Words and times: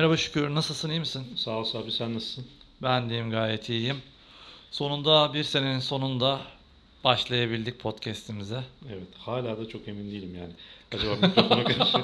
Merhaba 0.00 0.16
Şükür, 0.16 0.54
nasılsın, 0.54 0.90
iyi 0.90 1.00
misin? 1.00 1.26
Sağ 1.36 1.50
ol 1.50 1.66
abi 1.74 1.92
sen 1.92 2.14
nasılsın? 2.14 2.46
Ben 2.82 3.10
deyim 3.10 3.30
gayet 3.30 3.68
iyiyim. 3.68 3.96
Sonunda 4.70 5.34
bir 5.34 5.44
senenin 5.44 5.78
sonunda 5.78 6.40
başlayabildik 7.04 7.78
podcast'imize. 7.78 8.64
Evet 8.88 9.08
hala 9.18 9.58
da 9.58 9.68
çok 9.68 9.88
emin 9.88 10.10
değilim 10.10 10.34
yani. 10.38 10.52
Acaba 10.92 11.26
mikrofona 11.26 11.64
karşı 11.64 11.98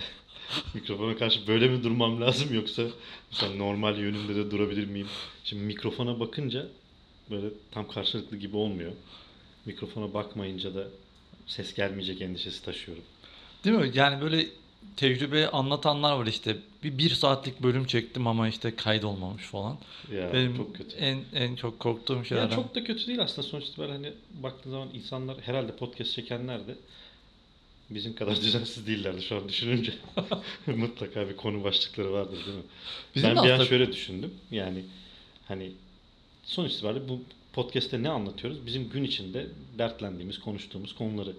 mikrofona 0.74 1.16
karşı 1.16 1.46
böyle 1.46 1.68
mi 1.68 1.82
durmam 1.84 2.20
lazım 2.20 2.54
yoksa 2.54 2.82
mesela 3.30 3.54
normal 3.54 3.98
yönümde 3.98 4.34
de 4.36 4.50
durabilir 4.50 4.86
miyim? 4.86 5.08
Şimdi 5.44 5.62
mikrofona 5.62 6.20
bakınca 6.20 6.66
böyle 7.30 7.46
tam 7.70 7.88
karşılıklı 7.88 8.36
gibi 8.36 8.56
olmuyor. 8.56 8.92
Mikrofona 9.66 10.14
bakmayınca 10.14 10.74
da 10.74 10.88
ses 11.46 11.74
gelmeyecek 11.74 12.20
endişesi 12.20 12.64
taşıyorum. 12.64 13.04
Değil 13.64 13.76
mi? 13.76 13.90
Yani 13.94 14.22
böyle 14.22 14.46
tecrübe 14.96 15.48
anlatanlar 15.48 16.16
var 16.18 16.26
işte. 16.26 16.56
Bir, 16.84 16.98
bir 16.98 17.10
saatlik 17.10 17.62
bölüm 17.62 17.86
çektim 17.86 18.26
ama 18.26 18.48
işte 18.48 18.76
kaydolmamış 18.76 19.42
falan. 19.44 19.78
Ya 20.14 20.32
Benim 20.32 20.56
çok 20.56 20.76
kötü. 20.76 20.96
en 20.96 21.18
en 21.34 21.56
çok 21.56 21.80
korktuğum 21.80 22.14
Yani 22.14 22.26
şeylerden. 22.26 22.54
çok 22.56 22.74
da 22.74 22.84
kötü 22.84 23.06
değil 23.06 23.22
aslında 23.22 23.48
sonuç 23.48 23.64
itibariyle 23.64 23.94
hani 23.96 24.12
baktığın 24.42 24.70
zaman 24.70 24.88
insanlar 24.94 25.36
herhalde 25.40 25.76
podcast 25.76 26.12
çekenler 26.12 26.66
de 26.66 26.74
bizim 27.90 28.14
kadar 28.14 28.36
düzensiz 28.40 28.86
değillerdi 28.86 29.22
şu 29.22 29.36
an 29.36 29.48
düşününce. 29.48 29.92
Mutlaka 30.66 31.28
bir 31.28 31.36
konu 31.36 31.64
başlıkları 31.64 32.12
vardır 32.12 32.36
değil 32.46 32.56
mi? 32.56 32.62
Bizim 33.14 33.28
ben 33.30 33.36
de 33.36 33.42
bir 33.42 33.48
an 33.50 33.54
aslında- 33.54 33.68
şöyle 33.68 33.92
düşündüm. 33.92 34.34
Yani 34.50 34.84
hani 35.48 35.70
sonuç 36.44 36.72
itibariyle 36.72 37.08
bu 37.08 37.20
podcast'te 37.52 38.02
ne 38.02 38.08
anlatıyoruz? 38.08 38.66
Bizim 38.66 38.88
gün 38.90 39.04
içinde 39.04 39.46
dertlendiğimiz, 39.78 40.38
konuştuğumuz 40.40 40.94
konuları 40.94 41.32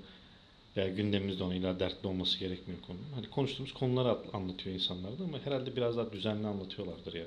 veya 0.78 0.88
gündemimizde 0.88 1.44
ona 1.44 1.56
illa 1.56 1.80
dertli 1.80 2.08
olması 2.08 2.40
gerekmiyor 2.40 2.82
konu. 2.82 2.98
Hani 3.16 3.30
konuştuğumuz 3.30 3.74
konuları 3.74 4.10
at- 4.10 4.36
anlatıyor 4.36 4.76
insanlar 4.76 5.20
da 5.20 5.24
ama 5.24 5.40
herhalde 5.46 5.76
biraz 5.76 5.98
daha 5.98 6.12
düzenli 6.12 6.48
anlatıyorlardır 6.48 7.14
ya. 7.14 7.26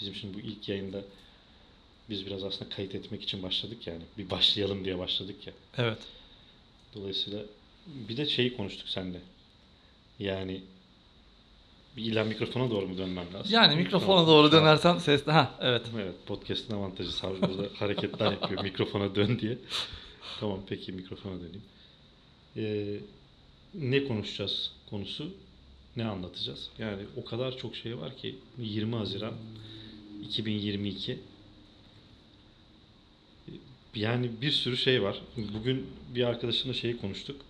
Bizim 0.00 0.14
şimdi 0.14 0.34
bu 0.34 0.40
ilk 0.40 0.68
yayında 0.68 1.00
biz 2.10 2.26
biraz 2.26 2.44
aslında 2.44 2.70
kayıt 2.70 2.94
etmek 2.94 3.22
için 3.22 3.42
başladık 3.42 3.86
yani. 3.86 4.02
Bir 4.18 4.30
başlayalım 4.30 4.84
diye 4.84 4.98
başladık 4.98 5.46
ya. 5.46 5.52
Evet. 5.78 5.98
Dolayısıyla 6.94 7.42
bir 7.86 8.16
de 8.16 8.26
şeyi 8.26 8.56
konuştuk 8.56 8.88
seninle. 8.88 9.20
Yani 10.18 10.60
bir 11.96 12.04
illa 12.04 12.24
mikrofona 12.24 12.70
doğru 12.70 12.88
mu 12.88 12.98
dönmem 12.98 13.26
lazım? 13.34 13.52
Yani 13.54 13.76
mikrofona 13.76 14.26
doğru 14.26 14.52
dönersen 14.52 14.98
ses... 14.98 15.26
Ha 15.26 15.54
evet. 15.60 15.82
Evet, 15.96 16.14
podcast'ın 16.26 16.74
avantajı 16.74 17.12
Sabri 17.12 17.42
burada 17.42 17.68
hareketler 17.78 18.32
yapıyor 18.32 18.62
mikrofona 18.62 19.14
dön 19.14 19.38
diye. 19.38 19.58
Tamam 20.40 20.60
peki 20.68 20.92
mikrofona 20.92 21.34
döneyim. 21.34 21.62
Ee, 22.58 22.96
ne 23.74 24.04
konuşacağız 24.04 24.72
konusu? 24.90 25.34
Ne 25.96 26.04
anlatacağız? 26.04 26.70
Yani 26.78 27.02
o 27.16 27.24
kadar 27.24 27.58
çok 27.58 27.76
şey 27.76 27.98
var 27.98 28.16
ki 28.16 28.36
20 28.58 28.94
Haziran 28.94 29.34
2022 30.22 31.18
yani 33.94 34.30
bir 34.40 34.50
sürü 34.50 34.76
şey 34.76 35.02
var. 35.02 35.22
Bugün 35.36 35.86
bir 36.14 36.22
arkadaşımla 36.22 36.74
şeyi 36.74 36.96
konuştuk. 36.96 37.40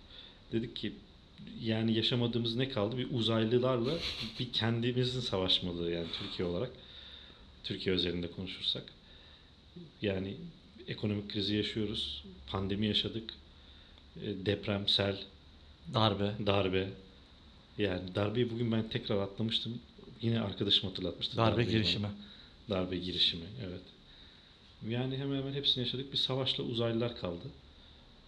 Dedik 0.51 0.75
ki 0.75 0.93
yani 1.61 1.93
yaşamadığımız 1.93 2.55
ne 2.55 2.69
kaldı? 2.69 2.97
Bir 2.97 3.07
uzaylılarla 3.11 3.97
bir 4.39 4.53
kendimizin 4.53 5.19
savaşmalığı 5.19 5.91
yani 5.91 6.07
Türkiye 6.19 6.47
olarak. 6.47 6.71
Türkiye 7.63 7.95
özelinde 7.95 8.31
konuşursak. 8.31 8.83
Yani 10.01 10.37
ekonomik 10.87 11.31
krizi 11.31 11.55
yaşıyoruz. 11.55 12.23
Pandemi 12.47 12.87
yaşadık. 12.87 13.33
E, 14.17 14.45
Deprem, 14.45 14.87
sel, 14.87 15.17
Darbe. 15.93 16.31
darbe. 16.45 16.87
Yani 17.77 18.15
darbeyi 18.15 18.49
bugün 18.49 18.71
ben 18.71 18.89
tekrar 18.89 19.17
atlamıştım. 19.17 19.79
Yine 20.21 20.41
arkadaşım 20.41 20.89
hatırlatmıştı. 20.89 21.37
Darbe 21.37 21.55
bana. 21.55 21.63
girişimi. 21.63 22.07
Darbe 22.69 22.97
girişimi, 22.97 23.45
evet. 23.67 23.81
Yani 24.89 25.17
hemen 25.17 25.37
hemen 25.37 25.53
hepsini 25.53 25.83
yaşadık. 25.83 26.11
Bir 26.13 26.17
savaşla 26.17 26.63
uzaylılar 26.63 27.17
kaldı. 27.17 27.43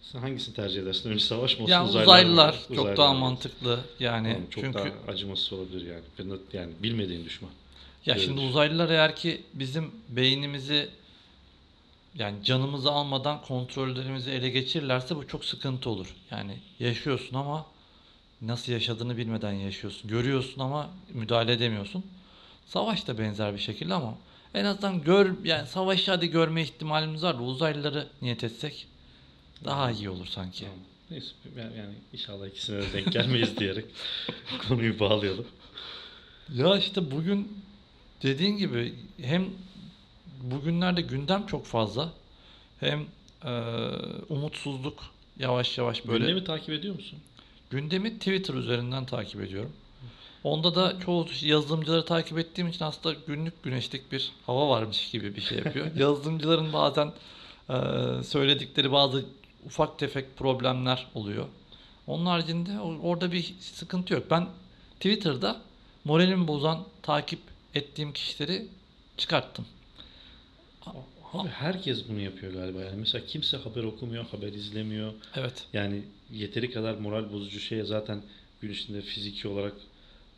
Sen 0.02 0.18
hangisini 0.18 0.54
tercih 0.54 0.82
edersin? 0.82 1.10
Önce 1.10 1.24
savaş 1.24 1.58
mı 1.58 1.62
olsun, 1.64 1.72
Ya 1.72 1.84
uzaylılar 1.84 2.04
uzaylılar 2.14 2.52
çok 2.52 2.70
Uzaylılar 2.70 2.96
daha 2.96 3.14
mantıklı. 3.14 3.80
Yani 4.00 4.32
Tamam, 4.32 4.50
çok 4.50 4.64
çünkü 4.64 4.78
daha 4.78 5.12
acımasız 5.12 5.52
olabilir 5.52 5.86
yani. 5.86 6.38
Yani 6.52 6.72
bilmediğin 6.82 7.24
düşman. 7.24 7.50
Ya 8.06 8.14
Öyle 8.14 8.24
şimdi 8.24 8.36
düşün. 8.36 8.48
uzaylılar 8.48 8.90
eğer 8.90 9.16
ki 9.16 9.42
bizim 9.54 9.90
beynimizi 10.08 10.88
yani 12.14 12.44
canımızı 12.44 12.90
almadan 12.90 13.42
kontrollerimizi 13.42 14.30
ele 14.30 14.50
geçirirlerse 14.50 15.16
bu 15.16 15.28
çok 15.28 15.44
sıkıntı 15.44 15.90
olur. 15.90 16.14
Yani 16.30 16.58
yaşıyorsun 16.78 17.36
ama 17.36 17.66
nasıl 18.42 18.72
yaşadığını 18.72 19.16
bilmeden 19.16 19.52
yaşıyorsun. 19.52 20.10
Görüyorsun 20.10 20.60
ama 20.60 20.90
müdahale 21.12 21.52
edemiyorsun. 21.52 22.04
Savaş 22.66 23.06
da 23.06 23.18
benzer 23.18 23.54
bir 23.54 23.58
şekilde 23.58 23.94
ama 23.94 24.14
en 24.54 24.64
azından 24.64 25.02
gör 25.02 25.44
yani 25.44 25.66
savaşı 25.66 26.10
hadi 26.10 26.30
görme 26.30 26.62
ihtimalimiz 26.62 27.22
var 27.22 27.36
uzaylıları 27.40 28.08
niyet 28.22 28.44
etsek 28.44 28.86
daha 29.64 29.90
iyi 29.90 30.10
olur 30.10 30.26
sanki. 30.26 30.64
Tamam. 30.64 30.78
Neyse 31.10 31.26
yani, 31.56 31.78
yani 31.78 31.94
inşallah 32.12 32.46
ikisine 32.46 32.82
de 32.82 32.92
denk 32.92 33.12
gelmeyiz 33.12 33.56
diyerek 33.56 33.84
konuyu 34.68 35.00
bağlayalım. 35.00 35.46
Ya 36.54 36.76
işte 36.76 37.10
bugün 37.10 37.58
dediğin 38.22 38.56
gibi 38.56 38.94
hem 39.22 39.44
bugünlerde 40.42 41.00
gündem 41.00 41.46
çok 41.46 41.66
fazla 41.66 42.12
hem 42.80 43.06
e, 43.44 43.52
umutsuzluk 44.28 45.02
yavaş 45.38 45.78
yavaş 45.78 46.06
böyle 46.06 46.24
Gündemi 46.24 46.44
takip 46.44 46.70
ediyor 46.70 46.94
musun? 46.94 47.18
gündemi 47.70 48.18
Twitter 48.18 48.54
üzerinden 48.54 49.06
takip 49.06 49.40
ediyorum. 49.40 49.72
Onda 50.44 50.74
da 50.74 51.00
çoğu 51.00 51.26
yazılımcıları 51.42 52.04
takip 52.04 52.38
ettiğim 52.38 52.68
için 52.68 52.84
aslında 52.84 53.16
günlük 53.26 53.62
güneşlik 53.62 54.12
bir 54.12 54.32
hava 54.46 54.68
varmış 54.68 55.10
gibi 55.10 55.36
bir 55.36 55.40
şey 55.40 55.58
yapıyor. 55.58 55.86
Yazılımcıların 55.96 56.72
bazen 56.72 57.12
e, 57.70 57.74
söyledikleri 58.24 58.92
bazı 58.92 59.24
ufak 59.66 59.98
tefek 59.98 60.36
problemler 60.36 61.06
oluyor. 61.14 61.46
Onun 62.06 62.26
haricinde 62.26 62.80
orada 62.80 63.32
bir 63.32 63.54
sıkıntı 63.60 64.14
yok. 64.14 64.24
Ben 64.30 64.48
Twitter'da 64.94 65.60
moralimi 66.04 66.48
bozan 66.48 66.84
takip 67.02 67.40
ettiğim 67.74 68.12
kişileri 68.12 68.66
çıkarttım. 69.16 69.66
Abi 71.32 71.48
herkes 71.48 72.08
bunu 72.08 72.20
yapıyor 72.20 72.52
galiba. 72.52 72.80
Yani 72.80 72.96
mesela 72.96 73.26
kimse 73.26 73.56
haber 73.56 73.84
okumuyor, 73.84 74.24
haber 74.24 74.52
izlemiyor. 74.52 75.12
Evet. 75.36 75.64
Yani 75.72 76.02
yeteri 76.32 76.70
kadar 76.70 76.94
moral 76.94 77.32
bozucu 77.32 77.60
şeye 77.60 77.84
zaten 77.84 78.22
gün 78.62 78.70
içinde 78.70 79.02
fiziki 79.02 79.48
olarak 79.48 79.72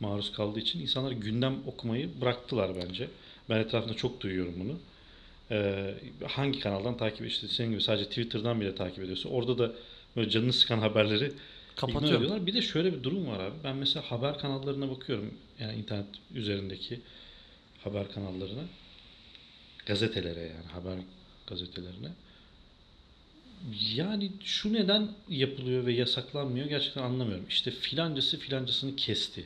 maruz 0.00 0.32
kaldığı 0.32 0.60
için 0.60 0.80
insanlar 0.80 1.12
gündem 1.12 1.56
okumayı 1.66 2.20
bıraktılar 2.20 2.70
bence. 2.76 3.08
Ben 3.50 3.58
etrafında 3.58 3.94
çok 3.94 4.20
duyuyorum 4.20 4.54
bunu. 4.60 4.78
Ee, 5.50 5.94
hangi 6.26 6.60
kanaldan 6.60 6.96
takip 6.96 7.26
işte 7.26 7.48
senin 7.48 7.70
gibi 7.70 7.82
sadece 7.82 8.04
Twitter'dan 8.04 8.60
bile 8.60 8.74
takip 8.74 9.04
ediyorsa 9.04 9.28
orada 9.28 9.58
da 9.58 9.72
böyle 10.16 10.30
canını 10.30 10.52
sıkan 10.52 10.78
haberleri 10.78 11.24
ignore 11.24 11.36
Kapatıyorum. 11.76 12.16
ediyorlar. 12.16 12.46
Bir 12.46 12.54
de 12.54 12.62
şöyle 12.62 12.92
bir 12.92 13.02
durum 13.02 13.26
var 13.26 13.40
abi. 13.40 13.54
Ben 13.64 13.76
mesela 13.76 14.10
haber 14.10 14.38
kanallarına 14.38 14.90
bakıyorum. 14.90 15.34
Yani 15.60 15.78
internet 15.78 16.06
üzerindeki 16.34 17.00
haber 17.84 18.12
kanallarına. 18.12 18.62
Gazetelere 19.86 20.40
yani 20.40 20.66
haber 20.72 20.98
gazetelerine. 21.46 22.08
Yani 23.94 24.30
şu 24.44 24.72
neden 24.72 25.08
yapılıyor 25.28 25.86
ve 25.86 25.92
yasaklanmıyor 25.92 26.66
gerçekten 26.66 27.02
anlamıyorum. 27.02 27.46
İşte 27.48 27.70
filancası 27.70 28.38
filancasını 28.38 28.96
kesti. 28.96 29.44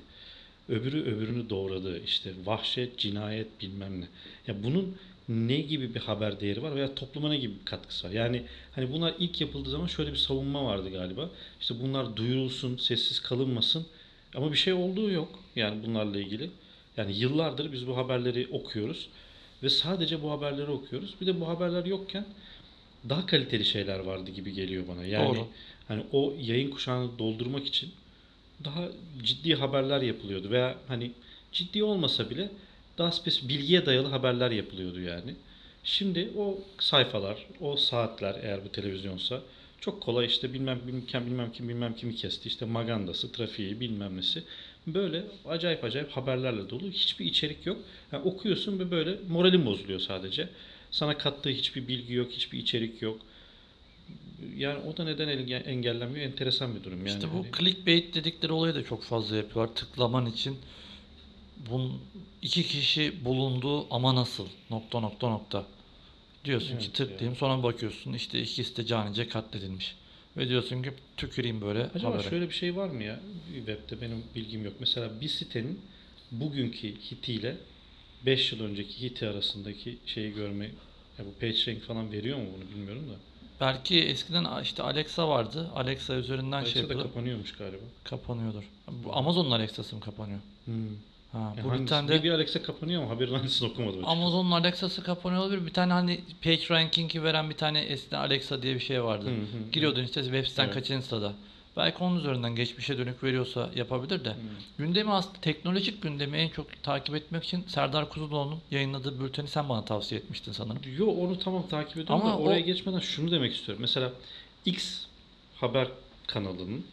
Öbürü 0.68 1.02
öbürünü 1.02 1.50
doğradı. 1.50 2.04
İşte 2.04 2.32
vahşet, 2.44 2.98
cinayet 2.98 3.60
bilmem 3.60 4.00
ne. 4.00 4.08
Ya 4.46 4.62
bunun 4.62 4.96
ne 5.28 5.60
gibi 5.60 5.94
bir 5.94 6.00
haber 6.00 6.40
değeri 6.40 6.62
var 6.62 6.74
veya 6.74 6.94
topluma 6.94 7.28
ne 7.28 7.36
gibi 7.36 7.54
bir 7.60 7.64
katkısı 7.64 8.06
var? 8.06 8.12
Yani 8.12 8.42
hani 8.72 8.92
bunlar 8.92 9.14
ilk 9.18 9.40
yapıldığı 9.40 9.70
zaman 9.70 9.86
şöyle 9.86 10.12
bir 10.12 10.16
savunma 10.16 10.64
vardı 10.64 10.90
galiba. 10.90 11.30
İşte 11.60 11.74
bunlar 11.82 12.16
duyurulsun, 12.16 12.76
sessiz 12.76 13.20
kalınmasın. 13.20 13.86
Ama 14.34 14.52
bir 14.52 14.56
şey 14.56 14.72
olduğu 14.72 15.10
yok 15.10 15.38
yani 15.56 15.86
bunlarla 15.86 16.20
ilgili. 16.20 16.50
Yani 16.96 17.16
yıllardır 17.16 17.72
biz 17.72 17.86
bu 17.86 17.96
haberleri 17.96 18.48
okuyoruz 18.52 19.08
ve 19.62 19.70
sadece 19.70 20.22
bu 20.22 20.30
haberleri 20.30 20.70
okuyoruz. 20.70 21.14
Bir 21.20 21.26
de 21.26 21.40
bu 21.40 21.48
haberler 21.48 21.84
yokken 21.84 22.24
daha 23.08 23.26
kaliteli 23.26 23.64
şeyler 23.64 23.98
vardı 23.98 24.30
gibi 24.30 24.52
geliyor 24.52 24.88
bana. 24.88 25.04
Yani 25.04 25.36
Doğru. 25.36 25.46
hani 25.88 26.02
o 26.12 26.34
yayın 26.40 26.70
kuşağını 26.70 27.18
doldurmak 27.18 27.66
için 27.66 27.90
daha 28.64 28.88
ciddi 29.22 29.54
haberler 29.54 30.02
yapılıyordu 30.02 30.50
veya 30.50 30.76
hani 30.88 31.12
ciddi 31.52 31.84
olmasa 31.84 32.30
bile 32.30 32.50
daha 32.98 33.12
spesifik 33.12 33.48
bilgiye 33.48 33.86
dayalı 33.86 34.08
haberler 34.08 34.50
yapılıyordu 34.50 35.00
yani. 35.00 35.34
Şimdi 35.84 36.30
o 36.38 36.58
sayfalar, 36.78 37.46
o 37.60 37.76
saatler 37.76 38.40
eğer 38.42 38.64
bu 38.64 38.68
televizyonsa 38.68 39.40
çok 39.80 40.00
kolay 40.00 40.26
işte 40.26 40.52
bilmem 40.52 40.80
bilmem 40.86 41.06
kim 41.06 41.26
bilmem 41.26 41.52
kim 41.52 41.68
bilmem 41.68 41.94
kimi 41.94 42.16
kesti 42.16 42.48
işte 42.48 42.64
magandası, 42.64 43.32
trafiği 43.32 43.80
bilmem 43.80 44.16
nesi. 44.16 44.42
Böyle 44.86 45.24
acayip 45.48 45.84
acayip 45.84 46.10
haberlerle 46.10 46.70
dolu. 46.70 46.90
Hiçbir 46.90 47.24
içerik 47.26 47.66
yok. 47.66 47.76
Yani 48.12 48.24
okuyorsun 48.24 48.78
ve 48.78 48.90
böyle 48.90 49.16
moralin 49.28 49.66
bozuluyor 49.66 50.00
sadece. 50.00 50.48
Sana 50.90 51.18
kattığı 51.18 51.48
hiçbir 51.48 51.88
bilgi 51.88 52.14
yok, 52.14 52.30
hiçbir 52.32 52.58
içerik 52.58 53.02
yok. 53.02 53.20
Yani 54.56 54.78
o 54.78 54.96
da 54.96 55.04
neden 55.04 55.28
enge- 55.28 55.62
engellenmiyor? 55.62 56.26
Enteresan 56.26 56.74
bir 56.76 56.84
durum. 56.84 57.06
Yani 57.06 57.16
İşte 57.18 57.28
bu 57.32 57.36
hani- 57.36 57.52
clickbait 57.58 58.14
dedikleri 58.14 58.52
olayı 58.52 58.74
da 58.74 58.84
çok 58.84 59.02
fazla 59.02 59.36
yapıyorlar. 59.36 59.74
Tıklaman 59.74 60.26
için 60.26 60.58
bun 61.70 61.92
iki 62.42 62.62
kişi 62.62 63.24
bulundu 63.24 63.86
ama 63.90 64.14
nasıl? 64.14 64.46
Nokta 64.70 65.00
nokta 65.00 65.28
nokta. 65.28 65.66
Diyorsun 66.44 66.68
ki 66.68 66.74
Evet 66.84 66.94
tıklayayım 66.94 67.36
sonra 67.36 67.62
bakıyorsun 67.62 68.12
işte 68.12 68.40
ikisi 68.42 68.76
de 68.76 68.86
canice 68.86 69.28
katledilmiş. 69.28 69.94
Ve 70.38 70.48
diyorsun 70.48 70.82
ki 70.82 70.90
tüküreyim 71.16 71.60
böyle 71.60 71.90
Acaba 71.94 72.14
habere. 72.14 72.30
şöyle 72.30 72.48
bir 72.48 72.54
şey 72.54 72.76
var 72.76 72.88
mı 72.88 73.02
ya? 73.02 73.20
Web'de 73.56 74.00
benim 74.00 74.24
bilgim 74.34 74.64
yok. 74.64 74.74
Mesela 74.80 75.20
bir 75.20 75.28
sitenin 75.28 75.80
bugünkü 76.30 76.88
hitiyle 76.88 77.56
5 78.26 78.52
yıl 78.52 78.64
önceki 78.64 79.00
hiti 79.02 79.28
arasındaki 79.28 79.98
şeyi 80.06 80.34
görme 80.34 80.64
ya 81.18 81.24
bu 81.26 81.32
PageRank 81.40 81.82
falan 81.82 82.12
veriyor 82.12 82.38
mu 82.38 82.44
bunu 82.56 82.70
bilmiyorum 82.70 83.08
da. 83.10 83.14
Belki 83.60 84.00
eskiden 84.00 84.62
işte 84.62 84.82
Alexa 84.82 85.28
vardı. 85.28 85.70
Alexa 85.74 86.14
üzerinden 86.14 86.64
şey 86.64 86.72
Alexa 86.72 86.78
da 86.78 86.82
yapılır. 86.82 87.02
kapanıyormuş 87.02 87.52
galiba. 87.52 87.82
Kapanıyordur. 88.04 88.64
Bu 89.04 89.16
Amazon'un 89.16 89.50
Alexa'sı 89.50 89.96
mı 89.96 90.02
kapanıyor? 90.02 90.40
Hmm. 90.64 90.74
Ha, 91.32 91.54
Ya 91.58 91.64
bu 91.64 91.72
bir 91.72 91.86
tane 91.86 92.08
de 92.08 92.22
bir, 92.22 92.30
Alexa 92.30 92.62
kapanıyor 92.62 93.02
ama 93.02 93.10
haberin 93.10 93.34
hangisini 93.34 93.68
okumadım. 93.70 93.92
açıkçası. 93.98 94.12
Amazon'un 94.12 94.50
Alexa'sı 94.50 95.02
kapanıyor 95.02 95.42
olabilir. 95.42 95.66
Bir 95.66 95.72
tane 95.72 95.92
hani 95.92 96.20
page 96.42 96.62
ranking'i 96.70 97.22
veren 97.22 97.50
bir 97.50 97.54
tane 97.56 97.80
eskiden 97.80 98.18
Alexa 98.18 98.62
diye 98.62 98.74
bir 98.74 98.80
şey 98.80 99.02
vardı. 99.04 99.26
Hı 99.26 99.30
hı. 99.30 99.70
Giriyordun 99.72 100.04
işte 100.04 100.22
web 100.22 100.44
siten 100.46 100.64
Evet. 100.64 100.74
kaçıncı 100.74 101.06
sırada. 101.06 101.32
Belki 101.76 101.98
onun 102.04 102.18
üzerinden 102.18 102.54
geçmişe 102.54 102.98
dönük 102.98 103.24
veriyorsa 103.24 103.70
yapabilir 103.74 104.24
de. 104.24 104.36
Gündemi 104.78 105.12
aslında 105.12 105.38
teknolojik 105.40 106.02
gündemi 106.02 106.36
en 106.36 106.48
çok 106.48 106.82
takip 106.82 107.14
etmek 107.14 107.44
için 107.44 107.64
Serdar 107.66 108.08
Kuzuloğlu'nun 108.08 108.60
yayınladığı 108.70 109.20
bülteni 109.20 109.48
sen 109.48 109.68
bana 109.68 109.84
tavsiye 109.84 110.20
etmiştin 110.20 110.52
sanırım. 110.52 110.78
Yo 110.98 111.06
onu 111.06 111.38
tamam 111.38 111.68
takip 111.68 111.96
ediyorum 111.96 112.22
Ama 112.22 112.32
da 112.32 112.38
oraya 112.38 112.60
o- 112.62 112.64
geçmeden 112.64 112.98
şunu 112.98 113.30
demek 113.30 113.54
istiyorum. 113.54 113.80
Mesela 113.82 114.12
X 114.64 115.04
haber 115.56 115.88
kanalının 116.26 116.86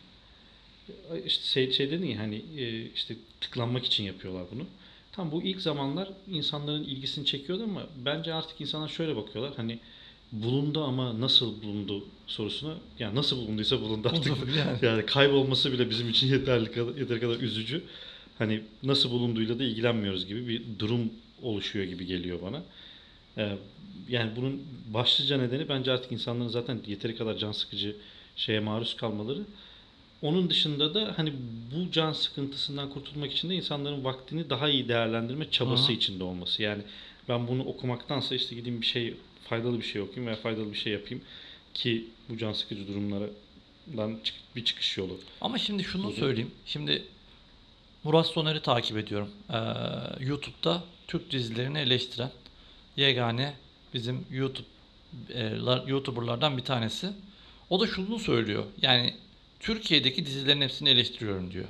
işte 1.26 1.46
şey, 1.46 1.72
şey 1.72 1.92
dedin 1.92 2.06
ya 2.06 2.20
hani 2.20 2.42
e, 2.58 2.86
işte 2.96 3.16
tıklanmak 3.42 3.86
için 3.86 4.04
yapıyorlar 4.04 4.44
bunu. 4.52 4.64
Tam 5.12 5.32
bu 5.32 5.44
ilk 5.44 5.62
zamanlar 5.62 6.10
insanların 6.32 6.84
ilgisini 6.84 7.26
çekiyordu 7.26 7.64
ama 7.64 7.88
bence 8.06 8.34
artık 8.34 8.62
insanlar 8.62 8.90
şöyle 8.90 9.16
bakıyorlar. 9.16 9.54
Hani 9.56 9.80
bulundu 10.32 10.84
ama 10.84 11.22
nasıl 11.22 11.62
bulundu 11.62 12.04
sorusuna 12.28 12.74
yani 13.00 13.16
nasıl 13.16 13.38
bulunduysa 13.38 13.82
bulundu 13.82 14.10
artık. 14.14 14.38
Yani. 14.58 14.78
Yani 14.82 15.06
kaybolması 15.06 15.72
bile 15.72 15.90
bizim 15.90 16.10
için 16.10 16.28
yeterli 16.28 16.72
kadar, 16.72 16.96
yeteri 16.96 17.20
kadar 17.20 17.40
üzücü. 17.40 17.84
Hani 18.38 18.62
nasıl 18.84 19.12
bulunduğuyla 19.12 19.60
da 19.60 19.64
ilgilenmiyoruz 19.64 20.28
gibi 20.28 20.48
bir 20.48 20.62
durum 20.80 21.12
oluşuyor 21.42 21.86
gibi 21.86 22.06
geliyor 22.06 22.40
bana. 22.42 22.64
Ee, 23.38 23.58
yani 24.10 24.32
bunun 24.36 24.64
başlıca 24.94 25.38
nedeni 25.38 25.70
bence 25.70 25.92
artık 25.92 26.12
insanların 26.12 26.50
zaten 26.50 26.80
yeteri 26.88 27.16
kadar 27.18 27.38
can 27.38 27.52
sıkıcı 27.52 27.96
şeye 28.36 28.60
maruz 28.60 28.96
kalmaları. 28.96 29.42
Onun 30.26 30.50
dışında 30.50 30.94
da 30.94 31.14
hani 31.18 31.34
bu 31.76 31.92
can 31.92 32.14
sıkıntısından 32.14 32.90
kurtulmak 32.90 33.32
için 33.32 33.50
de 33.50 33.56
insanların 33.56 34.04
vaktini 34.04 34.50
daha 34.50 34.70
iyi 34.70 34.88
değerlendirme 34.88 35.52
çabası 35.52 35.88
hı. 35.88 35.92
içinde 35.92 36.24
olması. 36.24 36.64
Yani 36.64 36.82
ben 37.30 37.48
bunu 37.48 37.64
okumaktansa 37.64 38.36
işte 38.36 38.56
gideyim 38.56 38.82
bir 38.82 38.86
şey 38.86 39.14
faydalı 39.50 39.78
bir 39.78 39.86
şey 39.86 40.02
okuyayım 40.02 40.28
veya 40.28 40.36
faydalı 40.36 40.72
bir 40.74 40.78
şey 40.78 40.94
yapayım 40.94 41.24
ki 41.74 42.06
bu 42.30 42.38
can 42.38 42.54
sıkıcı 42.54 42.88
durumlardan 42.88 44.20
bir 44.56 44.66
çıkış 44.66 44.98
yolu. 44.98 45.20
Ama 45.42 45.58
şimdi 45.58 45.84
şunu 45.84 46.04
Buyurun. 46.04 46.20
söyleyeyim. 46.20 46.52
Şimdi 46.66 47.04
Murat 48.04 48.28
Soner'i 48.28 48.62
takip 48.62 48.98
ediyorum. 48.98 49.30
Ee, 49.50 49.58
YouTube'da 50.26 50.84
Türk 51.08 51.32
dizilerini 51.32 51.78
eleştiren 51.78 52.32
yegane 52.98 53.54
bizim 53.94 54.26
YouTube 54.32 54.68
e, 55.34 55.42
lar- 55.42 55.90
YouTuber'lardan 55.90 56.58
bir 56.58 56.64
tanesi. 56.64 57.10
O 57.70 57.80
da 57.80 57.88
şunu 57.88 58.20
söylüyor. 58.20 58.64
Yani 58.82 59.14
Türkiye'deki 59.66 60.26
dizilerin 60.26 60.62
hepsini 60.62 60.90
eleştiriyorum 60.90 61.52
diyor. 61.52 61.66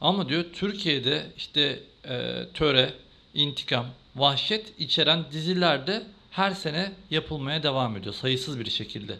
Ama 0.00 0.28
diyor 0.28 0.44
Türkiye'de 0.52 1.26
işte 1.36 1.80
e, 2.08 2.44
töre, 2.54 2.94
intikam, 3.34 3.86
vahşet 4.16 4.80
içeren 4.80 5.24
diziler 5.32 5.86
de 5.86 6.02
her 6.30 6.50
sene 6.50 6.92
yapılmaya 7.10 7.62
devam 7.62 7.96
ediyor. 7.96 8.14
Sayısız 8.14 8.60
bir 8.60 8.70
şekilde. 8.70 9.16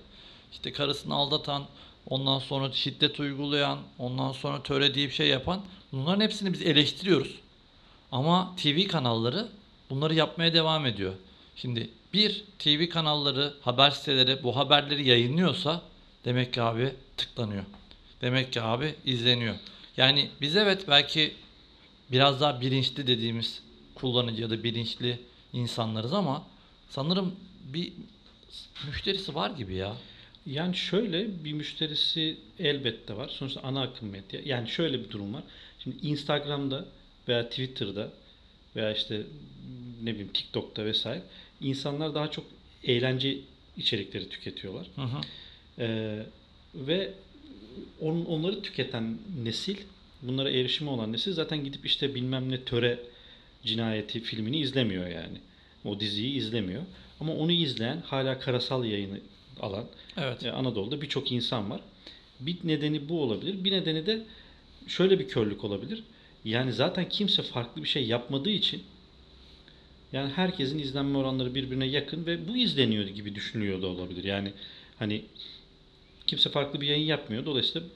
İşte 0.52 0.72
karısını 0.72 1.14
aldatan, 1.14 1.66
ondan 2.06 2.38
sonra 2.38 2.72
şiddet 2.72 3.20
uygulayan, 3.20 3.78
ondan 3.98 4.32
sonra 4.32 4.62
töre 4.62 4.94
bir 4.94 5.10
şey 5.10 5.28
yapan 5.28 5.60
bunların 5.92 6.20
hepsini 6.20 6.52
biz 6.52 6.62
eleştiriyoruz. 6.62 7.34
Ama 8.12 8.56
TV 8.56 8.88
kanalları 8.88 9.48
bunları 9.90 10.14
yapmaya 10.14 10.54
devam 10.54 10.86
ediyor. 10.86 11.12
Şimdi 11.56 11.90
bir 12.12 12.44
TV 12.58 12.88
kanalları, 12.88 13.54
haber 13.60 13.90
siteleri 13.90 14.42
bu 14.42 14.56
haberleri 14.56 15.08
yayınlıyorsa 15.08 15.82
demek 16.24 16.52
ki 16.52 16.62
abi 16.62 16.94
tıklanıyor. 17.16 17.64
Demek 18.20 18.52
ki 18.52 18.62
abi 18.62 18.94
izleniyor. 19.04 19.54
Yani 19.96 20.28
biz 20.40 20.56
evet 20.56 20.84
belki 20.88 21.34
biraz 22.12 22.40
daha 22.40 22.60
bilinçli 22.60 23.06
dediğimiz 23.06 23.62
kullanıcı 23.94 24.42
ya 24.42 24.50
da 24.50 24.64
bilinçli 24.64 25.18
insanlarız 25.52 26.12
ama 26.12 26.46
sanırım 26.88 27.34
bir 27.64 27.92
müşterisi 28.86 29.34
var 29.34 29.50
gibi 29.50 29.74
ya. 29.74 29.96
Yani 30.46 30.76
şöyle 30.76 31.44
bir 31.44 31.52
müşterisi 31.52 32.36
elbette 32.58 33.16
var. 33.16 33.28
Sonuçta 33.28 33.60
ana 33.60 33.82
akım 33.82 34.08
medya. 34.08 34.40
Yani 34.44 34.68
şöyle 34.68 35.00
bir 35.04 35.10
durum 35.10 35.34
var. 35.34 35.42
Şimdi 35.78 36.06
Instagram'da 36.06 36.84
veya 37.28 37.48
Twitter'da 37.48 38.12
veya 38.76 38.92
işte 38.92 39.22
ne 40.02 40.10
bileyim 40.10 40.32
TikTok'ta 40.32 40.84
vesaire 40.84 41.22
insanlar 41.60 42.14
daha 42.14 42.30
çok 42.30 42.44
eğlence 42.84 43.38
içerikleri 43.76 44.28
tüketiyorlar. 44.28 44.86
Hı 44.96 45.02
hı. 45.02 45.20
Ee, 45.78 46.26
ve 46.74 47.14
on, 48.00 48.24
onları 48.24 48.62
tüketen 48.62 49.18
nesil, 49.44 49.76
bunlara 50.22 50.50
erişimi 50.50 50.90
olan 50.90 51.12
nesil 51.12 51.32
zaten 51.32 51.64
gidip 51.64 51.86
işte 51.86 52.14
bilmem 52.14 52.50
ne 52.50 52.64
töre 52.64 52.98
cinayeti 53.64 54.20
filmini 54.20 54.60
izlemiyor 54.60 55.06
yani. 55.06 55.38
O 55.84 56.00
diziyi 56.00 56.34
izlemiyor. 56.34 56.82
Ama 57.20 57.34
onu 57.34 57.52
izleyen 57.52 58.02
hala 58.06 58.38
karasal 58.38 58.84
yayını 58.84 59.20
alan 59.60 59.84
Evet. 60.16 60.44
e, 60.44 60.50
Anadolu'da 60.52 61.00
birçok 61.02 61.32
insan 61.32 61.70
var. 61.70 61.80
Bir 62.40 62.56
nedeni 62.64 63.08
bu 63.08 63.22
olabilir. 63.22 63.64
Bir 63.64 63.72
nedeni 63.72 64.06
de 64.06 64.22
şöyle 64.86 65.18
bir 65.18 65.28
körlük 65.28 65.64
olabilir. 65.64 66.02
Yani 66.44 66.72
zaten 66.72 67.08
kimse 67.08 67.42
farklı 67.42 67.82
bir 67.82 67.88
şey 67.88 68.06
yapmadığı 68.06 68.50
için 68.50 68.82
yani 70.12 70.32
herkesin 70.32 70.78
izlenme 70.78 71.18
oranları 71.18 71.54
birbirine 71.54 71.86
yakın 71.86 72.26
ve 72.26 72.48
bu 72.48 72.56
izleniyor 72.56 73.04
gibi 73.04 73.34
düşünüyor 73.34 73.82
da 73.82 73.86
olabilir. 73.86 74.24
Yani 74.24 74.52
hani 74.98 75.24
kimse 76.28 76.50
farklı 76.50 76.80
bir 76.80 76.86
yayın 76.86 77.06
yapmıyor. 77.06 77.44
Dolayısıyla 77.46 77.88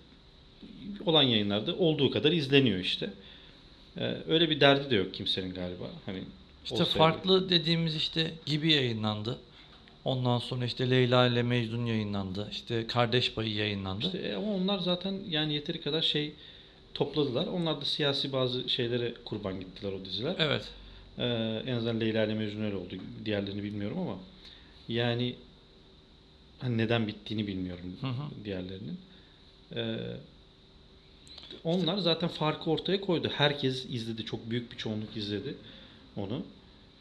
olan 1.07 1.23
yayınlarda 1.23 1.75
olduğu 1.77 2.11
kadar 2.11 2.33
izleniyor 2.33 2.79
işte. 2.79 3.11
Ee, 3.99 4.17
öyle 4.29 4.51
bir 4.51 4.61
derdi 4.61 4.91
de 4.91 4.95
yok 4.97 5.15
kimsenin 5.15 5.55
galiba. 5.55 5.85
Hani 6.07 6.19
İşte 6.65 6.75
olsaydı- 6.75 6.99
farklı 6.99 7.49
dediğimiz 7.51 7.97
işte 7.97 8.31
gibi 8.47 8.73
yayınlandı. 8.73 9.39
Ondan 10.05 10.39
sonra 10.39 10.65
işte 10.65 10.91
Leyla 10.91 11.27
ile 11.27 11.43
Mecnun 11.43 11.87
yayınlandı. 11.87 12.49
İşte 12.53 12.87
Kardeş 12.87 13.33
Payı 13.35 13.55
yayınlandı. 13.55 14.07
İşte, 14.07 14.19
e, 14.19 14.35
ama 14.35 14.55
onlar 14.55 14.79
zaten 14.79 15.15
yani 15.29 15.55
yeteri 15.55 15.81
kadar 15.81 16.03
şey 16.03 16.33
topladılar. 16.95 17.47
Onlar 17.47 17.81
da 17.81 17.85
siyasi 17.85 18.33
bazı 18.33 18.69
şeylere 18.69 19.15
kurban 19.25 19.61
gittiler 19.61 19.93
o 19.93 20.05
diziler. 20.05 20.35
Evet. 20.39 20.69
Ee, 21.19 21.63
en 21.67 21.73
azından 21.77 22.01
Leyla 22.01 22.25
ile 22.25 22.35
Mecnun 22.35 22.65
öyle 22.65 22.77
oldu. 22.77 22.95
Diğerlerini 23.25 23.63
bilmiyorum 23.63 23.99
ama 23.99 24.19
yani 24.89 25.35
hani 26.63 26.79
neden 26.79 27.07
bittiğini 27.07 27.47
bilmiyorum 27.47 27.97
Hı 28.01 28.07
hı. 28.07 28.45
diğerlerinin. 28.45 28.99
Ee, 29.77 29.97
onlar 31.65 31.99
zaten 31.99 32.29
farkı 32.29 32.71
ortaya 32.71 33.01
koydu. 33.01 33.31
Herkes 33.35 33.87
izledi. 33.91 34.25
Çok 34.25 34.51
büyük 34.51 34.73
bir 34.73 34.77
çoğunluk 34.77 35.17
izledi 35.17 35.55
onu. 36.17 36.43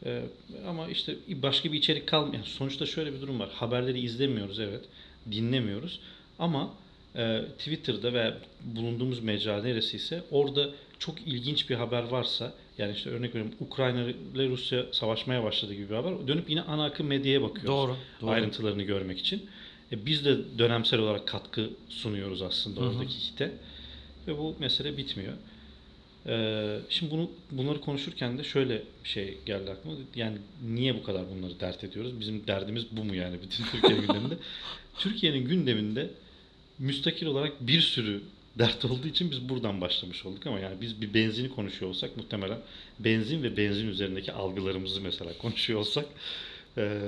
Ee, 0.04 0.22
ama 0.68 0.88
işte 0.88 1.16
başka 1.28 1.72
bir 1.72 1.78
içerik 1.78 2.08
kalmıyor. 2.08 2.44
Sonuçta 2.44 2.86
şöyle 2.86 3.12
bir 3.12 3.20
durum 3.20 3.40
var. 3.40 3.50
Haberleri 3.54 4.00
izlemiyoruz 4.00 4.60
evet. 4.60 4.84
Dinlemiyoruz. 5.30 6.00
Ama 6.38 6.74
e, 7.16 7.42
Twitter'da 7.58 8.12
ve 8.12 8.34
bulunduğumuz 8.64 9.20
mecra 9.20 9.62
neresiyse 9.62 10.22
orada 10.30 10.70
çok 10.98 11.20
ilginç 11.26 11.70
bir 11.70 11.74
haber 11.74 12.02
varsa 12.02 12.52
yani 12.78 12.92
işte 12.92 13.10
örnek 13.10 13.34
veriyorum 13.34 13.54
Ukrayna 13.60 14.02
ile 14.02 14.48
Rusya 14.48 14.86
savaşmaya 14.92 15.44
başladı 15.44 15.74
gibi 15.74 15.90
bir 15.90 15.94
haber. 15.94 16.28
Dönüp 16.28 16.50
yine 16.50 16.62
ana 16.62 16.84
akım 16.84 17.06
medyaya 17.06 17.42
bakıyoruz 17.42 17.68
Doğru. 17.68 17.96
doğru. 18.20 18.30
ayrıntılarını 18.30 18.82
görmek 18.82 19.18
için. 19.18 19.46
E, 19.92 20.06
biz 20.06 20.24
de 20.24 20.58
dönemsel 20.58 21.00
olarak 21.00 21.28
katkı 21.28 21.70
sunuyoruz 21.88 22.42
aslında 22.42 22.80
Hı 22.80 22.84
hı. 22.84 22.88
oradaki 22.88 23.14
hite. 23.18 23.52
Ve 24.26 24.38
bu 24.38 24.56
mesele 24.58 24.96
bitmiyor. 24.96 25.32
E, 26.26 26.78
şimdi 26.88 27.12
bunu 27.12 27.30
bunları 27.50 27.80
konuşurken 27.80 28.38
de 28.38 28.44
şöyle 28.44 28.82
bir 29.04 29.08
şey 29.08 29.38
geldi 29.46 29.70
aklıma. 29.70 29.96
Yani 30.14 30.38
niye 30.68 30.94
bu 30.94 31.02
kadar 31.02 31.22
bunları 31.36 31.60
dert 31.60 31.84
ediyoruz? 31.84 32.20
Bizim 32.20 32.46
derdimiz 32.46 32.84
bu 32.92 33.04
mu 33.04 33.14
yani 33.14 33.36
bütün 33.42 33.64
Türkiye 33.64 34.00
gündeminde? 34.00 34.34
Türkiye'nin 34.98 35.44
gündeminde 35.44 36.10
müstakil 36.78 37.26
olarak 37.26 37.66
bir 37.66 37.80
sürü 37.80 38.22
dert 38.58 38.84
olduğu 38.84 39.08
için 39.08 39.30
biz 39.30 39.48
buradan 39.48 39.80
başlamış 39.80 40.26
olduk 40.26 40.46
ama 40.46 40.58
yani 40.58 40.80
biz 40.80 41.00
bir 41.00 41.14
benzini 41.14 41.48
konuşuyor 41.48 41.90
olsak 41.90 42.16
muhtemelen 42.16 42.58
benzin 42.98 43.42
ve 43.42 43.56
benzin 43.56 43.88
üzerindeki 43.88 44.32
algılarımızı 44.32 45.00
mesela 45.00 45.38
konuşuyor 45.38 45.80
olsak 45.80 46.06
e, 46.78 47.00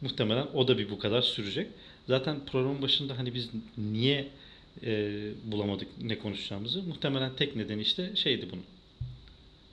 muhtemelen 0.00 0.46
o 0.54 0.68
da 0.68 0.78
bir 0.78 0.90
bu 0.90 0.98
kadar 0.98 1.22
sürecek. 1.22 1.68
Zaten 2.08 2.40
programın 2.46 2.82
başında 2.82 3.18
hani 3.18 3.34
biz 3.34 3.50
niye 3.78 4.28
e, 4.82 5.12
bulamadık 5.44 5.88
ne 6.02 6.18
konuşacağımızı 6.18 6.82
muhtemelen 6.82 7.36
tek 7.36 7.56
nedeni 7.56 7.82
işte 7.82 8.16
şeydi 8.16 8.48
bunun. 8.52 8.64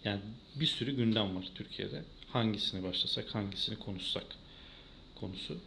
Yani 0.06 0.22
bir 0.56 0.66
sürü 0.66 0.96
gündem 0.96 1.36
var 1.36 1.46
Türkiye'de. 1.56 2.02
Hangisini 2.30 2.84
başlasak, 2.84 3.36
hangisini 3.36 3.80
konuşsak 3.80 4.26
konusu. 5.16 5.58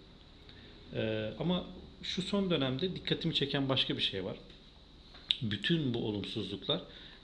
Ee, 0.95 1.31
ama 1.39 1.67
şu 2.03 2.23
son 2.23 2.51
dönemde 2.51 2.97
dikkatimi 2.97 3.35
çeken 3.35 3.69
başka 3.69 3.97
bir 3.97 4.03
şey 4.03 4.25
var. 4.25 4.37
Bütün 5.43 5.95
bu 5.95 5.99
olumsuzluklar 5.99 6.81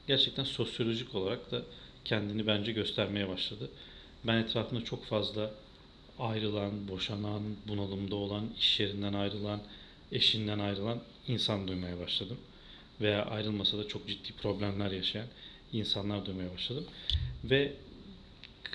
gerçekten 0.06 0.44
sosyolojik 0.44 1.14
olarak 1.14 1.50
da 1.50 1.62
kendini 2.04 2.46
bence 2.46 2.72
göstermeye 2.72 3.28
başladı. 3.28 3.70
Ben 4.26 4.36
etrafımda 4.36 4.84
çok 4.84 5.04
fazla 5.04 5.50
ayrılan, 6.18 6.88
boşanan, 6.88 7.42
bunalımda 7.68 8.16
olan, 8.16 8.50
iş 8.58 8.80
yerinden 8.80 9.12
ayrılan, 9.12 9.60
eşinden 10.12 10.58
ayrılan 10.58 11.02
insan 11.28 11.68
duymaya 11.68 11.98
başladım. 11.98 12.38
Veya 13.00 13.24
ayrılmasa 13.24 13.78
da 13.78 13.88
çok 13.88 14.08
ciddi 14.08 14.32
problemler 14.32 14.90
yaşayan 14.90 15.26
insanlar 15.72 16.26
duymaya 16.26 16.52
başladım. 16.52 16.84
Ve 17.44 17.72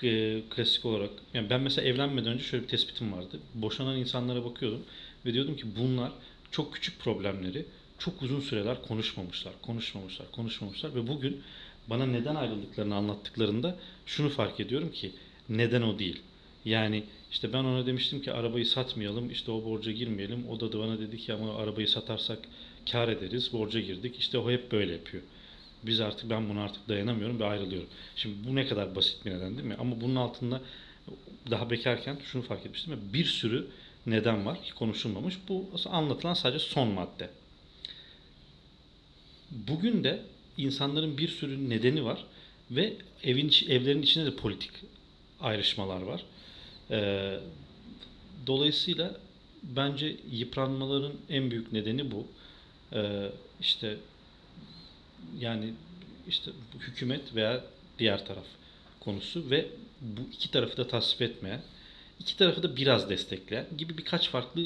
e, 0.02 0.42
klasik 0.50 0.84
olarak 0.84 1.10
yani 1.34 1.50
ben 1.50 1.60
mesela 1.60 1.88
evlenmeden 1.88 2.32
önce 2.32 2.44
şöyle 2.44 2.64
bir 2.64 2.68
tespitim 2.68 3.12
vardı. 3.12 3.40
Boşanan 3.54 3.96
insanlara 3.98 4.44
bakıyordum 4.44 4.82
ve 5.26 5.34
diyordum 5.34 5.56
ki 5.56 5.64
bunlar 5.76 6.12
çok 6.50 6.74
küçük 6.74 7.00
problemleri 7.00 7.66
çok 7.98 8.22
uzun 8.22 8.40
süreler 8.40 8.82
konuşmamışlar, 8.82 9.52
konuşmamışlar, 9.62 10.30
konuşmamışlar 10.30 10.94
ve 10.94 11.06
bugün 11.06 11.42
bana 11.90 12.06
neden 12.06 12.34
ayrıldıklarını 12.34 12.94
anlattıklarında 12.94 13.76
şunu 14.06 14.28
fark 14.28 14.60
ediyorum 14.60 14.92
ki 14.92 15.12
neden 15.48 15.82
o 15.82 15.98
değil. 15.98 16.22
Yani 16.64 17.04
işte 17.30 17.52
ben 17.52 17.64
ona 17.64 17.86
demiştim 17.86 18.22
ki 18.22 18.32
arabayı 18.32 18.66
satmayalım, 18.66 19.30
işte 19.30 19.50
o 19.50 19.64
borca 19.64 19.92
girmeyelim. 19.92 20.48
O 20.48 20.60
da 20.60 20.78
bana 20.78 20.98
dedi 20.98 21.18
ki 21.18 21.32
ama 21.32 21.56
arabayı 21.56 21.88
satarsak 21.88 22.38
kar 22.92 23.08
ederiz, 23.08 23.52
borca 23.52 23.80
girdik. 23.80 24.16
İşte 24.18 24.38
o 24.38 24.50
hep 24.50 24.72
böyle 24.72 24.92
yapıyor. 24.92 25.22
Biz 25.82 26.00
artık 26.00 26.30
ben 26.30 26.48
buna 26.48 26.62
artık 26.62 26.88
dayanamıyorum 26.88 27.40
ve 27.40 27.44
ayrılıyorum. 27.44 27.88
Şimdi 28.16 28.48
bu 28.48 28.54
ne 28.54 28.66
kadar 28.66 28.96
basit 28.96 29.24
bir 29.24 29.30
neden 29.30 29.56
değil 29.56 29.68
mi? 29.68 29.76
Ama 29.78 30.00
bunun 30.00 30.16
altında 30.16 30.60
daha 31.50 31.70
bekarken 31.70 32.18
şunu 32.24 32.42
fark 32.42 32.66
etmiştim. 32.66 33.00
Bir 33.12 33.24
sürü 33.24 33.66
neden 34.06 34.46
var 34.46 34.62
ki 34.62 34.74
konuşulmamış. 34.74 35.38
Bu 35.48 35.70
anlatılan 35.90 36.34
sadece 36.34 36.64
son 36.64 36.88
madde. 36.88 37.30
Bugün 39.50 40.04
de 40.04 40.22
insanların 40.56 41.18
bir 41.18 41.28
sürü 41.28 41.70
nedeni 41.70 42.04
var 42.04 42.24
ve 42.70 42.96
evin 43.22 43.52
evlerin 43.68 44.02
içinde 44.02 44.26
de 44.26 44.36
politik 44.36 44.70
ayrışmalar 45.40 46.02
var. 46.02 46.24
Ee, 46.90 47.40
dolayısıyla 48.46 49.16
bence 49.62 50.16
yıpranmaların 50.30 51.12
en 51.28 51.50
büyük 51.50 51.72
nedeni 51.72 52.10
bu. 52.10 52.26
Ee, 52.92 53.30
işte 53.60 53.96
yani 55.38 55.72
işte 56.28 56.50
hükümet 56.80 57.34
veya 57.34 57.64
diğer 57.98 58.26
taraf 58.26 58.46
konusu 59.00 59.50
ve 59.50 59.66
bu 60.00 60.20
iki 60.32 60.50
tarafı 60.50 60.76
da 60.76 60.88
tasvip 60.88 61.22
etmeyen, 61.22 61.62
iki 62.20 62.36
tarafı 62.36 62.62
da 62.62 62.76
biraz 62.76 63.10
destekleyen 63.10 63.66
gibi 63.78 63.98
birkaç 63.98 64.28
farklı 64.28 64.62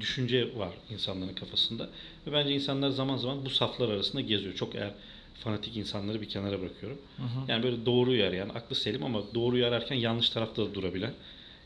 düşünce 0.00 0.58
var 0.58 0.74
insanların 0.90 1.34
kafasında. 1.34 1.88
Ve 2.26 2.32
bence 2.32 2.54
insanlar 2.54 2.90
zaman 2.90 3.16
zaman 3.16 3.44
bu 3.44 3.50
saflar 3.50 3.88
arasında 3.88 4.22
geziyor. 4.22 4.54
Çok 4.54 4.74
eğer 4.74 4.90
fanatik 5.34 5.76
insanları 5.76 6.20
bir 6.20 6.28
kenara 6.28 6.60
bırakıyorum. 6.60 6.98
Hı 7.16 7.22
hı. 7.22 7.52
Yani 7.52 7.62
böyle 7.62 7.86
doğruyu 7.86 8.24
arayan, 8.24 8.48
aklı 8.48 8.76
selim 8.76 9.04
ama 9.04 9.34
doğruyu 9.34 9.66
ararken 9.66 9.96
yanlış 9.96 10.30
tarafta 10.30 10.62
da 10.62 10.74
durabilen 10.74 11.14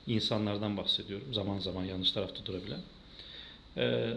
insanlardan 0.07 0.77
bahsediyorum. 0.77 1.35
Zaman 1.35 1.59
zaman 1.59 1.85
yanlış 1.85 2.13
tarafta 2.13 2.47
durabilen. 2.47 2.81
Ee, 3.77 4.17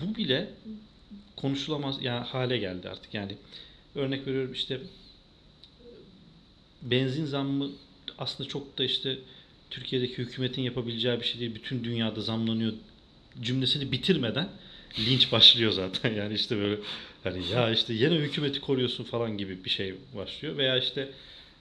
bu 0.00 0.16
bile 0.16 0.50
konuşulamaz 1.36 2.02
yani 2.02 2.24
hale 2.24 2.58
geldi 2.58 2.88
artık. 2.88 3.14
Yani 3.14 3.36
örnek 3.94 4.26
veriyorum 4.26 4.52
işte 4.52 4.80
benzin 6.82 7.24
zammı 7.24 7.70
aslında 8.18 8.48
çok 8.48 8.78
da 8.78 8.84
işte 8.84 9.18
Türkiye'deki 9.70 10.18
hükümetin 10.18 10.62
yapabileceği 10.62 11.20
bir 11.20 11.24
şey 11.24 11.40
değil. 11.40 11.54
Bütün 11.54 11.84
dünyada 11.84 12.20
zamlanıyor 12.20 12.72
cümlesini 13.40 13.92
bitirmeden 13.92 14.48
linç 14.98 15.32
başlıyor 15.32 15.72
zaten. 15.72 16.14
Yani 16.18 16.34
işte 16.34 16.56
böyle 16.56 16.80
hani 17.24 17.48
ya 17.52 17.70
işte 17.70 17.94
yine 17.94 18.14
hükümeti 18.14 18.60
koruyorsun 18.60 19.04
falan 19.04 19.38
gibi 19.38 19.64
bir 19.64 19.70
şey 19.70 19.94
başlıyor. 20.16 20.56
Veya 20.56 20.78
işte 20.78 21.08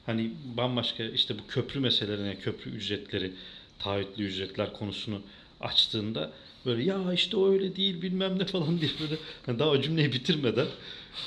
hani 0.05 0.31
bambaşka 0.57 1.03
işte 1.03 1.35
bu 1.39 1.47
köprü 1.47 1.79
meselelerine, 1.79 2.35
köprü 2.35 2.71
ücretleri, 2.71 3.31
taahhütlü 3.79 4.23
ücretler 4.23 4.73
konusunu 4.73 5.21
açtığında 5.61 6.31
böyle 6.65 6.83
ya 6.83 7.13
işte 7.13 7.37
o 7.37 7.51
öyle 7.51 7.75
değil 7.75 8.01
bilmem 8.01 8.39
ne 8.39 8.45
falan 8.45 8.81
diye 8.81 8.91
böyle 9.01 9.15
yani 9.47 9.59
daha 9.59 9.69
o 9.69 9.81
cümleyi 9.81 10.13
bitirmeden 10.13 10.67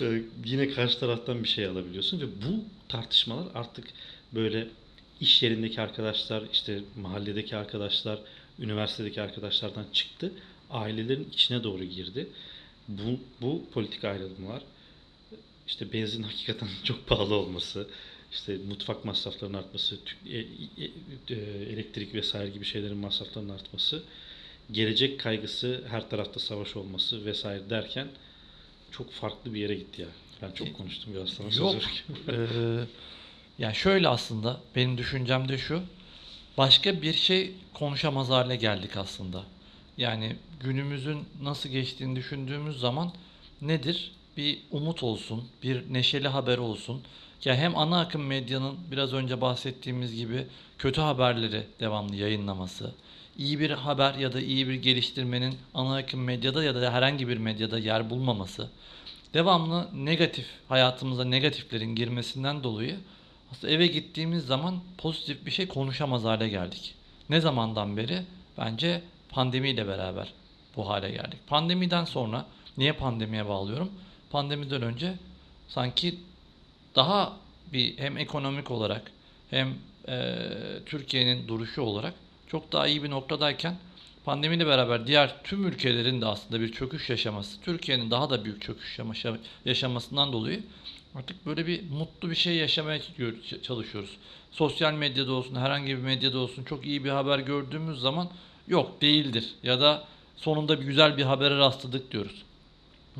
e, 0.00 0.22
yine 0.44 0.68
karşı 0.68 1.00
taraftan 1.00 1.42
bir 1.42 1.49
şey 1.49 1.66
alabiliyorsun 1.66 2.20
ve 2.20 2.25
bu 2.25 2.64
tartışmalar 2.88 3.46
artık 3.54 3.84
böyle 4.34 4.68
iş 5.20 5.42
yerindeki 5.42 5.80
arkadaşlar, 5.80 6.42
işte 6.52 6.80
mahalledeki 6.96 7.56
arkadaşlar, 7.56 8.18
üniversitedeki 8.58 9.22
arkadaşlardan 9.22 9.84
çıktı. 9.92 10.32
Ailelerin 10.70 11.28
içine 11.32 11.64
doğru 11.64 11.84
girdi. 11.84 12.28
Bu, 12.88 13.20
bu 13.40 13.64
politik 13.72 14.04
ayrılımlar, 14.04 14.62
işte 15.66 15.92
benzin 15.92 16.22
hakikaten 16.22 16.68
çok 16.84 17.06
pahalı 17.06 17.34
olması, 17.34 17.88
işte 18.32 18.56
mutfak 18.68 19.04
masraflarının 19.04 19.58
artması, 19.58 19.98
e, 20.26 20.38
e, 20.38 20.44
e, 21.28 21.34
elektrik 21.72 22.14
vesaire 22.14 22.50
gibi 22.50 22.64
şeylerin 22.64 22.96
masraflarının 22.96 23.54
artması, 23.54 24.02
gelecek 24.72 25.20
kaygısı, 25.20 25.84
her 25.88 26.10
tarafta 26.10 26.40
savaş 26.40 26.76
olması 26.76 27.24
vesaire 27.24 27.70
derken 27.70 28.08
çok 28.90 29.12
farklı 29.12 29.54
bir 29.54 29.60
yere 29.60 29.74
gitti 29.74 30.02
ya. 30.02 30.08
Ben 30.42 30.50
çok 30.50 30.74
konuştum 30.76 31.14
biraz 31.14 31.28
sana 31.28 31.48
Yok. 31.54 31.82
ee, 32.28 32.84
yani 33.60 33.74
şöyle 33.74 34.08
aslında 34.08 34.60
benim 34.76 34.98
düşüncem 34.98 35.48
de 35.48 35.58
şu. 35.58 35.82
Başka 36.58 37.02
bir 37.02 37.12
şey 37.12 37.52
konuşamaz 37.74 38.28
hale 38.30 38.56
geldik 38.56 38.96
aslında. 38.96 39.42
Yani 39.96 40.36
günümüzün 40.60 41.18
nasıl 41.42 41.68
geçtiğini 41.68 42.16
düşündüğümüz 42.16 42.80
zaman 42.80 43.12
nedir? 43.62 44.12
Bir 44.36 44.58
umut 44.70 45.02
olsun, 45.02 45.48
bir 45.62 45.92
neşeli 45.92 46.28
haber 46.28 46.58
olsun. 46.58 47.02
Ya 47.44 47.54
hem 47.54 47.78
ana 47.78 48.00
akım 48.00 48.26
medyanın 48.26 48.76
biraz 48.90 49.12
önce 49.12 49.40
bahsettiğimiz 49.40 50.16
gibi 50.16 50.46
kötü 50.78 51.00
haberleri 51.00 51.66
devamlı 51.80 52.16
yayınlaması, 52.16 52.94
iyi 53.38 53.60
bir 53.60 53.70
haber 53.70 54.14
ya 54.14 54.32
da 54.32 54.40
iyi 54.40 54.68
bir 54.68 54.74
geliştirmenin 54.74 55.54
ana 55.74 55.96
akım 55.96 56.24
medyada 56.24 56.64
ya 56.64 56.74
da 56.74 56.92
herhangi 56.92 57.28
bir 57.28 57.36
medyada 57.36 57.78
yer 57.78 58.10
bulmaması, 58.10 58.68
devamlı 59.34 59.88
negatif 59.94 60.46
hayatımıza 60.68 61.24
negatiflerin 61.24 61.94
girmesinden 61.94 62.64
dolayı 62.64 62.96
aslında 63.52 63.73
eve 63.73 63.87
gittiğimiz 63.87 64.47
zaman 64.47 64.80
pozitif 64.99 65.47
bir 65.47 65.50
şey 65.50 65.69
konuşamaz 65.69 66.25
hale 66.25 66.49
geldik. 66.49 66.95
Ne 67.30 67.40
zamandan 67.40 67.97
beri? 67.97 68.23
Bence 68.59 69.02
pandemiyle 69.28 69.88
beraber 69.88 70.33
bu 70.76 70.88
hale 70.88 71.11
geldik. 71.11 71.38
Pandemiden 71.47 72.04
sonra 72.04 72.47
niye 72.78 72.92
pandemiye 72.92 73.49
bağlıyorum? 73.49 73.90
Pandemiden 74.30 74.83
önce 74.83 75.14
sanki 75.69 76.14
daha 76.95 77.37
bir 77.73 77.99
hem 77.99 78.19
ekonomik 78.19 78.71
olarak 78.71 79.12
hem 79.50 79.75
e, 80.09 80.37
Türkiye'nin 80.87 81.49
duruşu 81.49 81.83
olarak 81.83 82.14
çok 82.47 82.73
daha 82.73 82.87
iyi 82.87 83.02
bir 83.02 83.11
noktadayken 83.11 83.76
pandemiyle 84.25 84.66
beraber 84.66 85.07
diğer 85.07 85.42
tüm 85.45 85.66
ülkelerin 85.66 86.21
de 86.21 86.26
aslında 86.26 86.61
bir 86.61 86.73
çöküş 86.73 87.11
yaşaması, 87.11 87.61
Türkiye'nin 87.61 88.11
daha 88.11 88.30
da 88.30 88.45
büyük 88.45 88.62
çöküş 88.62 88.99
yaşamasından 89.64 90.33
dolayı 90.33 90.62
Artık 91.14 91.46
böyle 91.46 91.66
bir 91.66 91.90
mutlu 91.90 92.30
bir 92.30 92.34
şey 92.34 92.56
yaşamaya 92.56 93.00
çalışıyoruz. 93.62 94.10
Sosyal 94.50 94.92
medyada 94.92 95.32
olsun, 95.32 95.54
herhangi 95.54 95.88
bir 95.88 96.02
medyada 96.02 96.38
olsun 96.38 96.64
çok 96.64 96.86
iyi 96.86 97.04
bir 97.04 97.10
haber 97.10 97.38
gördüğümüz 97.38 98.00
zaman 98.00 98.28
yok 98.68 99.00
değildir 99.02 99.54
ya 99.62 99.80
da 99.80 100.04
sonunda 100.36 100.80
bir 100.80 100.86
güzel 100.86 101.16
bir 101.16 101.22
habere 101.22 101.58
rastladık 101.58 102.12
diyoruz. 102.12 102.42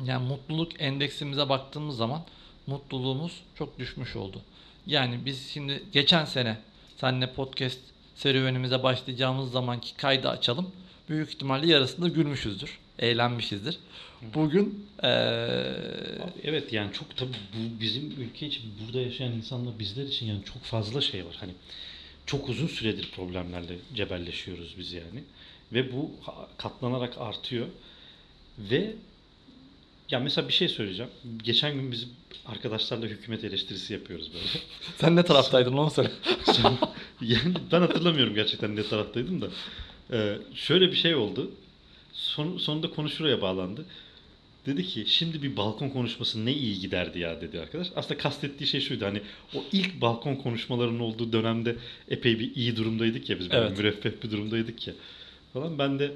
Yani 0.05 0.27
mutluluk 0.27 0.81
endeksimize 0.81 1.49
baktığımız 1.49 1.97
zaman 1.97 2.21
mutluluğumuz 2.67 3.41
çok 3.55 3.79
düşmüş 3.79 4.15
oldu. 4.15 4.41
Yani 4.87 5.19
biz 5.25 5.49
şimdi 5.49 5.83
geçen 5.93 6.25
sene 6.25 6.57
seninle 6.97 7.33
podcast 7.33 7.79
serüvenimize 8.15 8.83
başlayacağımız 8.83 9.51
zamanki 9.51 9.97
kaydı 9.97 10.29
açalım. 10.29 10.71
Büyük 11.09 11.29
ihtimalle 11.29 11.67
yarısında 11.67 12.07
gülmüşüzdür 12.07 12.79
eğlenmişizdir. 12.99 13.79
Bugün 14.33 14.87
ee... 15.03 15.07
evet 16.43 16.73
yani 16.73 16.93
çok 16.93 17.17
tabii 17.17 17.31
bu 17.53 17.81
bizim 17.81 18.11
ülke 18.21 18.47
için 18.47 18.63
burada 18.79 19.01
yaşayan 19.01 19.31
insanlar 19.31 19.79
bizler 19.79 20.03
için 20.03 20.25
yani 20.25 20.45
çok 20.53 20.63
fazla 20.63 21.01
şey 21.01 21.25
var. 21.25 21.35
Hani 21.39 21.51
çok 22.25 22.49
uzun 22.49 22.67
süredir 22.67 23.11
problemlerle 23.15 23.75
cebelleşiyoruz 23.95 24.75
biz 24.77 24.93
yani. 24.93 25.23
Ve 25.73 25.93
bu 25.93 26.11
katlanarak 26.57 27.17
artıyor. 27.17 27.67
Ve 28.59 28.95
ya 30.09 30.19
mesela 30.19 30.47
bir 30.47 30.53
şey 30.53 30.67
söyleyeceğim. 30.67 31.11
Geçen 31.43 31.73
gün 31.73 31.91
bizim 31.91 32.09
arkadaşlarla 32.45 33.05
hükümet 33.05 33.43
eleştirisi 33.43 33.93
yapıyoruz 33.93 34.33
böyle. 34.33 34.45
Sen 34.97 35.15
ne 35.15 35.23
taraftaydın 35.23 35.73
onu 35.73 35.91
söyle. 35.91 36.11
yani 37.21 37.53
ben 37.71 37.81
hatırlamıyorum 37.81 38.35
gerçekten 38.35 38.75
ne 38.75 38.83
taraftaydım 38.83 39.41
da. 39.41 39.47
Ee, 40.11 40.37
şöyle 40.55 40.91
bir 40.91 40.95
şey 40.95 41.15
oldu 41.15 41.51
son, 42.13 42.57
sonunda 42.57 42.89
konu 42.89 43.09
şuraya 43.09 43.41
bağlandı. 43.41 43.85
Dedi 44.65 44.83
ki 44.87 45.05
şimdi 45.07 45.43
bir 45.43 45.57
balkon 45.57 45.89
konuşması 45.89 46.45
ne 46.45 46.53
iyi 46.53 46.79
giderdi 46.79 47.19
ya 47.19 47.41
dedi 47.41 47.59
arkadaş. 47.59 47.87
Aslında 47.95 48.17
kastettiği 48.17 48.67
şey 48.67 48.81
şuydu 48.81 49.05
hani 49.05 49.21
o 49.55 49.63
ilk 49.71 50.01
balkon 50.01 50.35
konuşmalarının 50.35 50.99
olduğu 50.99 51.33
dönemde 51.33 51.75
epey 52.09 52.39
bir 52.39 52.55
iyi 52.55 52.75
durumdaydık 52.75 53.29
ya 53.29 53.39
biz 53.39 53.51
böyle 53.51 53.65
Evet. 53.65 53.77
müreffeh 53.77 54.11
bir 54.23 54.31
durumdaydık 54.31 54.87
ya 54.87 54.93
falan. 55.53 55.79
Ben 55.79 55.99
de 55.99 56.11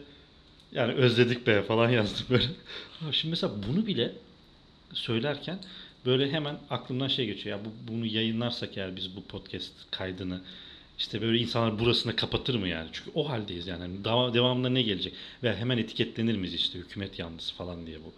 yani 0.72 0.94
özledik 0.94 1.48
be 1.48 1.62
falan 1.64 1.90
yazdım 1.90 2.26
böyle. 2.30 2.46
Şimdi 3.12 3.30
mesela 3.30 3.54
bunu 3.70 3.88
bile 3.88 4.12
söylerken 4.94 5.60
böyle 6.06 6.32
hemen 6.32 6.58
aklımdan 6.70 7.08
şey 7.08 7.26
geçiyor. 7.26 7.60
Ya 7.60 7.66
bu, 7.66 7.94
bunu 7.94 8.06
yayınlarsak 8.06 8.78
eğer 8.78 8.96
biz 8.96 9.16
bu 9.16 9.24
podcast 9.24 9.72
kaydını 9.92 10.42
işte 10.98 11.22
böyle 11.22 11.38
insanlar 11.38 11.80
burasını 11.80 12.16
kapatır 12.16 12.56
mı 12.56 12.68
yani? 12.68 12.90
Çünkü 12.92 13.12
o 13.16 13.30
haldeyiz 13.30 13.68
yani. 13.68 13.80
Hani 13.80 14.04
Devam, 14.06 14.34
devamında 14.34 14.70
ne 14.70 14.82
gelecek? 14.82 15.14
Ve 15.44 15.56
hemen 15.56 15.78
etiketlenir 15.78 16.38
miyiz 16.38 16.54
işte 16.54 16.80
hükümet 16.80 17.20
yanlısı 17.20 17.54
falan 17.56 17.88
diye 17.88 17.98
bu 18.00 18.14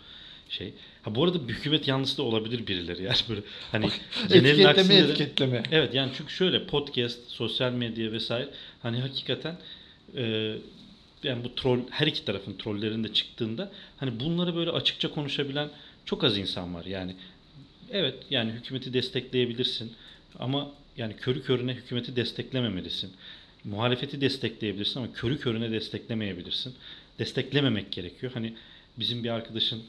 şey. 0.49 0.73
Ha 1.01 1.15
bu 1.15 1.23
arada 1.23 1.47
bir 1.47 1.53
hükümet 1.53 1.87
yanlısı 1.87 2.17
da 2.17 2.23
olabilir 2.23 2.67
birileri 2.67 3.03
yani 3.03 3.15
böyle 3.29 3.41
hani 3.71 3.89
genelin 4.29 4.45
Etiketleme 4.45 4.67
aksine 4.69 5.07
de- 5.07 5.11
etiketleme. 5.11 5.63
Evet 5.71 5.93
yani 5.93 6.11
çünkü 6.17 6.33
şöyle 6.33 6.65
podcast, 6.67 7.19
sosyal 7.29 7.71
medya 7.71 8.11
vesaire 8.11 8.49
hani 8.81 8.99
hakikaten 8.99 9.57
e, 10.15 10.53
yani 11.23 11.43
bu 11.43 11.55
troll 11.55 11.79
her 11.89 12.07
iki 12.07 12.25
tarafın 12.25 12.57
trollerin 12.57 13.03
de 13.03 13.13
çıktığında 13.13 13.71
hani 13.97 14.19
bunları 14.19 14.55
böyle 14.55 14.71
açıkça 14.71 15.11
konuşabilen 15.11 15.69
çok 16.05 16.23
az 16.23 16.37
insan 16.37 16.73
var. 16.73 16.85
Yani 16.85 17.15
evet 17.91 18.15
yani 18.29 18.51
hükümeti 18.51 18.93
destekleyebilirsin 18.93 19.93
ama 20.39 20.71
yani 20.97 21.15
körü 21.15 21.43
körüne 21.43 21.73
hükümeti 21.73 22.15
desteklememelisin. 22.15 23.11
Muhalefeti 23.63 24.21
destekleyebilirsin 24.21 24.99
ama 24.99 25.13
körü 25.13 25.39
körüne 25.39 25.71
desteklemeyebilirsin. 25.71 26.75
Desteklememek 27.19 27.91
gerekiyor. 27.91 28.31
Hani 28.33 28.53
bizim 28.99 29.23
bir 29.23 29.29
arkadaşın 29.29 29.83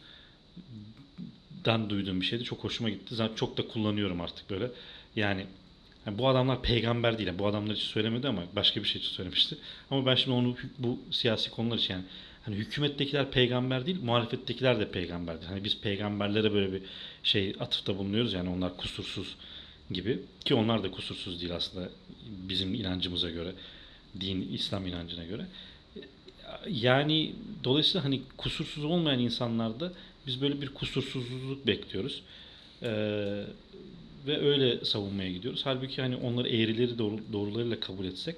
dan 1.65 1.91
duyduğum 1.91 2.21
bir 2.21 2.27
şeydi. 2.27 2.45
Çok 2.45 2.65
hoşuma 2.65 2.91
gitti. 2.91 3.15
Zaten 3.15 3.35
çok 3.35 3.59
da 3.59 3.69
kullanıyorum 3.69 4.21
artık 4.21 4.51
böyle. 4.51 4.71
Yani 5.17 5.47
yani 6.07 6.19
bu 6.19 6.29
adamlar 6.29 6.63
peygamber 6.63 7.19
değil. 7.19 7.31
Bu 7.39 7.47
adamlar 7.47 7.75
için 7.75 7.87
söylemedi 7.87 8.29
ama 8.29 8.43
başka 8.57 8.83
bir 8.83 8.89
şey 8.89 9.01
için 9.01 9.13
söylemişti. 9.13 9.57
Ama 9.91 10.07
ben 10.07 10.15
şimdi 10.15 10.37
onu 10.37 10.57
bu 10.79 10.99
siyasi 11.11 11.51
konular 11.51 11.79
için 11.79 11.95
yani 11.95 12.05
hani 12.45 12.57
hükümettekiler 12.57 13.31
peygamber 13.31 13.87
değil, 13.87 14.03
muhalefettekiler 14.03 14.81
de 14.81 14.91
peygamberdir. 14.91 15.47
Hani 15.47 15.65
biz 15.65 15.81
peygamberlere 15.81 16.53
böyle 16.53 16.73
bir 16.73 16.83
şey 17.23 17.57
atıfta 17.61 17.99
bulunuyoruz 17.99 18.33
yani 18.33 18.51
onlar 18.51 18.77
kusursuz 18.77 19.37
gibi 19.91 20.21
ki 20.45 20.55
onlar 20.55 20.83
da 20.83 20.91
kusursuz 20.91 21.41
değil 21.41 21.55
aslında 21.55 21.89
bizim 22.49 22.75
inancımıza 22.75 23.31
göre, 23.31 23.53
din 24.21 24.53
İslam 24.53 24.87
inancına 24.87 25.25
göre. 25.25 25.47
Yani 26.69 27.33
dolayısıyla 27.65 28.05
hani 28.05 28.23
kusursuz 28.37 28.85
olmayan 28.85 29.21
insanlarda 29.21 29.93
biz 30.29 30.41
böyle 30.41 30.63
bir 30.63 30.69
kusursuzluk 30.69 31.67
bekliyoruz. 31.67 32.23
Ee, 32.83 33.45
ve 34.27 34.39
öyle 34.39 34.85
savunmaya 34.85 35.33
gidiyoruz. 35.33 35.61
Halbuki 35.65 36.03
hani 36.03 36.17
onları 36.17 36.49
eğrileri 36.49 36.99
doğru, 36.99 37.21
doğrularıyla 37.33 37.81
kabul 37.81 38.05
etsek 38.05 38.37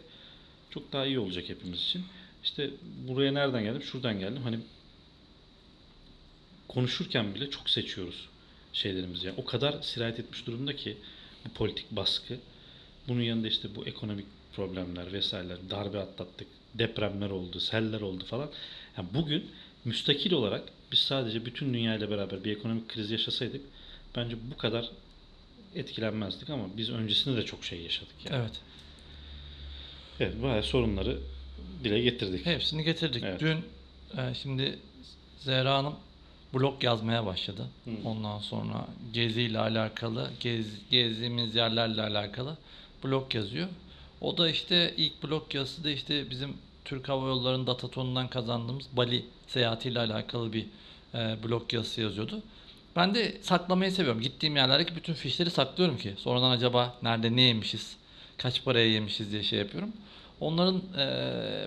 çok 0.70 0.92
daha 0.92 1.06
iyi 1.06 1.18
olacak 1.18 1.48
hepimiz 1.48 1.80
için. 1.80 2.04
İşte 2.44 2.70
buraya 3.08 3.32
nereden 3.32 3.64
geldim? 3.64 3.82
Şuradan 3.82 4.18
geldim. 4.18 4.42
Hani 4.42 4.58
konuşurken 6.68 7.34
bile 7.34 7.50
çok 7.50 7.70
seçiyoruz 7.70 8.28
şeylerimizi. 8.72 9.26
Yani 9.26 9.36
o 9.38 9.44
kadar 9.44 9.82
sirayet 9.82 10.20
etmiş 10.20 10.46
durumda 10.46 10.76
ki 10.76 10.96
bu 11.44 11.48
politik 11.48 11.90
baskı. 11.90 12.38
Bunun 13.08 13.22
yanında 13.22 13.48
işte 13.48 13.68
bu 13.74 13.86
ekonomik 13.86 14.26
problemler 14.56 15.12
vesaireler, 15.12 15.58
darbe 15.70 15.98
atlattık, 15.98 16.48
depremler 16.74 17.30
oldu, 17.30 17.60
seller 17.60 18.00
oldu 18.00 18.24
falan. 18.24 18.50
Yani 18.96 19.08
bugün 19.14 19.46
müstakil 19.84 20.32
olarak 20.32 20.62
biz 20.92 20.98
sadece 20.98 21.46
bütün 21.46 21.74
dünyayla 21.74 22.10
beraber 22.10 22.44
bir 22.44 22.56
ekonomik 22.56 22.88
kriz 22.88 23.10
yaşasaydık 23.10 23.60
bence 24.16 24.36
bu 24.50 24.56
kadar 24.56 24.90
etkilenmezdik 25.74 26.50
ama 26.50 26.64
biz 26.76 26.90
öncesinde 26.90 27.36
de 27.36 27.44
çok 27.44 27.64
şey 27.64 27.80
yaşadık. 27.80 28.14
Yani. 28.24 28.36
Evet. 28.36 28.60
Evet, 30.20 30.42
bayağı 30.42 30.62
sorunları 30.62 31.18
dile 31.84 32.00
getirdik. 32.00 32.46
Hepsini 32.46 32.84
getirdik. 32.84 33.22
Evet. 33.22 33.40
Dün 33.40 33.56
e, 34.16 34.34
şimdi 34.34 34.78
Zehra 35.38 35.74
Hanım 35.74 35.94
blog 36.54 36.84
yazmaya 36.84 37.26
başladı. 37.26 37.66
Hı. 37.84 37.90
Ondan 38.04 38.38
sonra 38.38 38.86
geziyle 39.12 39.58
alakalı, 39.58 40.30
gez, 40.40 40.66
gezdiğimiz 40.90 41.54
yerlerle 41.54 42.02
alakalı 42.02 42.56
blog 43.04 43.34
yazıyor. 43.34 43.68
O 44.20 44.38
da 44.38 44.50
işte 44.50 44.94
ilk 44.96 45.22
blog 45.22 45.54
yazısı 45.54 45.84
da 45.84 45.90
işte 45.90 46.30
bizim 46.30 46.56
Türk 46.84 47.08
Hava 47.08 47.28
Yolları'nın 47.28 47.66
Dataton'undan 47.66 48.28
kazandığımız 48.28 48.86
Bali 48.92 49.24
seyahatiyle 49.52 49.98
alakalı 50.00 50.52
bir 50.52 50.66
e, 51.14 51.36
blog 51.44 51.72
yazısı 51.72 52.00
yazıyordu. 52.00 52.42
Ben 52.96 53.14
de 53.14 53.36
saklamayı 53.42 53.92
seviyorum. 53.92 54.20
Gittiğim 54.20 54.56
yerlerdeki 54.56 54.96
bütün 54.96 55.14
fişleri 55.14 55.50
saklıyorum 55.50 55.98
ki 55.98 56.14
sonradan 56.16 56.50
acaba 56.50 56.94
nerede 57.02 57.36
ne 57.36 57.42
yemişiz, 57.42 57.96
kaç 58.38 58.64
paraya 58.64 58.88
yemişiz 58.88 59.32
diye 59.32 59.42
şey 59.42 59.58
yapıyorum. 59.58 59.92
Onların 60.40 60.82
e, 60.98 61.06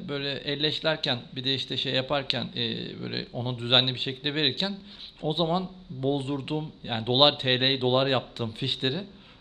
böyle 0.09 0.31
elleşlerken 0.31 1.19
bir 1.35 1.43
de 1.43 1.55
işte 1.55 1.77
şey 1.77 1.93
yaparken 1.93 2.47
e, 2.55 2.61
böyle 3.01 3.25
onu 3.33 3.59
düzenli 3.59 3.93
bir 3.93 3.99
şekilde 3.99 4.35
verirken 4.35 4.75
o 5.21 5.33
zaman 5.33 5.69
bozdurduğum 5.89 6.71
yani 6.83 7.07
dolar 7.07 7.39
TL'yi 7.39 7.81
dolar 7.81 8.07
yaptığım 8.07 8.51
fişleri 8.51 8.99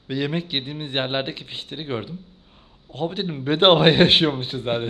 ve 0.09 0.14
yemek 0.14 0.52
yediğimiz 0.52 0.94
yerlerdeki 0.94 1.44
fişleri 1.44 1.85
gördüm. 1.85 2.18
Abi 2.94 3.16
dedim 3.16 3.46
bedavaya 3.46 3.94
yaşıyormuşuz 3.98 4.66
yani. 4.66 4.88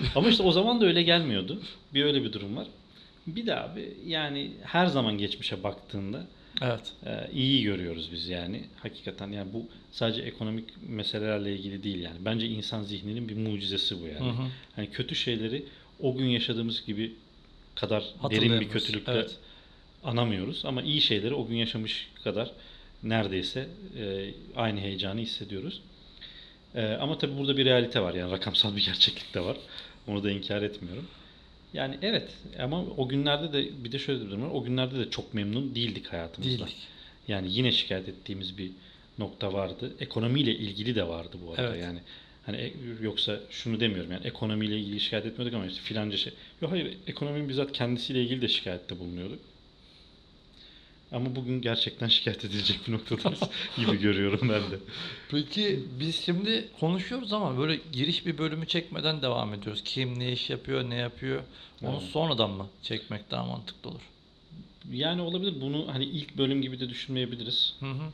Ama 0.14 0.28
işte 0.28 0.42
o 0.42 0.52
zaman 0.52 0.80
da 0.80 0.86
öyle 0.86 1.02
gelmiyordu. 1.02 1.62
Bir 1.94 2.04
öyle 2.04 2.24
bir 2.24 2.32
durum 2.32 2.56
var. 2.56 2.66
Bir 3.26 3.46
de 3.46 3.60
abi 3.60 3.96
yani 4.06 4.50
her 4.62 4.86
zaman 4.86 5.18
geçmişe 5.18 5.62
baktığında 5.62 6.26
evet. 6.62 6.92
e, 7.06 7.30
iyi 7.32 7.62
görüyoruz 7.62 8.08
biz 8.12 8.28
yani. 8.28 8.64
Hakikaten 8.82 9.32
yani 9.32 9.52
bu 9.52 9.66
sadece 9.92 10.22
ekonomik 10.22 10.64
meselelerle 10.88 11.56
ilgili 11.56 11.82
değil 11.82 12.00
yani. 12.00 12.16
Bence 12.24 12.46
insan 12.46 12.82
zihninin 12.82 13.28
bir 13.28 13.36
mucizesi 13.36 14.02
bu 14.02 14.06
yani. 14.06 14.32
Hı 14.32 14.42
hı. 14.42 14.46
Hani 14.76 14.90
kötü 14.90 15.14
şeyleri 15.14 15.64
o 16.00 16.16
gün 16.16 16.26
yaşadığımız 16.26 16.86
gibi 16.86 17.12
kadar 17.74 18.04
derin 18.30 18.60
bir 18.60 18.68
kötülükle 18.68 19.12
Evet. 19.12 19.36
anamıyoruz 20.04 20.64
ama 20.64 20.82
iyi 20.82 21.00
şeyleri 21.00 21.34
o 21.34 21.46
gün 21.46 21.56
yaşamış 21.56 22.10
kadar 22.24 22.50
neredeyse 23.02 23.68
e, 23.98 24.30
aynı 24.56 24.80
heyecanı 24.80 25.20
hissediyoruz. 25.20 25.82
E, 26.74 26.86
ama 26.86 27.18
tabii 27.18 27.38
burada 27.38 27.56
bir 27.56 27.64
realite 27.64 28.00
var 28.00 28.14
yani 28.14 28.32
rakamsal 28.32 28.76
bir 28.76 28.84
gerçeklik 28.84 29.34
de 29.34 29.40
var. 29.40 29.56
Onu 30.08 30.24
da 30.24 30.30
inkar 30.30 30.62
etmiyorum. 30.62 31.06
Yani 31.72 31.98
evet 32.02 32.30
ama 32.58 32.84
o 32.96 33.08
günlerde 33.08 33.52
de 33.52 33.84
bir 33.84 33.92
de 33.92 33.98
şöyle 33.98 34.24
bir 34.24 34.30
durum 34.30 34.42
var. 34.42 34.50
O 34.52 34.64
günlerde 34.64 34.98
de 34.98 35.10
çok 35.10 35.34
memnun 35.34 35.74
değildik 35.74 36.06
hayatımızda. 36.06 36.58
Değildik. 36.58 36.76
Yani 37.28 37.48
yine 37.50 37.72
şikayet 37.72 38.08
ettiğimiz 38.08 38.58
bir 38.58 38.70
nokta 39.18 39.52
vardı. 39.52 39.92
Ekonomiyle 40.00 40.54
ilgili 40.54 40.94
de 40.94 41.08
vardı 41.08 41.36
bu 41.46 41.50
arada. 41.52 41.68
Evet. 41.68 41.82
Yani 41.82 41.98
hani 42.46 42.56
e- 42.56 42.72
yoksa 43.02 43.40
şunu 43.50 43.80
demiyorum 43.80 44.12
yani 44.12 44.26
ekonomiyle 44.26 44.78
ilgili 44.78 45.00
şikayet 45.00 45.26
etmiyorduk 45.26 45.54
ama 45.54 45.66
işte 45.66 45.80
filanca 45.80 46.16
şey. 46.16 46.32
Yok 46.62 46.70
hayır 46.70 46.96
ekonominin 47.06 47.48
bizzat 47.48 47.72
kendisiyle 47.72 48.22
ilgili 48.22 48.42
de 48.42 48.48
şikayette 48.48 48.98
bulunuyorduk. 48.98 49.40
Ama 51.12 51.36
bugün 51.36 51.60
gerçekten 51.60 52.08
şikayet 52.08 52.44
edilecek 52.44 52.80
bir 52.86 52.92
noktadayız 52.92 53.40
gibi 53.76 53.96
görüyorum 54.00 54.40
ben 54.42 54.62
de. 54.70 54.78
Peki 55.30 55.80
biz 56.00 56.24
şimdi 56.24 56.68
konuşuyoruz 56.80 57.32
ama 57.32 57.58
böyle 57.58 57.80
giriş 57.92 58.26
bir 58.26 58.38
bölümü 58.38 58.66
çekmeden 58.66 59.22
devam 59.22 59.54
ediyoruz. 59.54 59.82
Kim 59.84 60.18
ne 60.18 60.32
iş 60.32 60.50
yapıyor, 60.50 60.90
ne 60.90 60.94
yapıyor? 60.94 61.42
Onu 61.82 61.98
Evet. 62.00 62.10
sonradan 62.10 62.50
mı 62.50 62.66
çekmek 62.82 63.30
daha 63.30 63.44
mantıklı 63.44 63.90
olur? 63.90 64.00
Yani 64.92 65.20
olabilir 65.22 65.60
bunu 65.60 65.86
hani 65.92 66.04
ilk 66.04 66.38
bölüm 66.38 66.62
gibi 66.62 66.80
de 66.80 66.88
düşünmeyebiliriz. 66.88 67.74
Hı 67.80 67.86
hı. 67.90 68.12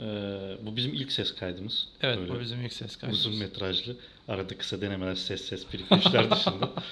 Ee, 0.00 0.56
bu 0.66 0.76
bizim 0.76 0.94
ilk 0.94 1.12
ses 1.12 1.34
kaydımız. 1.34 1.88
Evet 2.02 2.18
Böyle 2.18 2.34
bu 2.34 2.40
bizim 2.40 2.64
ilk 2.64 2.72
ses 2.72 2.96
kaydımız. 2.96 3.26
uzun 3.26 3.38
metrajlı. 3.40 3.96
Arada 4.28 4.58
kısa 4.58 4.80
denemeler, 4.80 5.14
ses 5.14 5.44
ses 5.44 5.66
bir 5.72 5.98
işler 5.98 6.30
dışında. 6.30 6.70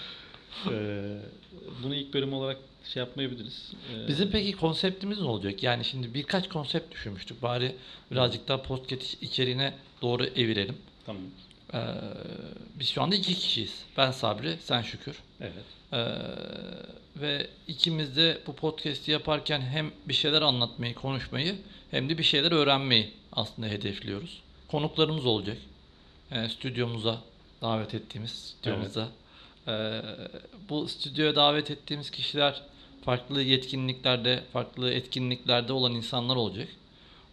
Ee, 0.71 1.17
bunu 1.83 1.95
ilk 1.95 2.15
bölüm 2.15 2.33
olarak 2.33 2.57
şey 2.95 3.01
yapmayabiliriz. 3.01 3.73
Ee, 3.95 4.09
Bizim 4.09 4.31
peki 4.31 4.53
konseptimiz 4.53 5.19
ne 5.21 5.25
olacak? 5.25 5.63
Yani 5.63 5.85
şimdi 5.85 6.15
birkaç 6.15 6.49
konsept 6.49 6.95
düşünmüştük. 6.95 7.43
Bari 7.43 7.77
birazcık 8.11 8.49
daha 8.49 8.63
podcast 8.63 9.23
içeriğine 9.23 9.75
doğru 10.03 10.25
evirelim. 10.27 10.77
Tamam. 11.07 11.23
Ee, 11.75 11.79
biz 12.75 12.89
şu 12.89 13.03
anda 13.03 13.15
iki 13.17 13.35
kişiyiz. 13.35 13.85
Ben 13.97 14.11
Sabri, 14.11 14.57
sen 14.61 14.83
Şükür. 14.83 15.17
Evet. 15.41 15.53
Ee, 15.93 16.07
ve 17.17 17.47
ikimiz 17.69 18.17
de 18.17 18.39
bu 18.47 18.53
podcast'i 18.57 19.11
yaparken 19.11 19.61
hem 19.61 19.91
bir 20.09 20.15
şeyler 20.15 20.43
anlatmayı, 20.43 20.95
konuşmayı 20.95 21.57
hem 21.91 22.09
de 22.09 22.19
bir 22.19 22.23
şeyler 22.23 22.53
öğrenmeyi 22.53 23.13
aslında 23.33 23.69
hedefliyoruz. 23.69 24.43
Konuklarımız 24.69 25.27
olacak. 25.27 25.57
Ee, 26.31 26.49
stüdyomuza 26.49 27.21
davet 27.63 27.95
ettiğimiz 27.95 28.31
stüdyomuza. 28.31 29.09
Ee, 29.69 30.01
bu 30.69 30.89
stüdyoya 30.89 31.37
davet 31.37 31.71
ettiğimiz 31.71 32.11
kişiler 32.11 32.63
farklı 33.07 33.43
yetkinliklerde, 33.43 34.43
farklı 34.53 34.91
etkinliklerde 34.91 35.73
olan 35.73 35.93
insanlar 35.93 36.37
olacak. 36.37 36.69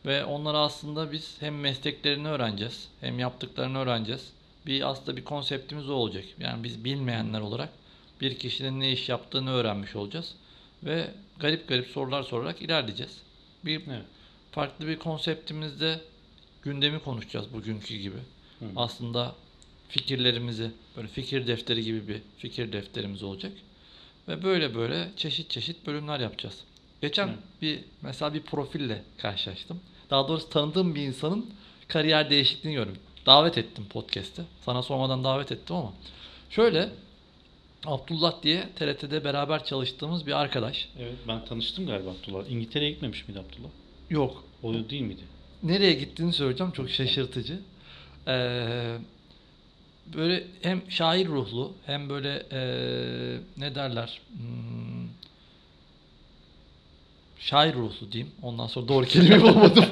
Ve 0.05 0.25
onlara 0.25 0.57
aslında 0.57 1.11
biz 1.11 1.35
hem 1.39 1.59
mesleklerini 1.59 2.27
öğreneceğiz, 2.27 2.87
hem 3.01 3.19
yaptıklarını 3.19 3.77
öğreneceğiz. 3.77 4.31
Bir 4.65 4.89
aslında 4.89 5.17
bir 5.17 5.23
konseptimiz 5.23 5.89
o 5.89 5.93
olacak. 5.93 6.25
Yani 6.39 6.63
biz 6.63 6.83
bilmeyenler 6.83 7.41
olarak 7.41 7.69
bir 8.21 8.37
kişinin 8.39 8.79
ne 8.79 8.91
iş 8.91 9.09
yaptığını 9.09 9.51
öğrenmiş 9.51 9.95
olacağız. 9.95 10.35
ve 10.83 11.11
garip 11.39 11.67
garip 11.67 11.87
sorular 11.87 12.23
sorarak 12.23 12.61
ilerleyeceğiz. 12.61 13.21
Bir 13.65 13.81
Evet. 13.87 14.01
farklı 14.51 14.87
bir 14.87 14.99
konseptimizde 14.99 16.01
gündemi 16.61 16.99
konuşacağız 16.99 17.53
bugünkü 17.53 17.95
gibi. 17.95 18.17
Hı. 18.59 18.65
Aslında 18.75 19.35
fikirlerimizi 19.89 20.71
böyle 20.97 21.07
fikir 21.07 21.47
defteri 21.47 21.83
gibi 21.83 22.07
bir 22.07 22.21
fikir 22.37 22.73
defterimiz 22.73 23.23
olacak. 23.23 23.51
Ve 24.27 24.43
böyle 24.43 24.75
böyle 24.75 25.11
çeşit 25.17 25.49
çeşit 25.49 25.87
bölümler 25.87 26.19
yapacağız. 26.19 26.59
Geçen 27.01 27.27
Evet. 27.27 27.37
bir 27.61 27.79
mesela 28.01 28.33
bir 28.33 28.41
profille 28.41 29.03
karşılaştım. 29.17 29.79
Daha 30.09 30.27
doğrusu 30.27 30.49
tanıdığım 30.49 30.95
bir 30.95 31.01
insanın 31.01 31.49
kariyer 31.87 32.29
değişikliğini 32.29 32.75
gördüm. 32.75 32.95
Davet 33.25 33.57
ettim 33.57 33.85
podcast'te. 33.89 34.43
Sana 34.61 34.81
sormadan 34.83 35.23
davet 35.23 35.51
ettim 35.51 35.75
ama. 35.75 35.93
Şöyle 36.49 36.89
Abdullah 37.85 38.43
diye 38.43 38.69
TRT'de 38.75 39.23
beraber 39.23 39.63
çalıştığımız 39.65 40.27
bir 40.27 40.31
arkadaş. 40.31 40.89
Evet 40.99 41.13
ben 41.27 41.45
tanıştım 41.45 41.87
galiba 41.87 42.09
Abdullah. 42.09 42.49
İngiltere'ye 42.49 42.91
gitmemiş 42.91 43.27
miydi 43.27 43.39
Abdullah? 43.39 43.69
Yok. 44.09 44.43
O 44.63 44.73
değil 44.73 45.01
miydi? 45.01 45.21
Nereye 45.63 45.93
gittiğini 45.93 46.33
söyleyeceğim. 46.33 46.73
Çok 46.73 46.89
şaşırtıcı. 46.89 47.59
Ee, 48.27 48.97
böyle 50.05 50.43
hem 50.61 50.81
şair 50.89 51.27
ruhlu 51.27 51.73
hem 51.85 52.09
böyle 52.09 52.43
ee, 52.51 53.37
ne 53.57 53.75
derler 53.75 54.21
hmm, 54.37 55.09
şair 57.39 57.73
ruhlu 57.73 58.11
diyeyim. 58.11 58.33
Ondan 58.41 58.67
sonra 58.67 58.87
doğru 58.87 59.05
kelimeyi 59.05 59.41
bulamadım. 59.41 59.85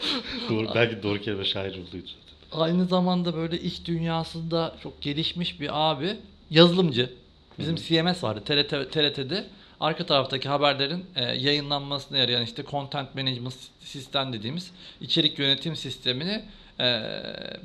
doğru, 0.50 0.68
belki 0.74 1.02
doğru 1.02 1.20
kelime 1.20 1.44
şair 1.44 1.70
ruhluydu 1.70 2.06
zaten. 2.06 2.62
Aynı 2.62 2.86
zamanda 2.86 3.34
böyle 3.34 3.60
iş 3.60 3.86
dünyasında 3.86 4.76
çok 4.82 5.02
gelişmiş 5.02 5.60
bir 5.60 5.90
abi. 5.90 6.16
Yazılımcı. 6.50 7.12
Bizim 7.58 7.76
Hı 7.76 7.80
hı. 7.80 7.84
CMS 7.84 8.24
vardı 8.24 8.42
TRT, 8.44 8.92
TRT'de. 8.92 9.46
Arka 9.80 10.06
taraftaki 10.06 10.48
haberlerin 10.48 11.04
e, 11.16 11.24
yayınlanmasına 11.24 12.18
yarayan 12.18 12.44
işte 12.44 12.64
Content 12.70 13.14
Management 13.14 13.54
Sistem 13.80 14.32
dediğimiz 14.32 14.70
içerik 15.00 15.38
yönetim 15.38 15.76
sistemini 15.76 16.42
e, 16.80 16.84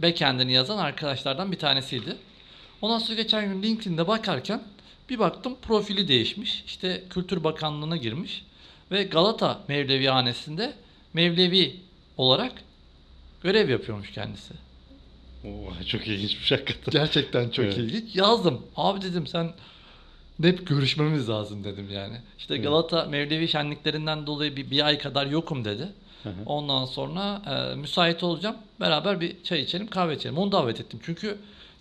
backend'ini 0.02 0.54
yazan 0.54 0.78
arkadaşlardan 0.78 1.52
bir 1.52 1.60
tanesiydi. 1.60 2.16
Ondan 2.82 3.00
sonra 3.00 3.16
geçen 3.22 3.54
gün 3.54 3.64
LinkedIn'de 3.64 4.08
bakarken 4.08 4.64
bir 5.10 5.20
baktım 5.20 5.56
profili 5.62 6.08
değişmiş. 6.08 6.64
İşte 6.66 7.04
Kültür 7.10 7.44
Bakanlığı'na 7.44 7.98
girmiş 7.98 8.46
ve 8.92 9.04
Galata 9.04 9.60
Mevlevihanesi'nde 9.68 10.74
Mevlevi 11.14 11.76
olarak 12.18 12.52
görev 13.44 13.70
yapıyormuş 13.70 14.12
kendisi. 14.12 14.54
Oo, 15.46 15.84
çok 15.88 16.08
ilginçmiş 16.08 16.52
hakikaten. 16.52 16.92
Gerçekten 16.92 17.50
çok 17.50 17.66
Evet. 17.66 17.78
ilginç. 17.78 18.16
Yazdım. 18.16 18.62
Abi 18.76 19.02
dedim 19.02 19.28
sen 19.28 19.52
hep 20.42 20.68
görüşmemiz 20.68 21.30
lazım 21.30 21.64
dedim 21.64 21.90
yani. 21.92 22.18
İşte 22.38 22.54
Evet. 22.56 22.64
Galata 22.64 23.06
Mevlevi 23.06 23.48
şenliklerinden 23.48 24.28
dolayı 24.28 24.56
bir, 24.56 24.72
bir 24.72 24.86
ay 24.86 24.98
kadar 24.98 25.26
yokum 25.26 25.66
dedi. 25.66 25.88
Hı 26.24 26.30
hı. 26.30 26.34
Ondan 26.46 26.86
sonra 26.86 27.42
e, 27.46 27.76
müsait 27.76 28.24
olacağım. 28.24 28.56
Beraber 28.80 29.22
bir 29.22 29.44
çay 29.44 29.62
içelim, 29.62 29.88
kahve 29.88 30.16
içelim. 30.16 30.38
Onu 30.38 30.52
davet 30.52 30.80
ettim. 30.80 31.00
Çünkü 31.06 31.38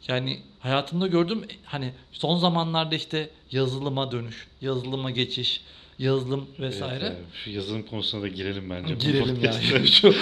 yani 0.09 0.41
hayatımda 0.61 1.07
gördüm 1.07 1.45
hani 1.65 1.93
son 2.13 2.37
zamanlarda 2.37 2.95
işte 2.95 3.31
yazılıma 3.51 4.13
dönüş, 4.13 4.47
yazılıma 4.61 5.11
geçiş, 5.11 5.61
yazılım 5.99 6.47
vesaire. 6.61 7.05
Evet, 7.05 7.17
evet. 7.17 7.35
Şu 7.45 7.51
yazılım 7.51 7.83
konusuna 7.83 8.23
da 8.23 8.29
girelim 8.29 8.71
bence. 8.71 8.95
Girelim 8.95 9.39
yani. 9.45 9.87
Şu 9.89 10.07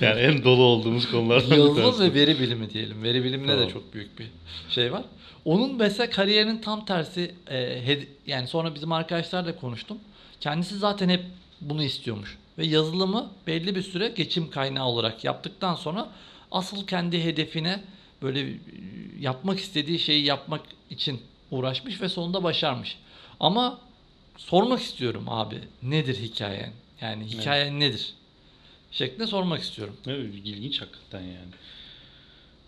yani 0.00 0.20
en 0.20 0.44
dolu 0.44 0.62
olduğumuz 0.62 1.10
konulardan 1.10 1.56
Yazılım 1.56 2.00
ve 2.00 2.14
veri 2.14 2.40
bilimi 2.40 2.70
diyelim. 2.70 3.02
Veri 3.02 3.24
bilimine 3.24 3.52
de 3.52 3.56
Tamam. 3.56 3.68
çok 3.68 3.94
büyük 3.94 4.18
bir 4.18 4.26
şey 4.70 4.92
var. 4.92 5.02
Onun 5.44 5.74
mesela 5.74 6.10
kariyerinin 6.10 6.60
tam 6.60 6.84
tersi 6.84 7.34
e, 7.50 7.98
yani 8.26 8.48
sonra 8.48 8.74
bizim 8.74 8.92
arkadaşlarla 8.92 9.56
konuştum. 9.56 9.98
Kendisi 10.40 10.78
zaten 10.78 11.08
hep 11.08 11.20
bunu 11.60 11.82
istiyormuş. 11.82 12.38
Ve 12.60 12.66
yazılımı 12.66 13.30
belli 13.46 13.74
bir 13.74 13.82
süre 13.82 14.08
geçim 14.08 14.50
kaynağı 14.50 14.86
olarak 14.86 15.24
yaptıktan 15.24 15.74
sonra 15.74 16.08
asıl 16.50 16.86
kendi 16.86 17.24
hedefine 17.24 17.82
böyle 18.22 18.40
e, 18.40 18.54
yapmak 19.20 19.58
istediği 19.58 19.98
şeyi 19.98 20.24
yapmak 20.24 20.60
için 20.90 21.20
uğraşmış 21.50 22.00
ve 22.00 22.08
sonunda 22.08 22.42
başarmış. 22.42 22.98
Ama 23.40 23.78
sormak 24.36 24.80
istiyorum 24.80 25.24
abi 25.28 25.58
nedir 25.82 26.16
hikayen? 26.16 26.72
Yani 27.00 27.24
hikayen 27.24 27.80
nedir? 27.80 28.14
Şeklinde 28.92 29.26
sormak 29.26 29.60
istiyorum. 29.60 29.96
Evet, 30.06 30.34
ilginç 30.44 30.80
hakikaten 30.80 31.20
yani. 31.20 31.50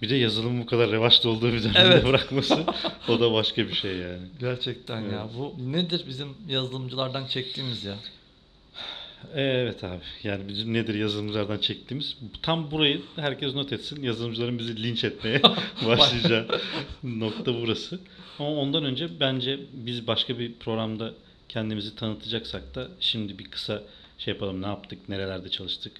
Bir 0.03 0.11
de 0.11 0.17
yazılım 0.17 0.61
bu 0.61 0.67
kadar 0.67 0.91
revaçta 0.91 1.29
olduğu 1.29 1.53
bir 1.53 1.63
dönemde 1.63 1.81
Evet. 1.81 2.05
bırakması 2.05 2.65
o 3.09 3.21
da 3.21 3.33
başka 3.33 3.69
bir 3.69 3.75
şey 3.75 3.97
yani. 3.97 4.27
Gerçekten 4.41 5.01
ya. 5.01 5.09
Evet. 5.09 5.39
Bu 5.39 5.73
nedir 5.73 6.05
bizim 6.09 6.29
yazılımcılardan 6.49 7.27
çektiğimiz 7.27 7.85
ya? 7.85 7.97
Evet 9.35 9.85
abi. 9.85 10.01
Yani 10.23 10.49
bizim 10.49 10.73
nedir 10.73 10.95
yazılımcılardan 10.95 11.59
çektiğimiz 11.59 12.17
tam 12.43 12.71
burayı 12.71 13.03
herkes 13.17 13.55
not 13.55 13.73
etsin. 13.73 14.03
Yazılımcıların 14.03 14.59
bizi 14.59 14.83
linç 14.83 15.05
etmeye 15.05 15.43
başlayacağı 15.87 16.47
nokta 17.03 17.55
burası. 17.55 18.01
Ama 18.39 18.49
ondan 18.49 18.85
önce 18.85 19.21
bence 19.21 19.61
biz 19.73 20.07
başka 20.07 20.39
bir 20.39 20.53
programda 20.55 21.15
kendimizi 21.49 21.97
tanıtacaksak 21.97 22.75
da 22.75 22.89
şimdi 23.01 23.39
bir 23.39 23.45
kısa 23.45 23.83
şey 24.19 24.35
yapalım. 24.35 24.63
Ne 24.63 24.67
yaptık? 24.67 25.09
Nerelerde 25.09 25.49
çalıştık? 25.49 25.93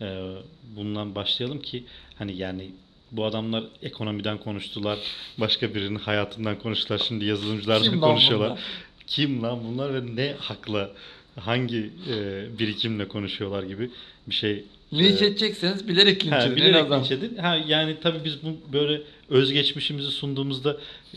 Ee, 0.00 0.32
bundan 0.76 1.14
başlayalım 1.14 1.62
ki 1.62 1.84
hani 2.18 2.36
yani 2.36 2.70
bu 3.12 3.24
adamlar 3.24 3.64
ekonomiden 3.82 4.38
konuştular. 4.38 4.98
Başka 5.38 5.74
birinin 5.74 5.98
hayatından 5.98 6.58
konuştular. 6.58 6.98
Şimdi 6.98 7.24
yazılımcılardan 7.24 8.00
konuşuyorlar. 8.00 8.50
bunlar? 8.50 8.60
Kim 9.06 9.42
lan 9.42 9.60
bunlar 9.64 9.94
ve 9.94 10.16
ne 10.16 10.34
hakla 10.38 10.90
hangi 11.40 11.90
e, 12.10 12.44
birikimle 12.58 13.08
konuşuyorlar 13.08 13.62
gibi 13.62 13.90
bir 14.26 14.34
şey. 14.34 14.64
Linç 14.92 15.22
e, 15.22 15.26
edecekseniz 15.26 15.88
bilerek 15.88 16.24
linç 16.24 16.34
edin. 16.34 16.50
en 16.50 16.56
bilerek 16.56 16.76
azından. 16.76 17.00
linç 17.00 17.10
edin. 17.10 17.36
Ha, 17.36 17.56
yani 17.66 17.96
tabii 18.02 18.24
biz 18.24 18.42
bu 18.42 18.72
böyle 18.72 19.02
özgeçmişimizi 19.30 20.10
sunduğumuzda 20.10 20.76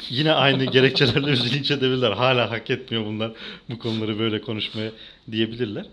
yine 0.10 0.32
aynı 0.32 0.66
gerekçelerle 0.72 1.32
bizi 1.32 1.54
linç 1.58 1.72
edebilirler. 1.72 2.12
Hala 2.12 2.52
hak 2.52 2.70
etmiyor 2.70 3.06
bunlar 3.06 3.32
bu 3.70 3.80
konuları 3.80 4.20
böyle 4.20 4.42
konuşmaya 4.42 4.92
diyebilirler. 5.32 5.86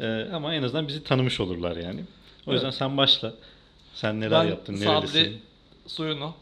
Ee, 0.00 0.28
ama 0.32 0.54
en 0.54 0.62
azından 0.62 0.88
bizi 0.88 1.04
tanımış 1.04 1.40
olurlar 1.40 1.76
yani. 1.76 2.00
O 2.46 2.52
yüzden 2.52 2.66
Evet. 2.66 2.74
sen 2.78 2.96
başla. 2.96 3.34
Sen 3.94 4.20
neler 4.20 4.44
ben 4.44 4.50
yaptın, 4.50 4.74
Sabri 4.76 4.88
nerelisin? 4.96 5.40
Suyunu 5.86 6.34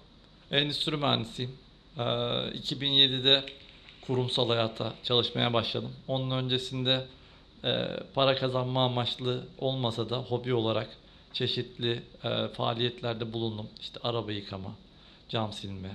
endüstri 0.51 0.97
mühendisiyim. 0.97 1.51
Ee, 1.99 2.03
2007'de 2.03 3.43
kurumsal 4.07 4.49
hayata 4.49 4.95
çalışmaya 5.05 5.53
başladım. 5.53 5.91
Onun 6.09 6.31
öncesinde 6.45 7.05
e, 7.65 7.87
para 8.15 8.37
kazanma 8.37 8.85
amaçlı 8.85 9.45
olmasa 9.59 10.11
da 10.11 10.19
hobi 10.19 10.55
olarak 10.55 10.89
çeşitli 11.33 12.03
e, 12.25 12.49
faaliyetlerde 12.49 13.33
bulundum. 13.33 13.67
İşte 13.81 14.01
araba 14.03 14.33
yıkama, 14.33 14.71
cam 15.29 15.53
silme. 15.53 15.91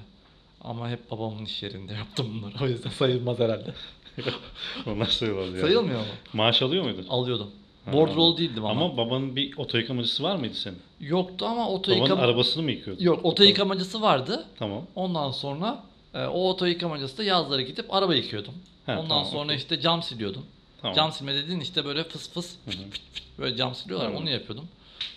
Ama 0.61 0.89
hep 0.89 1.11
babamın 1.11 1.45
iş 1.45 1.63
yerinde 1.63 1.93
yaptım 2.01 2.27
bunları. 2.41 2.63
O 2.63 2.67
yüzden 2.67 2.89
sayılmaz 2.89 3.39
herhalde. 3.39 3.73
Onlar 4.87 5.05
sayılmaz 5.05 5.47
yani. 5.47 5.61
Sayılmıyor 5.61 5.99
mu? 5.99 6.05
Maaş 6.33 6.61
alıyor 6.61 6.83
muydun? 6.83 7.05
Alıyordum. 7.09 7.51
Ha, 7.85 7.91
anladım. 7.91 8.37
değildim 8.37 8.65
ama. 8.65 8.85
Ama 8.85 8.97
babanın 8.97 9.35
bir 9.35 9.57
oto 9.57 9.77
yıkamacısı 9.77 10.23
var 10.23 10.35
mıydı 10.35 10.53
senin? 10.53 10.77
Yoktu 10.99 11.45
ama 11.45 11.69
oto 11.69 11.91
Babanın 11.91 12.03
yıkama... 12.03 12.21
arabasını 12.21 12.63
mı 12.63 12.71
yıkıyordun? 12.71 13.03
Yok 13.03 13.25
oto 13.25 13.43
yıkamacısı 13.43 14.01
vardı. 14.01 14.45
Tamam. 14.59 14.85
Ondan 14.95 15.31
sonra 15.31 15.83
e, 16.13 16.25
o 16.25 16.49
oto 16.49 16.65
yıkamacısı 16.65 17.17
da 17.17 17.23
yazları 17.23 17.61
gidip 17.61 17.93
araba 17.93 18.15
yıkıyordum. 18.15 18.53
Ha, 18.85 18.93
Ondan 18.93 19.07
tamam, 19.07 19.25
sonra 19.25 19.45
okey. 19.45 19.55
işte 19.57 19.79
cam 19.79 20.03
siliyordum. 20.03 20.45
Tamam. 20.85 20.95
Cam 20.95 21.11
silme 21.11 21.35
dediğin 21.35 21.59
işte 21.59 21.85
böyle 21.85 22.03
fıs 22.03 22.29
fıs 22.29 22.51
Hı 22.65 22.71
hı. 22.71 22.75
fıt 22.75 22.81
fıt 22.91 23.01
fıt 23.13 23.23
böyle 23.39 23.55
cam 23.57 23.75
siliyorlar 23.75 24.07
Tamam. 24.07 24.21
onu 24.21 24.29
yapıyordum. 24.29 24.67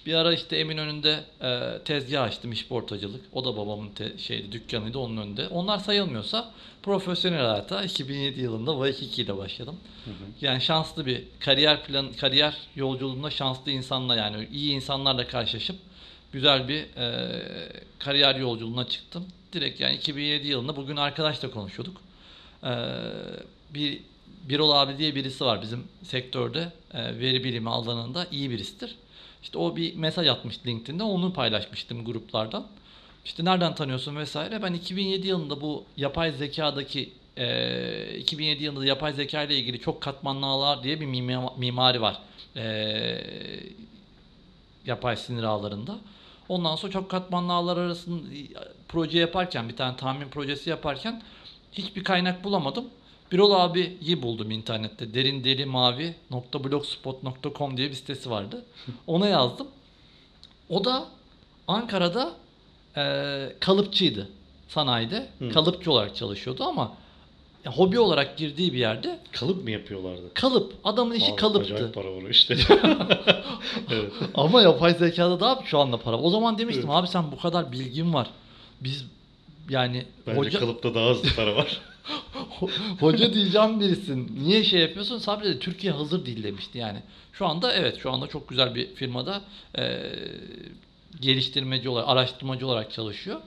Bir 0.07 0.15
ara 0.15 0.33
işte 0.35 0.57
Eminönü'nde 0.57 1.25
e, 1.43 1.79
tezgah 1.85 2.23
açtım 2.23 2.53
işportacılık. 2.53 3.25
O 3.33 3.45
da 3.45 3.57
babamın 3.57 3.91
te- 3.91 4.19
şeydi 4.19 4.53
dükkanıydı 4.53 4.99
onun 4.99 5.17
önünde. 5.17 5.49
Onlar 5.49 5.79
sayılmıyorsa 5.79 6.51
profesyonel 6.83 7.39
hayata 7.47 7.83
2007 7.85 8.41
yılında 8.41 8.79
Vaykiki 8.79 9.23
ile 9.23 9.37
başladım. 9.37 9.77
Hı 10.05 10.11
hı. 10.11 10.15
Yani 10.41 10.61
şanslı 10.61 11.07
bir 11.07 11.25
kariyer 11.41 11.85
plan 11.85 12.13
kariyer 12.13 12.57
yolculuğunda 12.77 13.31
şanslı 13.31 13.71
insanla 13.71 14.17
yani 14.17 14.49
iyi 14.53 14.73
insanlarla 14.75 15.27
karşılaşıp 15.29 15.77
güzel 16.33 16.69
bir 16.69 16.97
e, 16.97 17.33
kariyer 17.99 18.35
yolculuğuna 18.37 18.89
çıktım. 18.89 19.27
Direkt 19.53 19.81
yani 19.81 19.95
2007 19.97 20.47
yılında 20.49 20.77
bugün 20.77 20.97
arkadaşla 20.97 21.51
konuşuyorduk. 21.51 21.97
E, 22.65 22.73
bir 23.75 24.01
Birol 24.49 24.71
abi 24.71 24.99
diye 24.99 25.15
birisi 25.15 25.45
var 25.45 25.63
bizim 25.63 25.85
sektörde 26.03 26.73
e, 26.95 27.19
veri 27.19 27.45
bilimi 27.45 27.71
alanında 27.71 28.27
iyi 28.31 28.51
birisidir. 28.51 28.95
İşte 29.43 29.59
o 29.59 29.77
bir 29.77 29.95
mesaj 29.97 30.29
atmış 30.29 30.67
LinkedIn'de 30.67 31.03
onu 31.03 31.33
paylaşmıştım 31.33 32.05
gruplardan. 32.05 32.67
İşte 33.25 33.45
nereden 33.45 33.75
tanıyorsun 33.75 34.17
vesaire. 34.17 34.63
Ben 34.63 34.73
2007 34.73 35.27
yılında 35.29 35.61
bu 35.61 35.85
yapay 35.97 36.33
zekadaki 36.33 37.13
e, 37.37 38.17
2007 38.19 38.65
yılında 38.65 38.87
yapay 38.87 39.13
zeka 39.13 39.43
ile 39.43 39.57
ilgili 39.57 39.81
çok 39.81 40.01
katmanlı 40.01 40.47
ağlar 40.47 40.83
diye 40.83 41.01
bir 41.01 41.07
mima- 41.07 41.59
mimari 41.59 42.01
var. 42.01 42.19
E, 42.57 42.65
yapay 44.87 45.17
sinir 45.17 45.43
ağlarında. 45.43 45.99
Ondan 46.49 46.77
sonra 46.77 46.93
çok 46.93 47.11
katmanlı 47.11 47.53
ağlar 47.53 47.77
arasında 47.77 48.23
proje 48.89 49.19
yaparken 49.19 49.69
bir 49.69 49.77
tane 49.77 49.97
tahmin 49.97 50.29
projesi 50.29 50.71
yaparken 50.71 51.23
hiçbir 51.73 52.05
kaynak 52.05 52.45
bulamadım. 52.45 52.85
Birol 53.33 53.51
abiyi 53.53 54.23
buldum 54.23 54.51
internette. 54.51 55.15
Derin 55.15 55.45
deri 55.45 55.65
mavi 55.67 56.15
.blogspot.com 56.55 57.77
diye 57.77 57.89
bir 57.91 57.95
sitesi 57.95 58.31
vardı. 58.31 58.65
Ona 59.07 59.29
yazdım. 59.29 59.67
O 60.69 60.85
da 60.85 61.05
Ankara'da 61.69 62.33
e, 62.97 63.03
kalıpçıydı 63.61 64.29
sanayide. 64.69 65.29
Hı. 65.39 65.51
Kalıpçı 65.51 65.93
olarak 65.93 66.17
çalışıyordu 66.17 66.65
ama 66.65 66.93
ya, 67.65 67.73
hobi 67.73 67.99
olarak 67.99 68.37
girdiği 68.39 68.73
bir 68.73 68.79
yerde 68.79 69.19
Kalıp 69.33 69.65
mı 69.65 69.71
yapıyorlardı? 69.71 70.35
kalıp. 70.35 70.75
Adamın 70.85 71.15
işi 71.15 71.33
Aa, 71.33 71.37
kalıptı. 71.37 71.75
Acayip 71.75 71.95
para 71.95 72.13
var 72.17 72.31
işte. 72.31 72.55
evet. 73.91 74.13
Ama 74.35 74.63
yapay 74.63 74.95
zekada 74.95 75.41
daha 75.41 75.63
şu 75.65 75.79
anda 75.79 75.97
para. 75.97 76.19
O 76.19 76.31
zaman 76.31 76.59
demiştim 76.59 76.85
Evet. 76.87 76.95
abi 76.99 77.09
sen 77.09 77.33
bu 77.33 77.39
kadar 77.39 77.73
bilgin 77.73 78.15
var. 78.15 78.31
Biz 78.81 79.05
yani 79.71 80.05
Bence 80.27 80.39
hoca 80.39 80.59
kalıpta 80.61 80.95
daha 80.95 81.11
hızlı 81.11 81.29
para 81.37 81.57
var. 81.57 81.81
Hoca 83.01 83.35
diyeceğim 83.35 83.81
birisin. 83.81 84.39
Niye 84.43 84.65
şey 84.65 84.81
yapıyorsun? 84.81 85.19
Sabri 85.19 85.45
de 85.45 85.59
Türkiye 85.59 85.93
hazır 85.93 86.27
değil 86.27 86.43
demişti 86.45 86.79
yani. 86.79 86.99
Şu 87.33 87.47
anda 87.47 87.73
evet 87.73 87.99
şu 87.99 88.13
anda 88.13 88.27
çok 88.27 88.49
güzel 88.49 88.75
bir 88.75 88.95
firmada 88.95 89.43
e, 89.79 90.03
geliştirmeci 91.21 91.89
olarak, 91.89 92.09
araştırmacı 92.09 92.67
olarak 92.67 92.93
çalışıyor. 92.93 93.41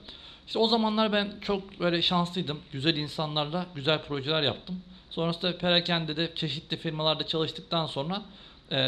İşte 0.46 0.58
o 0.58 0.66
zamanlar 0.66 1.12
ben 1.12 1.32
çok 1.40 1.80
böyle 1.80 2.02
şanslıydım. 2.02 2.58
Güzel 2.72 2.96
insanlarla 2.96 3.66
güzel 3.74 4.02
projeler 4.02 4.42
yaptım. 4.42 4.82
Sonrasında 5.10 5.58
perakende 5.58 6.16
de 6.16 6.32
çeşitli 6.34 6.76
firmalarda 6.76 7.26
çalıştıktan 7.26 7.86
sonra 7.86 8.22
e, 8.72 8.78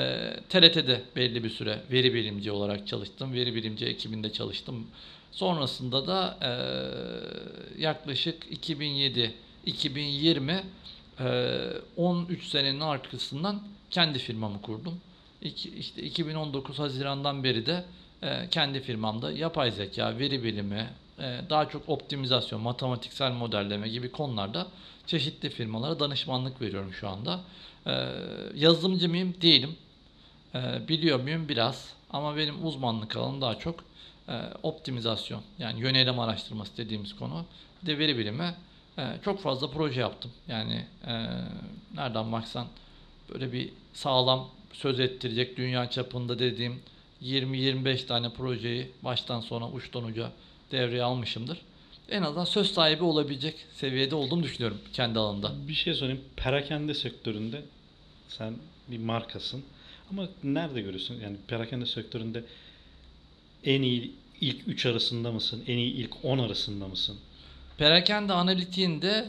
TRT'de 0.48 1.02
belli 1.16 1.44
bir 1.44 1.50
süre 1.50 1.82
veri 1.92 2.14
bilimci 2.14 2.50
olarak 2.50 2.86
çalıştım. 2.86 3.32
Veri 3.32 3.54
bilimci 3.54 3.86
ekibinde 3.86 4.32
çalıştım. 4.32 4.86
Sonrasında 5.32 6.06
da 6.06 6.38
e, 6.42 6.50
yaklaşık 7.82 8.46
2007 8.50 9.34
2020 9.66 10.64
13 11.96 12.46
e, 12.46 12.50
senenin 12.50 12.80
arkasından 12.80 13.62
kendi 13.90 14.18
firmamı 14.18 14.62
kurdum. 14.62 15.00
İşte 15.78 16.02
2019 16.02 16.78
Haziran'dan 16.78 17.44
beri 17.44 17.66
de 17.66 17.84
e, 18.22 18.48
kendi 18.50 18.80
firmamda 18.80 19.32
yapay 19.32 19.70
zeka, 19.70 20.18
veri 20.18 20.44
bilimi, 20.44 20.90
e, 21.18 21.40
daha 21.50 21.68
çok 21.68 21.88
optimizasyon, 21.88 22.60
matematiksel 22.60 23.32
modelleme 23.32 23.88
gibi 23.88 24.10
konularda 24.12 24.66
çeşitli 25.06 25.50
firmalara 25.50 26.00
danışmanlık 26.00 26.60
veriyorum 26.60 26.92
şu 26.92 27.08
anda. 27.08 27.40
Yazılımcı 28.54 29.08
mıyım? 29.08 29.34
Değilim. 29.42 29.76
Biliyor 30.88 31.20
muyum? 31.20 31.48
Biraz. 31.48 31.94
Ama 32.10 32.36
benim 32.36 32.66
uzmanlık 32.66 33.16
alanım 33.16 33.40
daha 33.40 33.58
çok 33.58 33.84
optimizasyon. 34.62 35.42
Yani 35.58 35.80
yönelim 35.80 36.18
araştırması 36.18 36.76
dediğimiz 36.76 37.16
konu. 37.16 37.44
Bir 37.82 37.86
de 37.86 37.98
veri 37.98 38.18
bilimi. 38.18 38.54
E, 38.98 39.02
çok 39.24 39.40
fazla 39.40 39.70
proje 39.70 40.00
yaptım. 40.00 40.30
Yani 40.48 40.86
e, 41.06 41.12
nereden 41.94 42.32
baksan 42.32 42.66
böyle 43.32 43.52
bir 43.52 43.70
sağlam 43.94 44.48
söz 44.72 45.00
ettirecek 45.00 45.56
dünya 45.56 45.90
çapında 45.90 46.38
dediğim 46.38 46.80
20-25 47.22 48.06
tane 48.06 48.30
projeyi 48.30 48.90
baştan 49.02 49.40
sona 49.40 49.70
uçtan 49.70 50.04
uca 50.04 50.32
devreye 50.72 51.02
almışımdır. 51.02 51.58
En 52.08 52.22
azından 52.22 52.44
söz 52.44 52.70
sahibi 52.72 53.04
olabilecek 53.04 53.54
seviyede 53.74 54.14
olduğumu 54.14 54.42
düşünüyorum 54.42 54.78
kendi 54.92 55.18
alanımda. 55.18 55.52
Bir 55.68 55.74
şey 55.74 55.94
söyleyeyim. 55.94 56.24
Perakende 56.36 56.94
sektöründe 56.94 57.62
sen 58.28 58.54
bir 58.88 58.98
markasın. 58.98 59.64
Ama 60.10 60.28
nerede 60.44 60.80
görüyorsun? 60.80 61.20
Yani 61.22 61.36
perakende 61.48 61.86
sektöründe 61.86 62.44
en 63.64 63.82
iyi 63.82 64.12
ilk 64.40 64.68
3 64.68 64.86
arasında 64.86 65.32
mısın? 65.32 65.64
En 65.66 65.78
iyi 65.78 65.92
ilk 65.92 66.24
10 66.24 66.38
arasında 66.38 66.88
mısın? 66.88 67.18
Perakende 67.78 68.32
analitiğinde 68.32 69.24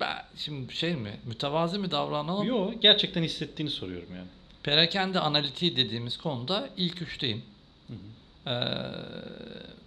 ben 0.00 0.16
şimdi 0.36 0.74
şey 0.74 0.94
mi 0.94 1.10
mütevazi 1.26 1.78
mi 1.78 1.90
davranalım? 1.90 2.46
Yo, 2.48 2.70
gerçekten 2.80 3.22
hissettiğini 3.22 3.70
soruyorum 3.70 4.08
yani. 4.16 4.26
Perakende 4.62 5.20
analitiği 5.20 5.76
dediğimiz 5.76 6.16
konuda 6.16 6.68
ilk 6.76 7.02
üçteyim. 7.02 7.42
Hı 7.88 7.92
hı. 7.92 8.50
Ee, 8.50 8.54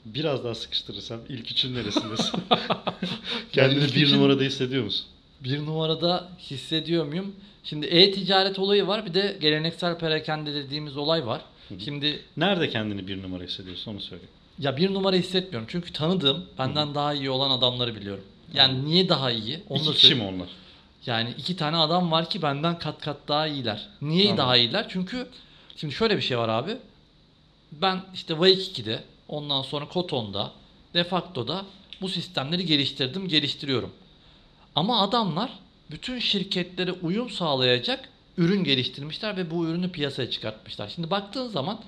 Biraz 0.06 0.44
daha 0.44 0.56
sıkıştırırsam 0.56 1.20
ilk 1.30 1.52
üçün 1.52 1.76
neresindesin? 1.76 2.40
Kendini 3.52 3.84
ilk 3.84 3.96
bir 3.96 4.02
üçün- 4.04 4.18
numarada 4.18 4.44
hissediyor 4.44 4.84
musun? 4.84 5.06
bir 5.44 5.60
numarada 5.66 6.30
hissediyor 6.40 7.06
muyum? 7.06 7.36
Şimdi 7.64 7.86
e-ticaret 7.86 8.60
olayı 8.60 8.88
var 8.88 9.06
bir 9.06 9.14
de 9.14 9.38
geleneksel 9.42 9.98
perakende 9.98 10.54
dediğimiz 10.54 10.98
olay 10.98 11.26
var. 11.28 11.42
Hı 11.70 11.76
hı. 11.76 11.80
Şimdi 11.80 12.20
Nerede 12.38 12.70
kendini 12.70 13.08
bir 13.08 13.24
numara 13.24 13.44
hissediyorsun 13.44 13.92
onu 13.92 14.00
söyle. 14.02 14.24
Ya 14.60 14.78
bir 14.78 14.94
numara 14.94 15.16
hissetmiyorum 15.16 15.68
çünkü 15.72 15.94
tanıdığım 15.94 16.46
benden 16.58 16.96
daha 16.96 17.14
iyi 17.14 17.30
olan 17.30 17.52
adamları 17.52 17.96
biliyorum. 17.96 18.24
Yani 18.54 18.86
niye 18.86 19.10
daha 19.10 19.32
iyi? 19.32 19.64
Onu 19.70 19.80
İki 19.80 19.88
da 19.90 19.94
kişi 19.94 20.08
mi 20.08 20.12
söyleyeyim. 20.14 20.36
onlar? 20.36 20.48
Yani 21.06 21.34
iki 21.38 21.56
tane 21.56 21.78
adam 21.78 22.12
var 22.12 22.30
ki 22.30 22.42
benden 22.42 22.80
kat 22.80 23.02
kat 23.02 23.18
daha 23.28 23.48
iyiler. 23.48 23.90
Niye 24.02 24.24
Tamam. 24.24 24.38
daha 24.38 24.58
iyiler? 24.58 24.86
Çünkü 24.90 25.28
şimdi 25.76 25.94
şöyle 25.94 26.18
bir 26.18 26.22
şey 26.22 26.38
var 26.38 26.50
abi. 26.50 26.78
Ben 27.72 28.02
işte 28.14 28.34
Wake2'de, 28.34 29.04
ondan 29.28 29.62
sonra 29.62 29.88
Koton'da, 29.88 30.52
Defacto'da 30.94 31.66
bu 32.02 32.10
sistemleri 32.10 32.66
geliştirdim, 32.66 33.28
geliştiriyorum. 33.28 33.92
Ama 34.76 35.02
adamlar 35.02 35.52
bütün 35.92 36.20
şirketlere 36.20 36.92
uyum 36.92 37.30
sağlayacak 37.30 38.10
ürün 38.38 38.64
geliştirmişler 38.64 39.38
ve 39.38 39.52
bu 39.52 39.66
ürünü 39.66 39.92
piyasaya 39.92 40.30
çıkartmışlar. 40.32 40.88
Şimdi 40.96 41.12
baktığın 41.12 41.48
zaman 41.48 41.80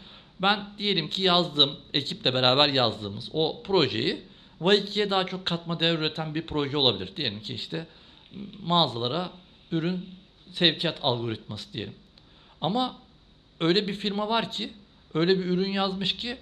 ben 0.42 0.60
diyelim 0.78 1.10
ki 1.10 1.22
yazdığım, 1.22 1.78
ekiple 1.94 2.34
beraber 2.34 2.70
yazdığımız 2.70 3.30
o 3.34 3.64
projeyi 3.64 4.22
Wake2'ye 4.62 5.10
daha 5.10 5.26
çok 5.26 5.46
katma 5.46 5.80
değer 5.80 5.98
üreten 5.98 6.36
bir 6.36 6.42
proje 6.42 6.78
olabilir. 6.78 7.16
Diyelim 7.16 7.42
ki 7.42 7.54
işte 7.54 7.88
mağazalara 8.66 9.32
ürün 9.72 10.06
sevkiyat 10.52 11.00
algoritması 11.02 11.74
diyelim. 11.74 11.94
Ama 12.62 12.96
öyle 13.60 13.88
bir 13.88 13.94
firma 13.94 14.30
var 14.30 14.52
ki 14.52 14.70
öyle 15.14 15.40
bir 15.40 15.46
ürün 15.46 15.72
yazmış 15.72 16.16
ki 16.16 16.38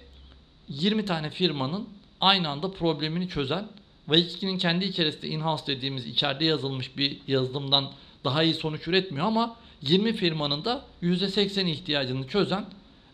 20 0.68 1.04
tane 1.04 1.30
firmanın 1.30 1.88
aynı 2.20 2.48
anda 2.48 2.70
problemini 2.70 3.28
çözen 3.28 3.68
ve 4.08 4.18
ikinin 4.18 4.58
kendi 4.58 4.84
içerisinde 4.84 5.28
in-house 5.28 5.66
dediğimiz 5.66 6.06
içeride 6.06 6.44
yazılmış 6.44 6.96
bir 6.96 7.18
yazılımdan 7.28 7.90
daha 8.24 8.42
iyi 8.42 8.54
sonuç 8.54 8.88
üretmiyor 8.88 9.26
ama 9.26 9.56
20 9.82 10.12
firmanın 10.12 10.64
da 10.64 10.84
%80 11.02 11.68
ihtiyacını 11.68 12.28
çözen 12.28 12.64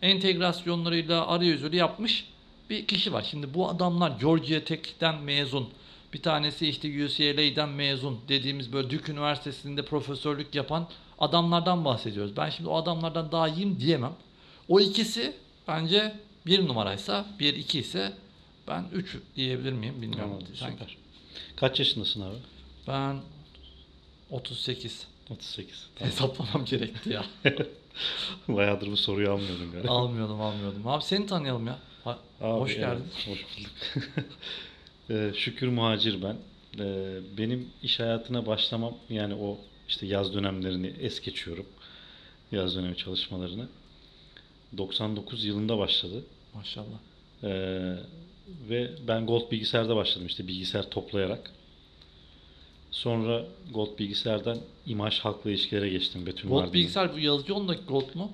entegrasyonlarıyla 0.04 1.26
arayüzünü 1.26 1.76
yapmış 1.76 2.24
bir 2.70 2.86
kişi 2.86 3.12
var. 3.12 3.26
Şimdi 3.30 3.54
bu 3.54 3.68
adamlar 3.68 4.20
Georgia 4.20 4.64
Tech'ten 4.64 5.22
mezun. 5.22 5.68
Bir 6.12 6.22
tanesi 6.22 6.68
işte 6.68 7.04
UCLA'den 7.04 7.68
mezun 7.68 8.20
dediğimiz 8.28 8.72
böyle 8.72 8.90
Duke 8.90 9.12
Üniversitesi'nde 9.12 9.84
profesörlük 9.84 10.54
yapan 10.54 10.88
adamlardan 11.18 11.84
bahsediyoruz. 11.84 12.36
Ben 12.36 12.50
şimdi 12.50 12.68
o 12.68 12.76
adamlardan 12.76 13.32
daha 13.32 13.48
iyiyim 13.48 13.80
diyemem. 13.80 14.12
O 14.68 14.80
ikisi 14.80 15.32
bence 15.68 16.14
bir 16.46 16.66
numaraysa, 16.66 17.26
bir 17.38 17.54
iki 17.54 17.78
ise 17.78 18.12
ben 18.68 18.84
üç 18.92 19.16
diyebilir 19.36 19.72
miyim 19.72 20.02
bilmiyorum. 20.02 20.32
Anladım, 20.32 20.54
Sen- 20.54 20.70
süper. 20.70 20.96
Kaç 21.56 21.78
yaşındasın 21.78 22.20
abi? 22.20 22.36
Ben 22.88 23.20
38. 24.30 25.06
38. 25.30 25.86
Tamam. 25.98 26.12
Hesaplamam 26.12 26.64
gerekti 26.64 27.10
ya. 27.10 27.24
Bayağıdır 28.48 28.90
bu 28.90 28.96
soruyu 28.96 29.30
almıyordum 29.32 29.72
galiba. 29.72 29.92
almıyordum 29.92 30.40
almıyordum. 30.40 30.88
Abi 30.88 31.04
seni 31.04 31.26
tanıyalım 31.26 31.66
ya. 31.66 31.78
Ha- 32.04 32.18
Abi, 32.40 32.60
Hoş 32.60 32.70
evet, 32.70 32.80
geldin. 32.80 33.04
hoş 33.30 33.44
bulduk. 33.58 33.70
Ee, 35.10 35.32
Şükür 35.36 35.68
Muhacir 35.68 36.22
ben. 36.22 36.36
Ee, 36.84 37.18
Benim 37.38 37.68
iş 37.82 38.00
hayatına 38.00 38.46
başlamam 38.46 38.94
yani 39.10 39.34
o 39.34 39.58
işte 39.88 40.06
yaz 40.06 40.34
dönemlerini 40.34 40.86
es 41.00 41.20
geçiyorum. 41.20 41.66
Yaz 42.52 42.76
dönemi 42.76 42.96
çalışmalarını. 42.96 43.68
99 44.78 45.44
yılında 45.44 45.78
başladı. 45.78 46.24
Maşallah. 46.54 46.98
Ee, 47.42 47.48
ve 48.68 48.90
ben 49.08 49.26
Gold 49.26 49.50
bilgisayarda 49.50 49.96
başladım 49.96 50.26
işte 50.26 50.46
bilgisayar 50.48 50.90
toplayarak. 50.90 51.50
Sonra 52.94 53.44
Gold 53.74 53.98
bilgisayardan 53.98 54.58
imaj 54.86 55.18
halkla 55.18 55.50
ilişkilere 55.50 55.88
geçtim 55.88 56.26
Betül 56.26 56.48
Gold 56.48 56.56
Mardin'in. 56.58 56.74
bilgisayar 56.74 57.14
bu 57.14 57.18
yazıcı 57.18 57.54
ondaki 57.54 57.84
Gold 57.84 58.14
mu? 58.14 58.32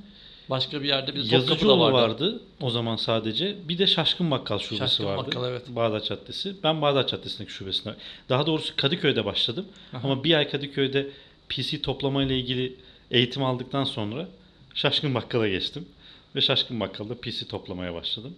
Başka 0.51 0.83
bir 0.83 0.89
yerde 0.89 1.15
bir 1.15 1.33
Yazıcı 1.33 1.69
vardı. 1.69 1.81
vardı. 1.81 1.93
vardı 1.93 2.43
o 2.61 2.71
zaman 2.71 2.97
sadece. 2.97 3.57
Bir 3.69 3.79
de 3.79 3.87
Şaşkın 3.87 4.31
Bakkal 4.31 4.59
şubesi 4.59 4.79
Şaşkın 4.79 5.05
vardı. 5.05 5.27
Bakkal, 5.27 5.51
evet. 5.51 5.63
Bağdat 5.69 6.05
Caddesi. 6.07 6.55
Ben 6.63 6.83
Bağdat 6.83 7.09
Caddesi'ndeki 7.09 7.53
şubesine. 7.53 7.95
Daha 8.29 8.47
doğrusu 8.47 8.77
Kadıköy'de 8.77 9.25
başladım. 9.25 9.67
Aha. 9.93 10.01
Ama 10.05 10.25
bir 10.25 10.35
ay 10.35 10.51
Kadıköy'de 10.51 11.11
PC 11.49 11.83
toplama 11.83 12.23
ile 12.23 12.39
ilgili 12.39 12.77
eğitim 13.11 13.45
aldıktan 13.45 13.85
sonra 13.85 14.29
Şaşkın 14.75 15.15
Bakkal'a 15.15 15.49
geçtim. 15.49 15.89
Ve 16.37 16.41
Şaşkın 16.41 16.81
Bakkal'da 16.81 17.15
PC 17.15 17.49
toplamaya 17.49 17.95
başladım. 17.95 18.35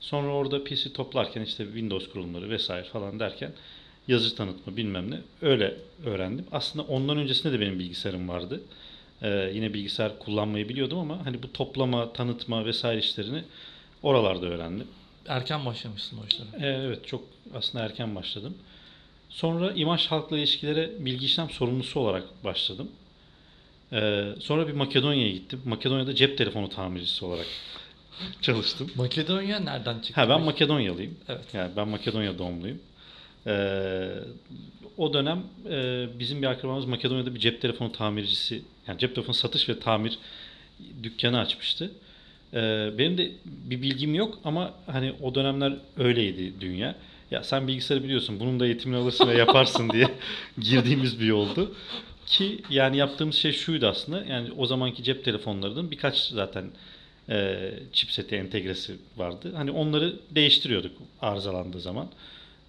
Sonra 0.00 0.32
orada 0.32 0.64
PC 0.64 0.92
toplarken 0.92 1.42
işte 1.42 1.64
Windows 1.64 2.08
kurulumları 2.08 2.50
vesaire 2.50 2.84
falan 2.84 3.20
derken 3.20 3.52
yazıcı 4.08 4.36
tanıtma 4.36 4.76
bilmem 4.76 5.10
ne 5.10 5.20
öyle 5.42 5.76
öğrendim. 6.06 6.46
Aslında 6.52 6.84
ondan 6.84 7.18
öncesinde 7.18 7.52
de 7.52 7.60
benim 7.60 7.78
bilgisayarım 7.78 8.28
vardı. 8.28 8.60
Ee, 9.22 9.50
yine 9.54 9.74
bilgisayar 9.74 10.18
kullanmayı 10.18 10.68
biliyordum 10.68 10.98
ama 10.98 11.26
hani 11.26 11.42
bu 11.42 11.52
toplama, 11.52 12.12
tanıtma 12.12 12.64
vesaire 12.64 13.00
işlerini 13.00 13.42
oralarda 14.02 14.46
öğrendim. 14.46 14.86
Erken 15.28 15.66
başlamışsın 15.66 16.18
o 16.18 16.26
işlere. 16.26 16.66
Ee, 16.66 16.82
evet 16.86 17.06
çok 17.06 17.22
aslında 17.54 17.84
erken 17.84 18.14
başladım. 18.14 18.54
Sonra 19.28 19.72
imaj 19.72 20.06
halkla 20.06 20.38
ilişkilere 20.38 20.90
bilgi 20.98 21.26
işlem 21.26 21.50
sorumlusu 21.50 22.00
olarak 22.00 22.44
başladım. 22.44 22.90
Ee, 23.92 24.24
sonra 24.40 24.68
bir 24.68 24.72
Makedonya'ya 24.72 25.30
gittim. 25.32 25.62
Makedonya'da 25.64 26.14
cep 26.14 26.38
telefonu 26.38 26.68
tamircisi 26.68 27.24
olarak 27.24 27.46
çalıştım. 28.42 28.90
Makedonya 28.94 29.60
nereden 29.60 30.00
çıktı? 30.00 30.20
Ha 30.20 30.28
ben? 30.28 30.40
Makedonyalıyım. 30.40 31.16
Evet. 31.28 31.44
Yani 31.54 31.70
ben 31.76 31.88
Makedonya 31.88 32.38
doğumluyum. 32.38 32.78
Ee, 33.46 34.08
o 34.96 35.14
dönem 35.14 35.42
e, 35.70 36.06
bizim 36.18 36.42
bir 36.42 36.46
akrabamız 36.46 36.84
Makedonya'da 36.84 37.34
bir 37.34 37.40
cep 37.40 37.60
telefonu 37.60 37.92
tamircisi, 37.92 38.62
yani 38.88 38.98
cep 38.98 39.14
telefonu 39.14 39.34
satış 39.34 39.68
ve 39.68 39.78
tamir 39.78 40.18
dükkanı 41.02 41.38
açmıştı. 41.38 41.90
Ee, 42.54 42.90
benim 42.98 43.18
de 43.18 43.30
bir 43.44 43.82
bilgim 43.82 44.14
yok 44.14 44.38
ama 44.44 44.74
hani 44.86 45.12
o 45.22 45.34
dönemler 45.34 45.76
öyleydi 45.98 46.60
dünya. 46.60 46.94
Ya 47.30 47.42
sen 47.42 47.68
bilgisayarı 47.68 48.04
biliyorsun, 48.04 48.40
bunun 48.40 48.60
da 48.60 48.66
eğitimini 48.66 48.98
alırsın 48.98 49.28
ve 49.28 49.34
yaparsın 49.34 49.90
diye 49.90 50.08
girdiğimiz 50.58 51.20
bir 51.20 51.26
yoldu. 51.26 51.74
Ki 52.26 52.62
yani 52.70 52.96
yaptığımız 52.96 53.34
şey 53.34 53.52
şuydu 53.52 53.86
aslında. 53.86 54.24
Yani 54.24 54.48
o 54.58 54.66
zamanki 54.66 55.02
cep 55.02 55.24
telefonlarının 55.24 55.90
birkaç 55.90 56.18
zaten 56.18 56.64
e, 57.28 57.70
chipseti 57.92 58.36
entegresi 58.36 58.96
vardı. 59.16 59.52
Hani 59.56 59.70
onları 59.70 60.16
değiştiriyorduk 60.30 60.92
arızalandığı 61.20 61.80
zaman. 61.80 62.08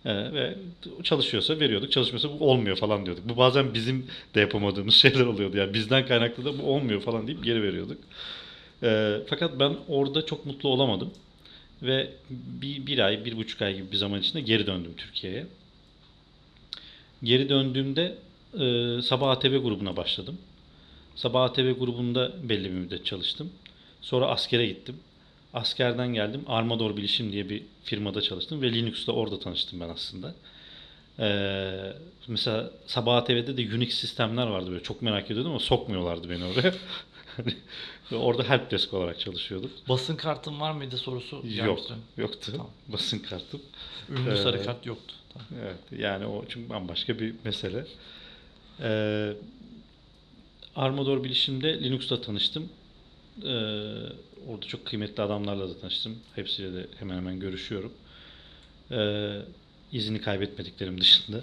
E, 0.05 0.33
ve 0.33 0.55
çalışıyorsa 1.03 1.59
veriyorduk, 1.59 1.91
çalışmıyorsa 1.91 2.39
bu 2.39 2.51
olmuyor 2.51 2.77
falan 2.77 3.05
diyorduk. 3.05 3.29
Bu 3.29 3.37
bazen 3.37 3.73
bizim 3.73 4.07
de 4.35 4.39
yapamadığımız 4.39 4.95
şeyler 5.01 5.25
oluyordu. 5.25 5.57
Yani 5.57 5.73
bizden 5.73 6.07
kaynaklı 6.07 6.45
da 6.45 6.59
bu 6.59 6.63
olmuyor 6.63 7.01
falan 7.01 7.27
deyip 7.27 7.43
geri 7.43 7.63
veriyorduk. 7.63 7.97
E, 8.83 9.17
fakat 9.27 9.59
ben 9.59 9.75
orada 9.87 10.25
çok 10.25 10.45
mutlu 10.45 10.69
olamadım. 10.69 11.11
Ve 11.81 12.09
bir, 12.29 12.85
bir 12.85 12.99
ay, 12.99 13.25
bir 13.25 13.37
buçuk 13.37 13.61
ay 13.61 13.75
gibi 13.75 13.91
bir 13.91 13.97
zaman 13.97 14.19
içinde 14.19 14.41
geri 14.41 14.67
döndüm 14.67 14.93
Türkiye'ye. 14.97 15.45
Geri 17.23 17.49
döndüğümde 17.49 18.15
e, 18.59 19.01
Sabah 19.01 19.29
ATV 19.29 19.57
grubuna 19.57 19.97
başladım. 19.97 20.37
Sabah 21.15 21.43
ATV 21.43 21.71
grubunda 21.79 22.31
belli 22.43 22.65
bir 22.65 22.75
müddet 22.75 23.05
çalıştım. 23.05 23.49
Sonra 24.01 24.27
askere 24.27 24.65
gittim. 24.67 24.95
Askerden 25.55 26.13
geldim. 26.13 26.41
Armador 26.47 26.97
Bilişim 26.97 27.31
diye 27.31 27.49
bir 27.49 27.63
firmada 27.83 28.21
çalıştım 28.21 28.61
ve 28.61 28.73
Linux'la 28.73 29.13
orada 29.13 29.39
tanıştım 29.39 29.79
ben 29.79 29.89
aslında. 29.89 30.35
Ee, 31.19 31.93
mesela 32.27 32.71
Sabah 32.87 33.15
ATV'de 33.17 33.57
de 33.57 33.75
Unix 33.75 33.93
sistemler 33.93 34.47
vardı 34.47 34.71
böyle 34.71 34.83
çok 34.83 35.01
merak 35.01 35.25
ediyordum 35.31 35.51
ama 35.51 35.59
sokmuyorlardı 35.59 36.29
beni 36.29 36.43
oraya. 36.45 36.73
Ve 38.11 38.15
orada 38.15 38.43
helpdesk 38.49 38.93
olarak 38.93 39.19
çalışıyordum. 39.19 39.71
Basın 39.89 40.15
kartın 40.15 40.59
var 40.59 40.71
mıydı 40.71 40.97
sorusu 40.97 41.35
Yok, 41.35 41.45
gelmişti. 41.45 41.93
yoktu. 42.17 42.51
Tamam. 42.51 42.69
Basın 42.87 43.19
kartım. 43.19 43.61
Ünlü 44.09 44.31
Ee, 44.31 44.35
sarı 44.35 44.63
kart 44.63 44.85
yoktu. 44.85 45.15
Tamam. 45.33 45.47
Evet, 45.63 46.01
yani 46.01 46.25
o 46.25 46.45
çünkü 46.49 46.69
bambaşka 46.69 47.19
bir 47.19 47.33
mesele. 47.45 47.85
Ee, 48.81 49.33
Armador 50.75 51.23
Bilişim'de 51.23 51.83
Linux'la 51.83 52.21
tanıştım. 52.21 52.69
Ee, 53.43 53.47
orada 54.47 54.65
çok 54.65 54.85
kıymetli 54.85 55.23
adamlarla 55.23 55.69
da 55.69 55.79
tanıştım. 55.79 56.19
Hepsiyle 56.35 56.73
de 56.73 56.87
hemen 56.99 57.15
hemen 57.15 57.39
görüşüyorum. 57.39 57.93
Ee, 58.91 59.41
izini 59.91 60.21
kaybetmediklerim 60.21 61.01
dışında. 61.01 61.41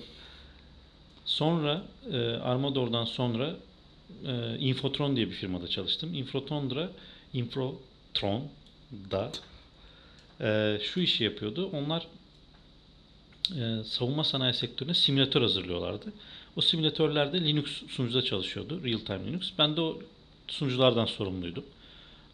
Sonra 1.24 1.82
e, 2.12 2.18
Armador'dan 2.18 3.04
sonra 3.04 3.56
e, 4.26 4.58
Infotron 4.58 5.16
diye 5.16 5.26
bir 5.26 5.32
firmada 5.32 5.68
çalıştım. 5.68 6.14
Infotron'da 6.14 6.90
Infotron'da 7.32 9.32
e, 10.40 10.78
şu 10.82 11.00
işi 11.00 11.24
yapıyordu. 11.24 11.70
Onlar 11.72 12.06
e, 13.50 13.84
savunma 13.84 14.24
sanayi 14.24 14.54
sektörüne 14.54 14.94
simülatör 14.94 15.42
hazırlıyorlardı. 15.42 16.12
O 16.56 16.60
simülatörlerde 16.60 17.44
Linux 17.44 17.82
sunucuda 17.88 18.22
çalışıyordu. 18.22 18.84
Real 18.84 18.98
time 18.98 19.26
Linux. 19.26 19.50
Ben 19.58 19.76
de 19.76 19.80
o 19.80 19.98
sunuculardan 20.48 21.06
sorumluydum 21.06 21.64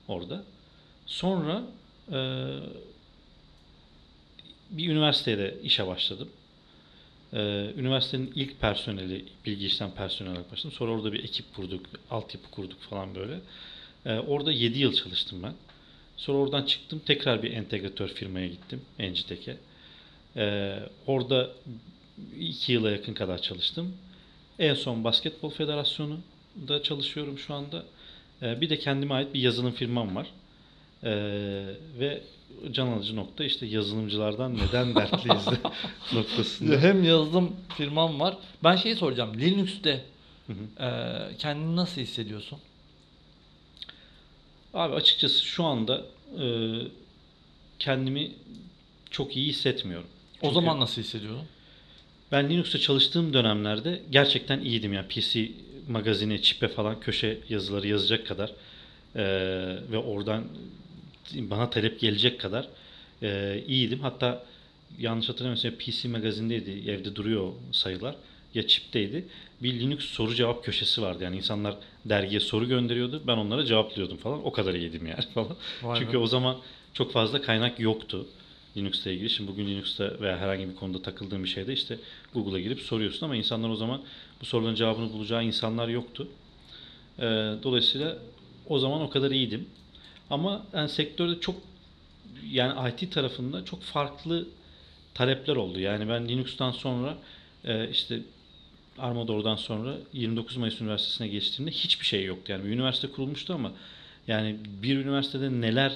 orada. 0.09 0.44
Sonra 1.08 1.62
e, 2.12 2.18
bir 4.70 4.88
üniversitede 4.88 5.54
işe 5.62 5.86
başladım. 5.86 6.28
E, 7.32 7.38
üniversitenin 7.76 8.32
ilk 8.34 8.60
personeli, 8.60 9.24
bilgi 9.46 9.66
işlem 9.66 9.90
personeli 9.90 10.32
olarak 10.32 10.52
başladım. 10.52 10.76
Sonra 10.78 10.92
orada 10.92 11.12
bir 11.12 11.24
ekip 11.24 11.54
kurduk, 11.54 11.86
altyapı 12.10 12.50
kurduk 12.50 12.80
falan 12.80 13.14
böyle. 13.14 13.40
E, 14.06 14.18
orada 14.18 14.52
7 14.52 14.78
yıl 14.78 14.94
çalıştım 14.94 15.42
ben. 15.42 15.54
Sonra 16.18 16.38
oradan 16.38 16.62
çıktım. 16.62 17.02
Tekrar 17.06 17.42
bir 17.42 17.52
entegratör 17.52 18.08
firmaya 18.08 18.48
gittim. 18.48 18.82
Engitek'e. 18.98 19.56
Ee, 20.36 20.78
orada 21.06 21.50
iki 22.40 22.72
yıla 22.72 22.90
yakın 22.90 23.14
kadar 23.14 23.42
çalıştım. 23.42 23.94
En 24.58 24.74
son 24.74 25.04
Basketbol 25.04 25.50
Federasyonu'da 25.50 26.82
çalışıyorum 26.82 27.38
şu 27.38 27.54
anda. 27.54 27.84
Ee, 28.42 28.60
bir 28.60 28.70
de 28.70 28.78
kendime 28.78 29.14
ait 29.14 29.34
bir 29.34 29.40
yazılım 29.40 29.72
firmam 29.72 30.16
var. 30.16 30.26
Ee, 31.04 31.11
ve 31.98 32.22
can 32.70 32.87
alıcı 32.87 33.16
nokta 33.16 33.44
işte 33.44 33.66
yazılımcılardan 33.66 34.56
neden 34.58 34.94
dertliyiz 34.94 35.46
de 35.46 35.56
noktasında. 36.14 36.80
Hem 36.80 37.04
yazılım 37.04 37.56
firmam 37.76 38.20
var. 38.20 38.37
Ben 38.64 38.76
şeyi 38.76 38.96
soracağım. 38.96 39.40
Linux'te 39.40 40.04
Hı 40.46 40.52
hı. 40.52 40.84
e, 40.84 41.37
kendini 41.38 41.76
nasıl 41.76 42.00
hissediyorsun? 42.00 42.58
Abi 44.74 44.94
açıkçası 44.94 45.44
şu 45.44 45.64
anda 45.64 46.02
e, 46.40 46.44
kendimi 47.78 48.30
çok 49.11 49.37
iyi 49.37 49.46
hissetmiyorum. 49.48 50.06
O 50.40 50.40
Çünkü- 50.42 50.54
zaman 50.54 50.80
nasıl 50.80 51.02
hissediyordun? 51.02 51.44
Ben 52.32 52.50
Linux'ta 52.50 52.78
çalıştığım 52.78 53.32
dönemlerde 53.32 54.02
gerçekten 54.11 54.61
iyiydim. 54.61 54.92
Yani 54.92 55.08
PC 55.08 55.50
magazine, 55.88 56.42
çipe 56.42 56.68
falan 56.68 57.00
köşe 57.00 57.38
yazıları 57.48 57.87
yazacak 57.88 58.26
kadar 58.26 58.48
eee, 59.16 59.22
ve 59.90 59.98
oradan 59.98 60.44
bana 61.34 61.70
talep 61.70 62.00
gelecek 62.00 62.40
kadar 62.40 62.68
eee, 63.22 63.64
iyiydim. 63.68 64.00
Hatta 64.00 64.44
yanlış 64.98 65.28
hatırlamıyorsam 65.28 65.70
PC 65.72 66.08
magazindeydi. 66.08 66.90
Evde 66.90 67.16
duruyor 67.16 67.52
sayılar. 67.72 68.14
Ya 68.54 68.66
çipteydi. 68.66 69.24
Bir 69.62 69.80
Linux 69.80 70.04
soru 70.04 70.34
cevap 70.34 70.64
köşesi 70.64 71.02
vardı. 71.02 71.24
Yani 71.24 71.36
insanlar 71.36 71.76
dergiye 72.04 72.40
soru 72.40 72.68
gönderiyordu. 72.68 73.22
Ben 73.26 73.36
onlara 73.36 73.64
cevaplıyordum 73.64 74.16
falan. 74.16 74.46
O 74.46 74.52
kadar 74.52 74.74
iyiydim 74.74 75.06
yani 75.06 75.22
falan. 75.34 75.56
Vay 75.82 75.98
Çünkü 75.98 76.12
be. 76.12 76.18
o 76.18 76.26
zaman 76.26 76.56
çok 76.94 77.12
fazla 77.12 77.42
kaynak 77.42 77.80
yoktu 77.80 78.26
Linux'la 78.76 79.10
ilgili. 79.10 79.30
Şimdi 79.30 79.50
bugün 79.50 79.66
Linux'ta 79.66 80.20
veya 80.20 80.38
herhangi 80.38 80.68
bir 80.68 80.74
konuda 80.74 81.02
takıldığın 81.02 81.44
bir 81.44 81.48
şeyde 81.48 81.72
işte 81.72 81.98
Google'a 82.34 82.60
girip 82.60 82.80
soruyorsun 82.80 83.26
ama 83.26 83.36
insanlar 83.36 83.68
o 83.68 83.76
zaman 83.76 84.00
bu 84.40 84.46
soruların 84.46 84.74
cevabını 84.74 85.12
bulacağı 85.12 85.44
insanlar 85.44 85.88
yoktu. 85.88 86.28
Ee, 87.18 87.22
dolayısıyla 87.62 88.18
o 88.66 88.78
zaman 88.78 89.00
o 89.00 89.10
kadar 89.10 89.30
iyiydim. 89.30 89.66
Ama 90.30 90.66
yani 90.72 90.88
sektörde 90.88 91.40
çok 91.40 91.56
yani 92.50 92.90
IT 92.90 93.12
tarafında 93.12 93.64
çok 93.64 93.82
farklı 93.82 94.48
talepler 95.14 95.56
oldu. 95.56 95.80
Yani 95.80 96.08
ben 96.08 96.28
Linux'tan 96.28 96.70
sonra 96.70 97.18
e, 97.64 97.90
işte 97.90 98.20
Armador'dan 98.98 99.56
sonra 99.56 99.96
29 100.12 100.56
Mayıs 100.56 100.80
Üniversitesi'ne 100.80 101.28
geçtiğimde 101.28 101.70
hiçbir 101.70 102.06
şey 102.06 102.24
yoktu. 102.24 102.52
Yani 102.52 102.64
bir 102.64 102.70
üniversite 102.70 103.08
kurulmuştu 103.10 103.54
ama 103.54 103.72
yani 104.28 104.56
bir 104.82 104.96
üniversitede 104.96 105.61
neler 105.61 105.92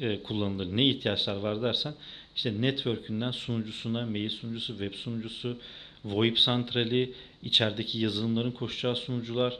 e, 0.00 0.22
kullanılır, 0.22 0.76
ne 0.76 0.86
ihtiyaçlar 0.86 1.36
var 1.36 1.62
dersen 1.62 1.94
işte 2.36 2.62
network'ünden 2.62 3.30
sunucusuna, 3.30 4.06
mail 4.06 4.28
sunucusu, 4.30 4.78
web 4.78 4.94
sunucusu, 4.94 5.58
VoIP 6.04 6.38
santrali, 6.38 7.12
içerideki 7.42 7.98
yazılımların 7.98 8.52
koşacağı 8.52 8.96
sunucular, 8.96 9.58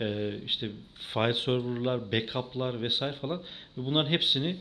e, 0.00 0.34
işte 0.46 0.70
file 0.94 1.34
server'lar, 1.34 2.12
backup'lar 2.12 2.82
vesaire 2.82 3.16
falan 3.16 3.38
ve 3.78 3.84
bunların 3.84 4.10
hepsini 4.10 4.56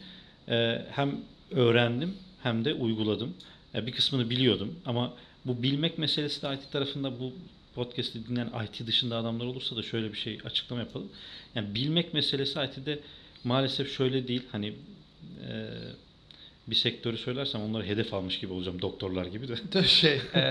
e, 0.49 0.85
hem 0.91 1.15
öğrendim 1.51 2.13
hem 2.43 2.65
de 2.65 2.73
uyguladım. 2.73 3.33
E, 3.75 3.87
bir 3.87 3.91
kısmını 3.91 4.29
biliyordum 4.29 4.75
ama 4.85 5.13
bu 5.45 5.63
bilmek 5.63 5.97
meselesi 5.97 6.41
de 6.41 6.53
IT 6.53 6.71
tarafında 6.71 7.19
bu 7.19 7.33
podcast'i 7.75 8.27
dinleyen 8.27 8.51
IT 8.65 8.87
dışında 8.87 9.17
adamlar 9.17 9.45
olursa 9.45 9.75
da 9.75 9.83
şöyle 9.83 10.11
bir 10.13 10.17
şey 10.17 10.39
açıklama 10.45 10.81
yapalım. 10.81 11.09
Yani 11.55 11.75
bilmek 11.75 12.13
meselesi 12.13 12.59
IT'de 12.59 12.99
maalesef 13.43 13.97
şöyle 13.97 14.27
değil. 14.27 14.43
Hani 14.51 14.73
e, 15.49 15.69
bir 16.67 16.75
sektörü 16.75 17.17
söylersem 17.17 17.61
onları 17.61 17.83
hedef 17.85 18.13
almış 18.13 18.39
gibi 18.39 18.53
olacağım 18.53 18.81
doktorlar 18.81 19.25
gibi 19.25 19.45
de. 19.47 19.83
şey, 19.83 20.21
e, 20.33 20.41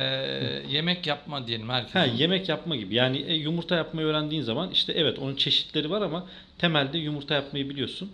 yemek 0.71 1.07
yapma 1.07 1.47
diyelim 1.47 1.69
herkes. 1.69 1.95
Ha, 1.95 2.05
yemek 2.05 2.49
yapma 2.49 2.77
gibi. 2.77 2.95
Yani 2.95 3.19
e, 3.19 3.35
yumurta 3.35 3.77
yapmayı 3.77 4.07
öğrendiğin 4.09 4.43
zaman 4.43 4.71
işte 4.71 4.93
evet 4.93 5.19
onun 5.19 5.37
çeşitleri 5.37 5.91
var 5.91 6.03
ama 6.03 6.27
temelde 6.59 6.99
yumurta 6.99 7.35
yapmayı 7.35 7.71
biliyorsun. 7.71 8.13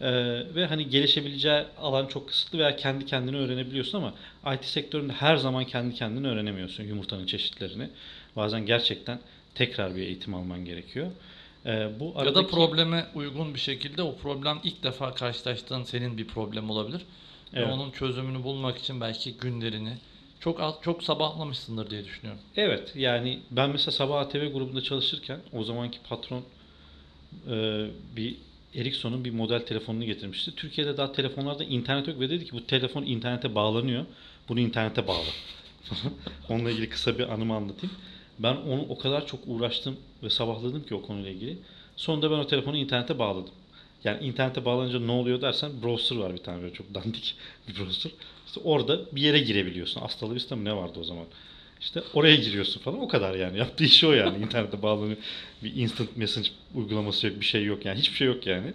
E, 0.00 0.10
ve 0.54 0.66
hani 0.66 0.88
gelişebileceği 0.88 1.62
alan 1.78 2.06
çok 2.06 2.28
kısıtlı 2.28 2.58
veya 2.58 2.76
kendi 2.76 3.06
kendine 3.06 3.36
öğrenebiliyorsun 3.36 3.98
ama 3.98 4.14
IT 4.54 4.64
sektöründe 4.64 5.12
her 5.12 5.36
zaman 5.36 5.64
kendi 5.64 5.94
kendine 5.94 6.26
öğrenemiyorsun 6.28 6.84
yumurtanın 6.84 7.26
çeşitlerini. 7.26 7.88
Bazen 8.36 8.66
gerçekten 8.66 9.20
tekrar 9.54 9.96
bir 9.96 10.02
eğitim 10.02 10.34
alman 10.34 10.64
gerekiyor. 10.64 11.06
E, 11.66 11.70
bu 12.00 12.04
Ya 12.08 12.14
da 12.14 12.18
aradaki- 12.18 12.50
probleme 12.50 13.06
uygun 13.14 13.54
bir 13.54 13.60
şekilde 13.60 14.02
o 14.02 14.16
problem 14.16 14.60
ilk 14.64 14.82
defa 14.82 15.14
karşılaştığın 15.14 15.84
senin 15.84 16.18
bir 16.18 16.26
problem 16.26 16.70
olabilir. 16.70 17.00
Evet. 17.54 17.68
Ve 17.68 17.72
onun 17.72 17.90
çözümünü 17.90 18.44
bulmak 18.44 18.78
için 18.78 19.00
belki 19.00 19.36
günlerini, 19.36 19.92
çok 20.40 20.60
az, 20.60 20.74
çok 20.82 21.02
sabahlamışsındır 21.02 21.90
diye 21.90 22.04
düşünüyorum. 22.04 22.42
Evet 22.56 22.92
yani 22.96 23.40
ben 23.50 23.70
mesela 23.70 23.92
Sabah 23.92 24.20
ATV 24.20 24.52
grubunda 24.52 24.82
çalışırken 24.82 25.40
o 25.52 25.64
zamanki 25.64 25.98
patron 26.08 26.42
e, 27.50 27.86
bir 28.16 28.36
Ericsson'un 28.74 29.24
bir 29.24 29.30
model 29.30 29.66
telefonunu 29.66 30.04
getirmişti. 30.04 30.56
Türkiye'de 30.56 30.96
daha 30.96 31.12
telefonlarda 31.12 31.64
internet 31.64 32.08
yok 32.08 32.20
ve 32.20 32.30
dedi 32.30 32.44
ki 32.44 32.52
bu 32.52 32.66
telefon 32.66 33.02
internete 33.02 33.54
bağlanıyor. 33.54 34.04
Bunu 34.48 34.60
internete 34.60 35.06
bağla. 35.06 35.28
Onunla 36.48 36.70
ilgili 36.70 36.88
kısa 36.88 37.18
bir 37.18 37.28
anımı 37.28 37.54
anlatayım. 37.54 37.96
Ben 38.38 38.56
onu 38.56 38.86
o 38.88 38.98
kadar 38.98 39.26
çok 39.26 39.40
uğraştım 39.46 39.96
ve 40.22 40.30
sabahladım 40.30 40.82
ki 40.82 40.94
o 40.94 41.02
konuyla 41.02 41.30
ilgili. 41.30 41.58
Sonunda 41.96 42.30
ben 42.30 42.36
o 42.36 42.46
telefonu 42.46 42.76
internete 42.76 43.18
bağladım. 43.18 43.54
Yani 44.04 44.24
internete 44.24 44.64
bağlanınca 44.64 45.00
ne 45.00 45.12
oluyor 45.12 45.40
dersen 45.40 45.70
browser 45.82 46.16
var 46.16 46.32
bir 46.32 46.38
tane 46.38 46.62
böyle 46.62 46.74
çok 46.74 46.94
dandik 46.94 47.34
bir 47.68 47.76
browser. 47.76 48.12
İşte 48.46 48.60
orada 48.64 49.00
bir 49.12 49.22
yere 49.22 49.38
girebiliyorsun. 49.38 50.00
Aslı 50.00 50.34
Vista 50.34 50.56
mı 50.56 50.64
ne 50.64 50.76
vardı 50.76 50.98
o 51.00 51.04
zaman? 51.04 51.26
İşte 51.80 52.02
oraya 52.14 52.36
giriyorsun 52.36 52.80
falan 52.80 53.00
o 53.00 53.08
kadar 53.08 53.34
yani. 53.34 53.58
Yaptığı 53.64 53.84
iş 53.84 54.04
o 54.04 54.12
yani. 54.12 54.44
İnternete 54.44 54.82
bağlanıyor. 54.82 55.16
Bir 55.62 55.74
instant 55.76 56.16
message 56.16 56.48
uygulaması 56.74 57.26
yok. 57.26 57.40
Bir 57.40 57.44
şey 57.44 57.64
yok 57.64 57.84
yani. 57.84 57.98
Hiçbir 57.98 58.16
şey 58.16 58.26
yok 58.26 58.46
yani. 58.46 58.72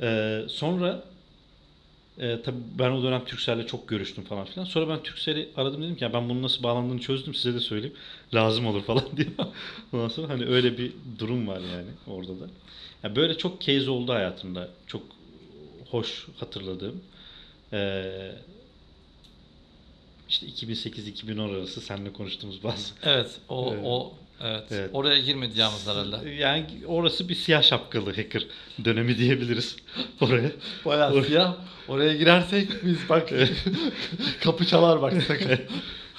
Ee, 0.00 0.42
sonra 0.48 1.04
e, 2.18 2.42
tabii 2.42 2.56
ben 2.78 2.90
o 2.90 3.02
dönem 3.02 3.24
Turkcell'le 3.24 3.66
çok 3.66 3.88
görüştüm 3.88 4.24
falan 4.24 4.44
filan. 4.44 4.64
Sonra 4.64 4.88
ben 4.88 5.02
Turkcell'i 5.02 5.48
aradım 5.56 5.82
dedim 5.82 5.96
ki 5.96 6.04
ya 6.04 6.12
ben 6.12 6.28
bunun 6.28 6.42
nasıl 6.42 6.62
bağlandığını 6.62 7.00
çözdüm 7.00 7.34
size 7.34 7.54
de 7.54 7.60
söyleyeyim. 7.60 7.96
Lazım 8.34 8.66
olur 8.66 8.82
falan 8.82 9.04
diye. 9.16 9.28
Ondan 9.92 10.08
sonra 10.08 10.28
hani 10.28 10.44
öyle 10.46 10.78
bir 10.78 10.92
durum 11.18 11.48
var 11.48 11.60
yani 11.60 11.90
orada 12.06 12.40
da. 12.40 12.48
Ya 13.04 13.16
böyle 13.16 13.38
çok 13.38 13.60
case 13.60 13.90
oldu 13.90 14.12
hayatımda. 14.12 14.68
Çok 14.86 15.02
hoş 15.90 16.26
hatırladığım. 16.40 17.02
Ee, 17.72 18.32
işte 20.28 20.46
2008-2010 20.46 21.58
arası 21.58 21.80
seninle 21.80 22.12
konuştuğumuz 22.12 22.64
bazı. 22.64 22.94
Evet, 23.02 23.30
o 23.48 23.72
Evet. 23.74 23.84
o 23.86 24.12
evet. 24.40 24.64
Evet. 24.70 24.90
Oraya 24.92 25.20
girmeyeceğimiz 25.20 25.86
herhalde. 25.86 26.30
Yani 26.30 26.66
orası 26.86 27.28
bir 27.28 27.34
siyah 27.34 27.62
şapkalı 27.62 28.16
hacker 28.16 28.46
dönemi 28.84 29.18
diyebiliriz 29.18 29.76
oraya. 30.20 30.50
Bayağı 30.84 31.24
siyah. 31.24 31.56
Oraya 31.88 32.16
girersek 32.16 32.84
biz 32.84 32.98
bak 33.08 33.30
kapı 34.42 34.66
çalar 34.66 35.02
bak 35.02 35.22
sakın. 35.22 35.60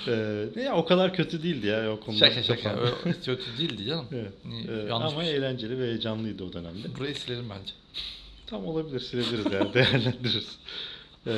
Ee, 0.07 0.61
ya 0.61 0.75
o 0.75 0.85
kadar 0.85 1.13
kötü 1.13 1.43
değildi 1.43 1.67
ya 1.67 1.91
o 1.91 1.99
konuda. 1.99 2.19
şaka 2.29 2.43
şaka. 2.43 2.79
Kötü 3.25 3.57
değildi 3.57 3.85
canım. 3.85 4.05
Evet. 4.11 4.31
Ee, 4.69 4.71
Yanlış 4.89 5.13
ama 5.13 5.21
bir 5.21 5.25
şey. 5.25 5.35
eğlenceli 5.35 5.79
ve 5.79 5.87
heyecanlıydı 5.87 6.43
o 6.43 6.53
dönemde. 6.53 6.95
Burayı 6.99 7.15
silerim 7.15 7.49
bence. 7.49 7.71
Tam 8.47 8.65
olabilir 8.65 8.99
silebiliriz 8.99 9.53
yani 9.53 9.73
değerlendiririz. 9.73 10.57
Ee, 11.27 11.31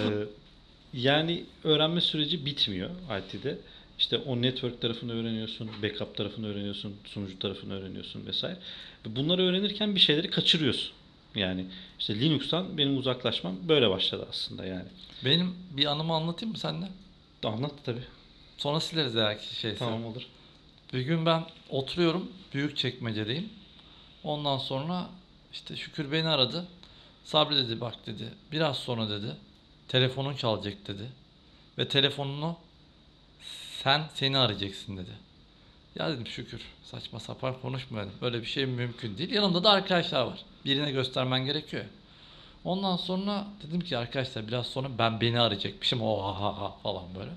yani 0.94 1.44
öğrenme 1.64 2.02
süreci 2.02 2.46
bitmiyor 2.46 2.90
IT'de. 3.20 3.58
İşte 4.00 4.18
o 4.18 4.42
network 4.42 4.82
tarafını 4.82 5.14
öğreniyorsun, 5.22 5.70
backup 5.84 6.16
tarafını 6.16 6.48
öğreniyorsun, 6.48 6.96
sunucu 7.06 7.40
tarafını 7.40 7.74
öğreniyorsun 7.74 8.26
vesaire. 8.28 8.58
Ve 9.06 9.16
Bunları 9.16 9.42
öğrenirken 9.42 9.96
bir 9.96 10.00
şeyleri 10.00 10.30
kaçırıyorsun. 10.30 10.92
Yani 11.36 11.66
işte 12.00 12.20
Linux'tan 12.20 12.78
benim 12.78 12.98
uzaklaşmam 12.98 13.56
böyle 13.70 13.90
başladı 13.90 14.26
aslında 14.30 14.66
yani. 14.66 14.86
Benim 15.26 15.56
bir 15.78 15.86
anımı 15.86 16.14
anlatayım 16.14 16.52
mı 16.52 16.58
sende? 16.60 16.86
Anlat 17.44 17.72
tabii. 17.86 18.04
Sonra 18.58 18.80
sileriz 18.80 19.16
eğer 19.16 19.40
ki 19.40 19.56
şeyse. 19.56 19.78
Tamam 19.78 20.06
olur. 20.06 20.28
Bir 20.94 21.02
gün 21.02 21.26
ben 21.26 21.46
oturuyorum. 21.70 22.32
Büyük 22.54 22.78
çekmecedeyim. 22.78 23.50
Ondan 24.24 24.58
sonra 24.58 25.10
işte 25.54 25.76
Şükür 25.76 26.12
beni 26.12 26.28
aradı. 26.28 26.68
Sabri 27.24 27.56
dedi 27.56 27.82
bak 27.82 27.96
dedi. 28.06 28.34
Biraz 28.52 28.78
sonra 28.78 29.10
dedi. 29.10 29.36
Telefonun 29.88 30.36
çalacak 30.36 30.88
dedi. 30.88 31.04
Ve 31.78 31.88
telefonunu 31.88 32.58
sen 33.84 34.04
seni 34.14 34.38
arayacaksın 34.38 34.98
dedi. 34.98 35.12
Ya 35.96 36.10
dedim 36.10 36.28
Şükür 36.28 36.62
saçma 36.84 37.20
sapan 37.20 37.56
konuşma 37.62 38.00
dedim. 38.00 38.12
Böyle 38.22 38.42
bir 38.42 38.46
şey 38.46 38.66
mümkün 38.66 39.18
değil. 39.18 39.32
Yanımda 39.32 39.64
da 39.64 39.70
arkadaşlar 39.70 40.26
var. 40.26 40.40
Birine 40.66 40.92
göstermen 40.92 41.46
gerekiyor. 41.46 41.86
Ondan 42.64 42.98
sonra 42.98 43.48
dedim 43.64 43.82
ki 43.82 43.98
arkadaşlar 43.98 44.48
biraz 44.48 44.68
sonra 44.68 44.88
ben 44.98 45.22
beni 45.22 45.40
arayacakmışım. 45.40 46.02
O 46.02 46.24
ha 46.24 46.42
ha 46.42 46.62
ha 46.62 46.78
falan 46.84 47.04
böyle. 47.20 47.32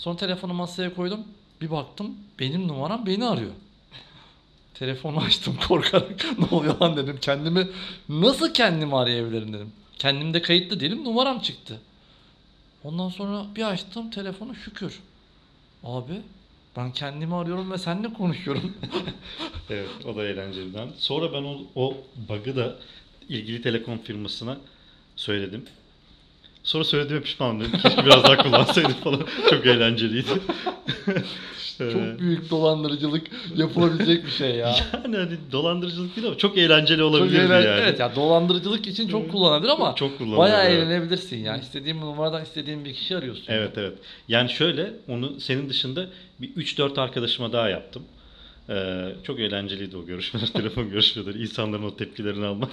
Sonra 0.00 0.16
telefonu 0.16 0.54
masaya 0.54 0.94
koydum. 0.94 1.20
Bir 1.60 1.70
baktım 1.70 2.14
benim 2.38 2.68
numaram 2.68 3.06
beni 3.06 3.24
arıyor. 3.24 3.50
Telefonu 4.74 5.20
açtım 5.20 5.56
korkarak. 5.68 6.24
ne 6.38 6.56
oluyor 6.56 6.80
lan 6.80 6.96
dedim. 6.96 7.18
Kendimi 7.20 7.68
nasıl 8.08 8.54
kendimi 8.54 8.96
arayabilirim 8.96 9.52
dedim. 9.52 9.72
Kendimde 9.98 10.42
kayıtlı 10.42 10.80
değilim 10.80 11.04
numaram 11.04 11.40
çıktı. 11.40 11.80
Ondan 12.84 13.08
sonra 13.08 13.46
bir 13.56 13.62
açtım 13.68 14.10
telefonu 14.10 14.54
şükür. 14.54 15.00
Abi 15.84 16.20
ben 16.76 16.92
kendimi 16.92 17.34
arıyorum 17.34 17.70
ve 17.70 17.78
seninle 17.78 18.12
konuşuyorum. 18.12 18.76
Evet 19.70 20.06
o 20.06 20.16
da 20.16 20.24
eğlenceliden. 20.24 20.88
Sonra 20.98 21.32
ben 21.32 21.42
o, 21.42 21.58
o 21.74 21.96
bug'ı 22.28 22.56
da 22.56 22.76
ilgili 23.28 23.62
telekom 23.62 23.98
firmasına 23.98 24.58
söyledim. 25.16 25.64
Sonra 26.70 26.84
söylediğime 26.84 27.22
pişman 27.24 27.56
oldum. 27.56 27.72
Keşke 27.82 28.06
biraz 28.06 28.24
daha 28.24 28.36
kullansaydım 28.36 28.92
falan. 28.92 29.20
Çok 29.50 29.66
eğlenceliydi. 29.66 30.28
Çok 31.78 32.20
büyük 32.20 32.50
dolandırıcılık 32.50 33.26
yapılabilecek 33.56 34.26
bir 34.26 34.30
şey 34.30 34.54
ya. 34.54 34.76
Yani 35.04 35.16
hani 35.16 35.38
dolandırıcılık 35.52 36.16
değil 36.16 36.26
ama 36.26 36.38
çok 36.38 36.58
eğlenceli 36.58 36.98
Çok 36.98 37.14
eğlen- 37.32 37.62
yani. 37.62 37.80
Evet 37.80 38.00
ya 38.00 38.16
dolandırıcılık 38.16 38.86
için 38.86 39.08
çok 39.08 39.30
kullanılır 39.30 39.68
ama 39.68 39.94
Çok 39.94 40.18
kullanılır, 40.18 40.38
bayağı 40.38 40.64
evet. 40.64 40.82
eğlenebilirsin 40.82 41.36
ya. 41.36 41.56
İstediğin 41.56 42.00
numaradan 42.00 42.42
istediğin 42.42 42.84
bir 42.84 42.94
kişi 42.94 43.16
arıyorsun. 43.16 43.44
Evet 43.48 43.78
evet. 43.78 43.98
Yani 44.28 44.50
şöyle 44.50 44.92
onu 45.08 45.40
senin 45.40 45.68
dışında 45.68 46.06
bir 46.40 46.48
3-4 46.48 47.00
arkadaşıma 47.00 47.52
daha 47.52 47.68
yaptım. 47.68 48.02
Ee, 48.68 49.08
çok 49.24 49.40
eğlenceliydi 49.40 49.96
o 49.96 50.06
görüşmeler, 50.06 50.46
telefon 50.52 50.90
görüşmeleri, 50.90 51.42
insanların 51.42 51.82
o 51.82 51.96
tepkilerini 51.96 52.46
almak 52.46 52.70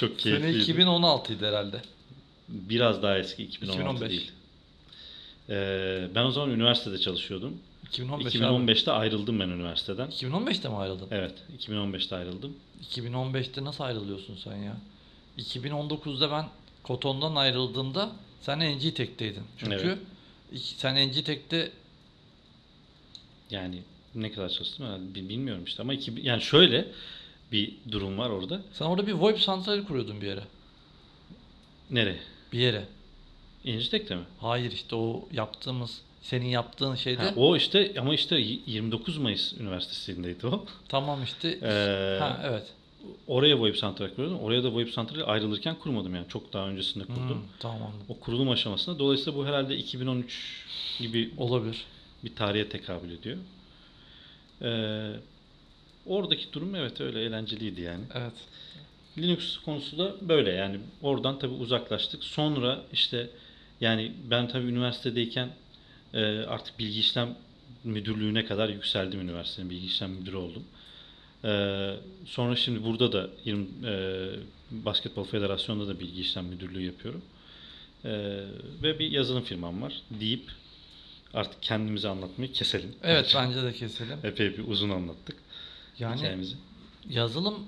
çok 0.00 0.20
Sene 0.20 0.40
keyifliydi. 0.40 0.58
2016 0.62 1.32
idi 1.32 1.46
herhalde. 1.46 1.80
Biraz 2.50 3.02
daha 3.02 3.18
eski 3.18 3.42
2016 3.44 3.80
2015. 3.82 4.10
değil. 4.10 4.30
Ee, 5.48 6.08
ben 6.14 6.24
o 6.24 6.30
zaman 6.30 6.50
üniversitede 6.50 6.98
çalışıyordum. 6.98 7.58
2015 7.86 8.34
2015'te 8.34 8.90
ayrıldım 8.92 9.40
ben 9.40 9.48
üniversiteden. 9.48 10.08
2015'te 10.08 10.68
mi 10.68 10.76
ayrıldın? 10.76 11.08
Evet, 11.10 11.34
2015'te 11.58 12.16
ayrıldım. 12.16 12.56
2015'te 12.82 13.64
nasıl 13.64 13.84
ayrılıyorsun 13.84 14.36
sen 14.44 14.56
ya? 14.56 14.76
2019'da 15.38 16.30
ben 16.30 16.48
Koton'dan 16.82 17.34
ayrıldığımda 17.34 18.10
sen 18.40 18.60
NG 18.60 18.94
Tech'teydin. 18.94 19.42
Çünkü 19.58 19.74
Evet. 19.74 19.98
sen 20.76 21.08
NG 21.08 21.24
Tech'te 21.24 21.70
Yani 23.50 23.82
ne 24.14 24.32
kadar 24.32 24.48
çalıştım 24.48 24.86
herhalde 24.86 25.14
bi- 25.14 25.28
bilmiyorum 25.28 25.64
işte 25.66 25.82
ama 25.82 25.94
iki, 25.94 26.12
yani 26.22 26.42
şöyle 26.42 26.88
bir 27.52 27.72
durum 27.90 28.18
var 28.18 28.30
orada. 28.30 28.60
sen 28.72 28.84
orada 28.84 29.06
bir 29.06 29.12
VoIP 29.12 29.40
santrali 29.40 29.84
kuruyordun 29.84 30.20
bir 30.20 30.26
yere. 30.26 30.42
Nereye? 31.90 32.18
Bir 32.52 32.58
yere. 32.58 32.84
İncitek'te 33.64 34.14
mi? 34.16 34.22
Hayır 34.40 34.72
işte 34.72 34.96
o 34.96 35.28
yaptığımız 35.32 36.00
senin 36.22 36.46
yaptığın 36.46 36.94
şeyde 36.94 37.22
Ha, 37.22 37.32
o 37.36 37.56
işte 37.56 37.94
ama 37.98 38.14
işte 38.14 38.36
y- 38.38 38.58
29 38.66 39.16
Mayıs 39.18 39.52
Üniversitesi'ndeydi 39.60 40.46
o. 40.46 40.64
tamam 40.88 41.22
işte 41.24 41.58
Ee, 41.62 42.16
ha 42.20 42.40
evet. 42.44 42.66
Oraya 43.26 43.60
VoIP 43.60 43.76
santral 43.76 44.08
kuruyordum. 44.08 44.38
Oraya 44.40 44.64
da 44.64 44.74
VoIP 44.74 44.90
santrali 44.90 45.24
ayrılırken 45.24 45.74
kurmadım 45.78 46.14
yani. 46.14 46.28
Çok 46.28 46.52
daha 46.52 46.66
öncesinde 46.68 47.04
kurdum. 47.04 47.28
Hmm, 47.28 47.42
tamam. 47.60 47.92
O 48.08 48.18
kurulum 48.20 48.50
aşamasında. 48.50 48.98
Dolayısıyla 48.98 49.38
bu 49.38 49.46
herhalde 49.46 49.76
2013 49.76 50.64
gibi 50.98 51.30
Olabilir. 51.36 51.84
bir 52.24 52.34
tarihe 52.36 52.68
tekabül 52.68 53.10
ediyor. 53.12 53.36
Ee, 54.62 55.10
oradaki 56.06 56.52
durum 56.52 56.74
evet 56.74 57.00
öyle 57.00 57.20
eğlenceliydi 57.22 57.80
yani. 57.80 58.04
Evet. 58.14 58.32
Linux 59.18 59.58
konusu 59.58 59.98
da 59.98 60.14
böyle 60.28 60.50
yani 60.50 60.80
oradan 61.02 61.38
tabii 61.38 61.54
uzaklaştık. 61.54 62.24
Sonra 62.24 62.82
işte 62.92 63.30
yani 63.80 64.12
ben 64.30 64.48
tabii 64.48 64.66
üniversitedeyken 64.66 65.48
e, 66.14 66.24
artık 66.38 66.78
bilgi 66.78 67.00
işlem 67.00 67.36
müdürlüğüne 67.84 68.44
kadar 68.44 68.68
yükseldim 68.68 69.20
üniversitenin 69.20 69.70
bilgi 69.70 69.86
işlem 69.86 70.10
müdürü 70.10 70.36
oldum. 70.36 70.64
E, 71.44 71.50
sonra 72.26 72.56
şimdi 72.56 72.84
burada 72.84 73.12
da 73.12 73.30
20, 73.44 73.66
e, 73.86 74.28
Basketbol 74.70 75.24
Federasyonu'nda 75.24 75.88
da 75.88 76.00
bilgi 76.00 76.20
işlem 76.20 76.44
müdürlüğü 76.44 76.82
yapıyorum. 76.82 77.22
E, 78.04 78.10
ve 78.82 78.98
bir 78.98 79.10
yazılım 79.10 79.42
firmam 79.42 79.82
var 79.82 80.02
deyip 80.20 80.50
artık 81.34 81.62
kendimizi 81.62 82.08
anlatmayı 82.08 82.52
keselim. 82.52 82.94
Evet 83.02 83.32
bence 83.36 83.62
de 83.62 83.72
keselim. 83.72 84.18
Epey 84.24 84.58
bir 84.58 84.68
uzun 84.68 84.90
anlattık 84.90 85.36
Yani 85.98 86.16
hikayemizi. 86.16 86.56
yazılım 87.10 87.66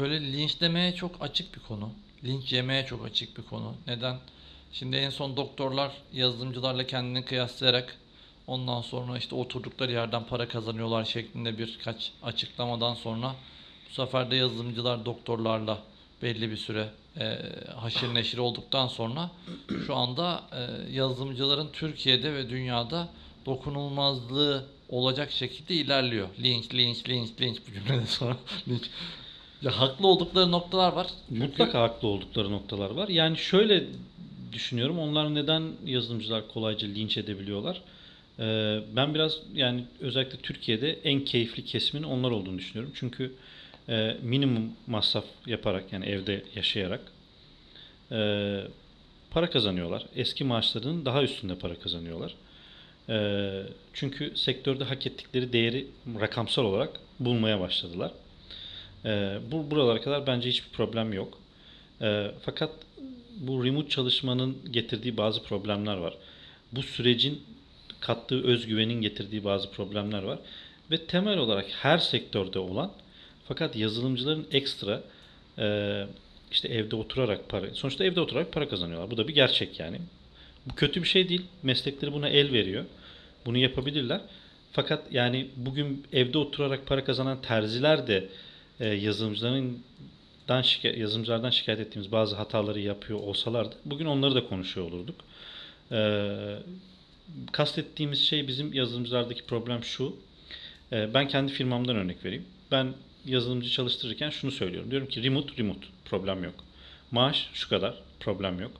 böyle 0.00 0.32
linçlemeye 0.32 0.94
çok 0.94 1.22
açık 1.22 1.54
bir 1.54 1.60
konu. 1.60 1.90
Linç 2.24 2.52
yemeye 2.52 2.86
çok 2.86 3.06
açık 3.06 3.38
bir 3.38 3.42
konu. 3.42 3.74
Neden? 3.86 4.16
Şimdi 4.72 4.96
en 4.96 5.10
son 5.10 5.36
doktorlar 5.36 5.92
yazılımcılarla 6.12 6.86
kendini 6.86 7.24
kıyaslayarak 7.24 7.96
ondan 8.46 8.82
sonra 8.82 9.18
işte 9.18 9.34
oturdukları 9.34 9.92
yerden 9.92 10.24
para 10.24 10.48
kazanıyorlar 10.48 11.04
şeklinde 11.04 11.58
birkaç 11.58 12.12
açıklamadan 12.22 12.94
sonra 12.94 13.34
bu 13.90 13.94
sefer 13.94 14.30
de 14.30 14.36
yazılımcılar 14.36 15.04
doktorlarla 15.04 15.78
belli 16.22 16.50
bir 16.50 16.56
süre 16.56 16.88
e, 17.18 17.38
haşir 17.76 18.14
neşir 18.14 18.38
olduktan 18.38 18.88
sonra 18.88 19.30
şu 19.86 19.96
anda 19.96 20.42
e, 20.52 20.92
yazılımcıların 20.92 21.68
Türkiye'de 21.72 22.34
ve 22.34 22.50
dünyada 22.50 23.08
dokunulmazlığı 23.46 24.66
olacak 24.88 25.32
şekilde 25.32 25.74
ilerliyor. 25.74 26.28
Linç, 26.42 26.74
linç, 26.74 27.08
linç, 27.08 27.28
linç 27.40 27.58
bu 27.68 27.72
cümleden 27.72 28.04
sonra 28.04 28.36
linç. 28.68 28.82
Ya 29.62 29.80
haklı 29.80 30.06
oldukları 30.06 30.50
noktalar 30.50 30.92
var. 30.92 31.06
Çünkü- 31.28 31.42
Mutlaka 31.44 31.82
haklı 31.82 32.08
oldukları 32.08 32.50
noktalar 32.52 32.90
var. 32.90 33.08
Yani 33.08 33.36
şöyle 33.36 33.84
düşünüyorum. 34.52 34.98
Onlar 34.98 35.34
neden 35.34 35.62
yazılımcılar 35.86 36.48
kolayca 36.48 36.88
linç 36.88 37.16
edebiliyorlar? 37.16 37.80
Ee, 38.38 38.80
ben 38.96 39.14
biraz 39.14 39.36
yani 39.54 39.84
özellikle 40.00 40.38
Türkiye'de 40.38 40.92
en 41.04 41.24
keyifli 41.24 41.64
kesimin 41.64 42.02
onlar 42.02 42.30
olduğunu 42.30 42.58
düşünüyorum. 42.58 42.92
Çünkü 42.96 43.32
e, 43.88 44.16
minimum 44.22 44.72
masraf 44.86 45.24
yaparak 45.46 45.92
yani 45.92 46.06
evde 46.06 46.44
yaşayarak 46.56 47.00
e, 48.12 48.18
para 49.30 49.50
kazanıyorlar. 49.50 50.06
Eski 50.16 50.44
maaşlarının 50.44 51.04
daha 51.04 51.22
üstünde 51.22 51.54
para 51.54 51.74
kazanıyorlar. 51.74 52.34
E, 53.08 53.62
çünkü 53.92 54.32
sektörde 54.36 54.84
hak 54.84 55.06
ettikleri 55.06 55.52
değeri 55.52 55.86
rakamsal 56.20 56.64
olarak 56.64 56.90
bulmaya 57.20 57.60
başladılar. 57.60 58.12
E, 59.04 59.38
bu 59.50 59.70
buralara 59.70 60.00
kadar 60.00 60.26
bence 60.26 60.48
hiçbir 60.48 60.70
problem 60.70 61.12
yok. 61.12 61.38
E, 62.02 62.30
fakat 62.42 62.70
bu 63.36 63.64
remote 63.64 63.88
çalışmanın 63.88 64.56
getirdiği 64.70 65.16
bazı 65.16 65.42
problemler 65.42 65.96
var. 65.96 66.14
Bu 66.72 66.82
sürecin 66.82 67.42
kattığı 68.00 68.44
özgüvenin 68.44 69.00
getirdiği 69.00 69.44
bazı 69.44 69.70
problemler 69.70 70.22
var. 70.22 70.38
Ve 70.90 71.06
temel 71.06 71.38
olarak 71.38 71.66
her 71.70 71.98
sektörde 71.98 72.58
olan 72.58 72.92
fakat 73.48 73.76
yazılımcıların 73.76 74.46
ekstra 74.52 75.02
e, 75.58 76.06
işte 76.52 76.68
evde 76.68 76.96
oturarak 76.96 77.48
para, 77.48 77.74
sonuçta 77.74 78.04
evde 78.04 78.20
oturarak 78.20 78.52
para 78.52 78.68
kazanıyorlar. 78.68 79.10
Bu 79.10 79.16
da 79.16 79.28
bir 79.28 79.34
gerçek 79.34 79.80
yani. 79.80 79.98
Bu 80.66 80.74
kötü 80.74 81.02
bir 81.02 81.08
şey 81.08 81.28
değil. 81.28 81.42
Meslekleri 81.62 82.12
buna 82.12 82.28
el 82.28 82.52
veriyor. 82.52 82.84
Bunu 83.46 83.58
yapabilirler. 83.58 84.20
Fakat 84.72 85.12
yani 85.12 85.46
bugün 85.56 86.06
evde 86.12 86.38
oturarak 86.38 86.86
para 86.86 87.04
kazanan 87.04 87.42
terziler 87.42 88.06
de 88.06 88.28
e, 88.80 88.88
yazılımcıların 88.88 89.82
şikayet, 90.62 90.98
yazılımcılardan 90.98 91.50
şikayet 91.50 91.80
ettiğimiz 91.80 92.12
bazı 92.12 92.36
hataları 92.36 92.80
yapıyor 92.80 93.18
olsalardı 93.18 93.74
bugün 93.84 94.06
onları 94.06 94.34
da 94.34 94.48
konuşuyor 94.48 94.86
olurduk. 94.86 95.16
Ee, 95.92 96.56
kastettiğimiz 97.52 98.18
şey 98.18 98.48
bizim 98.48 98.72
yazılımcılardaki 98.72 99.46
problem 99.46 99.84
şu. 99.84 100.16
Ee, 100.92 101.14
ben 101.14 101.28
kendi 101.28 101.52
firmamdan 101.52 101.96
örnek 101.96 102.24
vereyim. 102.24 102.44
Ben 102.70 102.94
yazılımcı 103.26 103.70
çalıştırırken 103.70 104.30
şunu 104.30 104.50
söylüyorum. 104.50 104.90
Diyorum 104.90 105.08
ki 105.08 105.22
remote 105.22 105.56
remote 105.56 105.86
problem 106.04 106.44
yok. 106.44 106.54
Maaş 107.10 107.50
şu 107.52 107.68
kadar 107.68 107.94
problem 108.20 108.60
yok. 108.60 108.72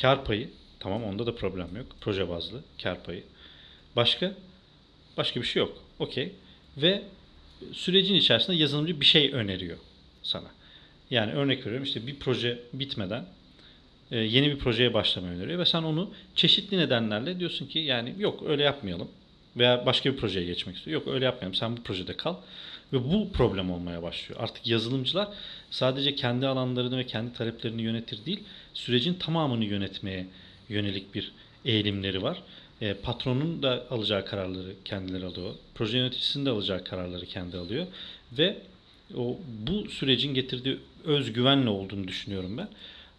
Kar 0.00 0.24
payı 0.24 0.50
tamam 0.80 1.04
onda 1.04 1.26
da 1.26 1.34
problem 1.34 1.76
yok. 1.76 1.86
Proje 2.00 2.28
bazlı 2.28 2.60
kar 2.82 3.04
payı. 3.04 3.24
Başka? 3.96 4.32
Başka 5.16 5.40
bir 5.40 5.46
şey 5.46 5.62
yok. 5.62 5.78
Okey. 5.98 6.32
Ve 6.76 7.02
sürecin 7.72 8.14
içerisinde 8.14 8.56
yazılımcı 8.56 9.00
bir 9.00 9.04
şey 9.04 9.30
öneriyor 9.32 9.78
sana. 10.22 10.48
Yani 11.10 11.32
örnek 11.32 11.58
veriyorum 11.58 11.84
işte 11.84 12.06
bir 12.06 12.18
proje 12.18 12.58
bitmeden 12.72 13.26
e, 14.10 14.18
yeni 14.18 14.50
bir 14.50 14.58
projeye 14.58 14.94
başlamayı 14.94 15.36
öneriyor 15.36 15.58
ve 15.58 15.66
sen 15.66 15.82
onu 15.82 16.10
çeşitli 16.34 16.78
nedenlerle 16.78 17.40
diyorsun 17.40 17.66
ki 17.66 17.78
yani 17.78 18.14
yok 18.18 18.42
öyle 18.46 18.62
yapmayalım 18.62 19.08
veya 19.56 19.86
başka 19.86 20.12
bir 20.12 20.16
projeye 20.16 20.46
geçmek 20.46 20.76
istiyor. 20.76 21.00
Yok 21.00 21.14
öyle 21.14 21.24
yapmayalım 21.24 21.54
sen 21.54 21.76
bu 21.76 21.82
projede 21.82 22.16
kal 22.16 22.36
ve 22.92 23.12
bu 23.12 23.32
problem 23.32 23.70
olmaya 23.70 24.02
başlıyor. 24.02 24.40
Artık 24.42 24.66
yazılımcılar 24.66 25.28
sadece 25.70 26.14
kendi 26.14 26.46
alanlarını 26.46 26.98
ve 26.98 27.06
kendi 27.06 27.32
taleplerini 27.32 27.82
yönetir 27.82 28.26
değil 28.26 28.44
sürecin 28.74 29.14
tamamını 29.14 29.64
yönetmeye 29.64 30.26
yönelik 30.68 31.14
bir 31.14 31.32
eğilimleri 31.64 32.22
var. 32.22 32.42
E, 32.80 32.94
patronun 32.94 33.62
da 33.62 33.86
alacağı 33.90 34.24
kararları 34.24 34.74
kendileri 34.84 35.24
alıyor. 35.24 35.54
Proje 35.74 35.98
yöneticisinin 35.98 36.46
de 36.46 36.50
alacağı 36.50 36.84
kararları 36.84 37.26
kendi 37.26 37.56
alıyor 37.56 37.86
ve 38.38 38.56
o 39.16 39.38
bu 39.66 39.90
sürecin 39.90 40.34
getirdiği 40.34 40.78
özgüvenle 41.04 41.68
olduğunu 41.68 42.08
düşünüyorum 42.08 42.58
ben. 42.58 42.68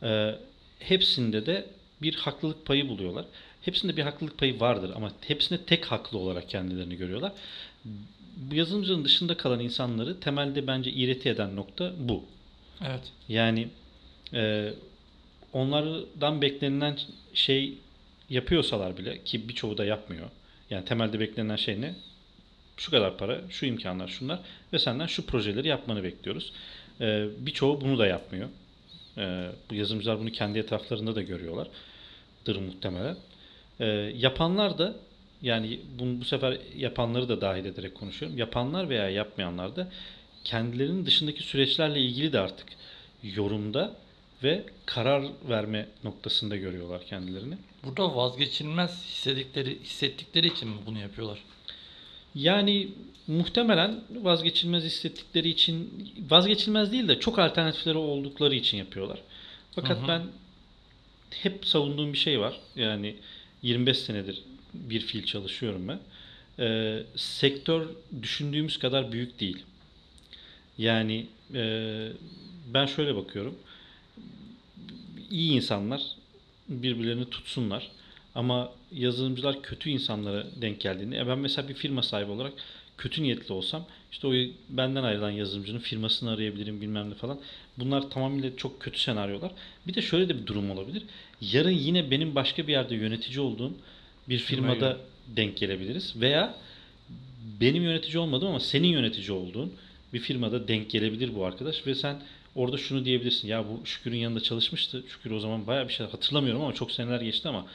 E, 0.07 0.35
hepsinde 0.79 1.45
de 1.45 1.65
bir 2.01 2.15
haklılık 2.15 2.65
payı 2.65 2.89
buluyorlar. 2.89 3.25
Hepsinde 3.61 3.97
bir 3.97 4.01
haklılık 4.01 4.37
payı 4.37 4.59
vardır 4.59 4.91
ama 4.95 5.11
hepsinde 5.21 5.61
tek 5.61 5.85
haklı 5.85 6.17
olarak 6.17 6.49
kendilerini 6.49 6.95
görüyorlar. 6.95 7.31
Bu 8.37 8.55
yazılımcının 8.55 9.05
dışında 9.05 9.37
kalan 9.37 9.59
insanları 9.59 10.19
temelde 10.19 10.67
bence 10.67 10.91
iğreti 10.91 11.29
eden 11.29 11.55
nokta 11.55 11.93
bu. 11.99 12.23
Evet. 12.81 13.11
Yani 13.29 13.67
e, 14.33 14.73
onlardan 15.53 16.41
beklenilen 16.41 16.97
şey 17.33 17.73
yapıyorsalar 18.29 18.97
bile 18.97 19.23
ki 19.23 19.49
birçoğu 19.49 19.77
da 19.77 19.85
yapmıyor. 19.85 20.29
Yani 20.69 20.85
temelde 20.85 21.19
beklenen 21.19 21.55
şey 21.55 21.81
ne? 21.81 21.95
Şu 22.77 22.91
kadar 22.91 23.17
para, 23.17 23.41
şu 23.49 23.65
imkanlar, 23.65 24.07
şunlar 24.07 24.39
ve 24.73 24.79
senden 24.79 25.05
şu 25.05 25.25
projeleri 25.25 25.67
yapmanı 25.67 26.03
bekliyoruz. 26.03 26.53
E, 27.01 27.25
birçoğu 27.39 27.81
bunu 27.81 27.99
da 27.99 28.07
yapmıyor. 28.07 28.49
E, 29.17 29.49
bu 29.69 29.75
yazılımcılar 29.75 30.19
bunu 30.19 30.31
kendi 30.31 30.59
etraflarında 30.59 31.15
da 31.15 31.21
görüyorlar. 31.21 31.67
Dır 32.45 32.55
muhtemelen. 32.55 33.17
E, 33.79 33.85
yapanlar 34.15 34.77
da 34.77 34.95
yani 35.41 35.79
bunu 35.99 36.21
bu 36.21 36.25
sefer 36.25 36.57
yapanları 36.75 37.29
da 37.29 37.41
dahil 37.41 37.65
ederek 37.65 37.95
konuşuyorum. 37.95 38.37
Yapanlar 38.37 38.89
veya 38.89 39.09
yapmayanlar 39.09 39.75
da 39.75 39.87
kendilerinin 40.43 41.05
dışındaki 41.05 41.43
süreçlerle 41.43 41.99
ilgili 41.99 42.33
de 42.33 42.39
artık 42.39 42.67
yorumda 43.23 43.95
ve 44.43 44.63
karar 44.85 45.23
verme 45.49 45.87
noktasında 46.03 46.55
görüyorlar 46.55 47.05
kendilerini. 47.05 47.57
Burada 47.85 48.15
vazgeçilmez 48.15 49.05
hissettikleri, 49.05 49.79
hissettikleri 49.83 50.47
için 50.47 50.69
mi 50.69 50.75
bunu 50.85 50.99
yapıyorlar? 50.99 51.39
Yani 52.35 52.87
muhtemelen 53.27 53.99
vazgeçilmez 54.21 54.83
hissettikleri 54.83 55.49
için 55.49 56.09
vazgeçilmez 56.29 56.91
değil 56.91 57.07
de 57.07 57.19
çok 57.19 57.39
alternatifleri 57.39 57.97
oldukları 57.97 58.55
için 58.55 58.77
yapıyorlar. 58.77 59.19
Fakat 59.71 59.97
Hı 59.97 60.03
hı. 60.03 60.07
ben 60.07 60.21
hep 61.29 61.65
savunduğum 61.65 62.13
bir 62.13 62.17
şey 62.17 62.39
var. 62.39 62.59
Yani 62.75 63.15
25 63.61 63.97
senedir 63.97 64.43
bir 64.73 65.01
fiil 65.01 65.25
çalışıyorum 65.25 65.87
ben. 65.87 65.99
Ee, 66.59 67.03
sektör 67.15 67.87
düşündüğümüz 68.21 68.79
kadar 68.79 69.11
büyük 69.11 69.39
değil. 69.39 69.63
Yani 70.77 71.25
e, 71.53 72.07
ben 72.73 72.85
şöyle 72.85 73.15
bakıyorum. 73.15 73.55
İyi 75.31 75.51
insanlar 75.51 76.01
birbirlerini 76.69 77.29
tutsunlar. 77.29 77.91
Ama 78.35 78.71
yazılımcılar 78.91 79.61
kötü 79.61 79.89
insanlara 79.89 80.45
denk 80.61 80.79
geldiğinde 80.81 81.17
e 81.17 81.27
ben 81.27 81.39
mesela 81.39 81.69
bir 81.69 81.73
firma 81.73 82.03
sahibi 82.03 82.31
olarak 82.31 82.53
kötü 82.97 83.23
niyetli 83.23 83.53
olsam 83.53 83.85
işte 84.11 84.27
o 84.27 84.33
benden 84.69 85.03
ayrılan 85.03 85.31
yazılımcının 85.31 85.79
firmasını 85.79 86.31
arayabilirim 86.31 86.81
bilmem 86.81 87.09
ne 87.09 87.13
falan. 87.13 87.39
Bunlar 87.77 88.09
tamamıyla 88.09 88.55
çok 88.57 88.81
kötü 88.81 88.99
senaryolar. 88.99 89.51
Bir 89.87 89.93
de 89.93 90.01
şöyle 90.01 90.29
de 90.29 90.41
bir 90.41 90.45
durum 90.45 90.71
olabilir. 90.71 91.03
Yarın 91.41 91.69
yine 91.69 92.11
benim 92.11 92.35
başka 92.35 92.67
bir 92.67 92.71
yerde 92.71 92.95
yönetici 92.95 93.39
olduğum 93.39 93.73
bir 94.29 94.37
firmada 94.37 94.89
göre. 94.89 94.97
denk 95.27 95.57
gelebiliriz. 95.57 96.21
Veya 96.21 96.55
benim 97.61 97.83
yönetici 97.83 98.17
olmadığım 98.17 98.47
ama 98.47 98.59
senin 98.59 98.87
yönetici 98.87 99.31
olduğun 99.31 99.73
bir 100.13 100.19
firmada 100.19 100.67
denk 100.67 100.89
gelebilir 100.89 101.35
bu 101.35 101.45
arkadaş 101.45 101.87
ve 101.87 101.95
sen 101.95 102.21
orada 102.55 102.77
şunu 102.77 103.05
diyebilirsin. 103.05 103.47
Ya 103.47 103.65
bu 103.67 103.85
Şükür'ün 103.85 104.17
yanında 104.17 104.39
çalışmıştı. 104.39 105.03
Şükür 105.09 105.31
o 105.31 105.39
zaman 105.39 105.67
bayağı 105.67 105.87
bir 105.87 105.93
şey 105.93 106.07
hatırlamıyorum 106.07 106.61
ama 106.61 106.73
çok 106.73 106.91
seneler 106.91 107.21
geçti 107.21 107.47
ama 107.47 107.65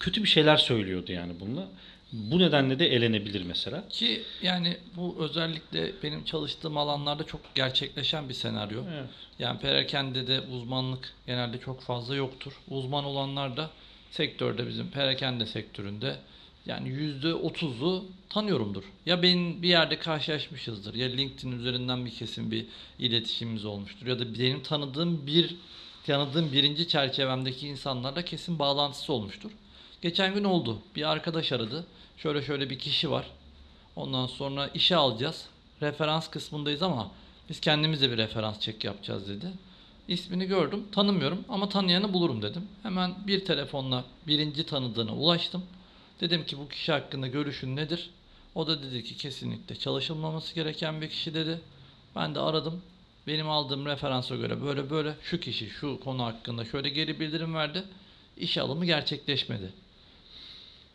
kötü 0.00 0.22
bir 0.22 0.28
şeyler 0.28 0.56
söylüyordu 0.56 1.12
yani 1.12 1.32
bununla. 1.40 1.68
Bu 2.12 2.38
nedenle 2.38 2.78
de 2.78 2.86
elenebilir 2.86 3.42
mesela. 3.42 3.88
Ki 3.88 4.22
yani 4.42 4.76
bu 4.96 5.16
özellikle 5.20 5.92
benim 6.02 6.24
çalıştığım 6.24 6.76
alanlarda 6.76 7.24
çok 7.24 7.40
gerçekleşen 7.54 8.28
bir 8.28 8.34
senaryo. 8.34 8.82
Evet. 8.94 9.08
Yani 9.38 9.60
perakende 9.60 10.26
de 10.26 10.40
uzmanlık 10.40 11.14
genelde 11.26 11.60
çok 11.60 11.80
fazla 11.80 12.14
yoktur. 12.14 12.52
Uzman 12.68 13.04
olanlar 13.04 13.56
da 13.56 13.70
sektörde 14.10 14.68
bizim 14.68 14.90
perakende 14.90 15.46
sektöründe 15.46 16.16
yani 16.66 16.88
%30'u 16.88 18.04
tanıyorumdur. 18.28 18.84
Ya 19.06 19.22
benim 19.22 19.62
bir 19.62 19.68
yerde 19.68 19.98
karşılaşmışızdır 19.98 20.94
ya 20.94 21.08
LinkedIn 21.08 21.52
üzerinden 21.52 22.06
bir 22.06 22.10
kesin 22.10 22.50
bir 22.50 22.66
iletişimimiz 22.98 23.64
olmuştur 23.64 24.06
ya 24.06 24.18
da 24.18 24.38
benim 24.38 24.62
tanıdığım 24.62 25.26
bir 25.26 25.56
tanıdığım 26.06 26.52
birinci 26.52 26.88
çerçevemdeki 26.88 27.68
insanlarla 27.68 28.22
kesin 28.22 28.58
bağlantısı 28.58 29.12
olmuştur. 29.12 29.50
Geçen 30.02 30.34
gün 30.34 30.44
oldu. 30.44 30.78
Bir 30.96 31.10
arkadaş 31.10 31.52
aradı. 31.52 31.86
Şöyle 32.16 32.42
şöyle 32.42 32.70
bir 32.70 32.78
kişi 32.78 33.10
var. 33.10 33.26
Ondan 33.96 34.26
sonra 34.26 34.68
işe 34.68 34.96
alacağız. 34.96 35.46
Referans 35.82 36.30
kısmındayız 36.30 36.82
ama 36.82 37.10
biz 37.48 37.60
kendimiz 37.60 38.02
de 38.02 38.10
bir 38.10 38.16
referans 38.16 38.60
çek 38.60 38.84
yapacağız 38.84 39.28
dedi. 39.28 39.46
İsmini 40.08 40.46
gördüm. 40.46 40.84
Tanımıyorum 40.92 41.44
ama 41.48 41.68
tanıyanı 41.68 42.12
bulurum 42.12 42.42
dedim. 42.42 42.68
Hemen 42.82 43.14
bir 43.26 43.44
telefonla 43.44 44.04
birinci 44.26 44.66
tanıdığına 44.66 45.14
ulaştım. 45.14 45.62
Dedim 46.22 46.46
ki 46.46 46.58
bu 46.58 46.68
kişi 46.68 46.92
hakkında 46.92 47.26
görüşün 47.26 47.76
nedir? 47.76 48.10
O 48.54 48.66
da 48.66 48.82
dedi 48.82 49.04
ki 49.04 49.16
kesinlikle 49.16 49.76
çalışılmaması 49.76 50.54
gereken 50.54 51.00
bir 51.00 51.10
kişi 51.10 51.34
dedi. 51.34 51.60
Ben 52.16 52.34
de 52.34 52.40
aradım. 52.40 52.82
benim 53.26 53.50
aldığım 53.50 53.86
referansa 53.86 54.36
göre 54.36 54.62
böyle 54.62 54.90
böyle 54.90 55.14
şu 55.22 55.40
kişi 55.40 55.70
şu 55.70 56.00
konu 56.00 56.24
hakkında 56.24 56.64
şöyle 56.64 56.88
geri 56.88 57.20
bildirim 57.20 57.54
verdi. 57.54 57.84
İş 58.36 58.58
alımı 58.58 58.84
gerçekleşmedi. 58.84 59.72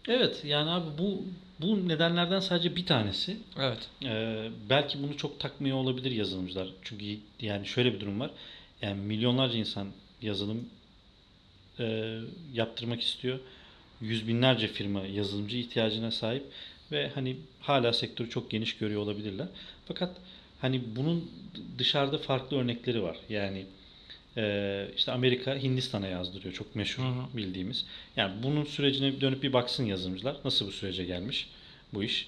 Evet 0.08 0.46
yani 0.46 0.70
abi 0.70 0.98
bu 0.98 1.24
bu 1.60 1.88
nedenlerden 1.88 2.40
sadece 2.40 2.76
bir 2.76 2.86
tanesi. 2.86 3.38
Evet. 3.60 3.90
Ee, 4.04 4.50
belki 4.70 5.04
bunu 5.04 5.18
çok 5.18 5.40
takmıyor 5.40 5.78
olabilir 5.78 6.12
yazılımcılar. 6.12 6.68
Çünkü 6.82 7.18
yani 7.42 7.68
şöyle 7.68 7.94
bir 7.94 8.00
durum 8.00 8.20
var. 8.20 8.32
Yani 8.82 9.02
milyonlarca 9.02 9.58
insan 9.58 9.88
yazılım 10.22 10.70
e, 11.80 12.18
yaptırmak 12.54 13.02
istiyor. 13.02 13.40
Yüz 14.02 14.28
binlerce 14.28 14.68
firma 14.68 15.02
yazılımcı 15.02 15.58
ihtiyacına 15.58 16.12
sahip 16.12 16.44
ve 16.92 17.10
hani 17.16 17.38
hala 17.62 17.94
sektörü 17.94 18.30
çok 18.30 18.52
geniş 18.52 18.78
görüyor 18.78 19.02
olabilirler. 19.02 19.48
Fakat 19.88 20.18
hani 20.62 20.82
bunun 20.96 21.32
dışarıda 21.78 22.18
farklı 22.18 22.58
örnekleri 22.58 23.04
var. 23.04 23.18
Yani 23.30 23.66
e, 24.38 24.88
işte 24.98 25.12
Amerika 25.12 25.56
Hindistan'a 25.56 26.08
yazdırıyor 26.08 26.54
çok 26.54 26.76
meşhur 26.76 27.04
Hı 27.04 27.08
hı. 27.08 27.38
bildiğimiz. 27.38 27.86
Yani 28.16 28.44
bunun 28.44 28.64
sürecine 28.64 29.22
dönüp 29.22 29.44
bir 29.44 29.54
baksın 29.54 29.86
yazılımcılar. 29.86 30.38
Nasıl 30.46 30.68
bu 30.68 30.72
sürece 30.72 31.06
gelmiş 31.06 31.50
bu 31.94 32.04
iş? 32.04 32.28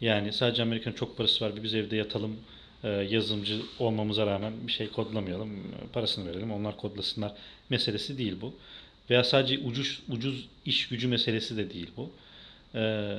Yani 0.00 0.32
sadece 0.32 0.62
Amerika'nın 0.62 0.94
çok 0.94 1.16
parası 1.16 1.44
var. 1.44 1.62
Biz 1.62 1.74
evde 1.74 1.96
yatalım 1.96 2.36
e, 2.84 2.88
yazılımcı 2.88 3.62
olmamıza 3.78 4.26
rağmen 4.26 4.52
bir 4.66 4.72
şey 4.72 4.88
kodlamayalım. 4.90 5.50
Parasını 5.92 6.30
verelim. 6.30 6.52
Onlar 6.52 6.76
kodlasınlar 6.76 7.32
meselesi 7.70 8.18
değil 8.18 8.36
bu. 8.40 8.54
Veya 9.10 9.24
sadece 9.24 9.58
ucuz 9.58 10.02
ucuz 10.08 10.48
iş 10.66 10.88
gücü 10.88 11.08
meselesi 11.08 11.56
de 11.56 11.74
değil 11.74 11.90
bu. 11.96 12.10
E, 12.74 13.14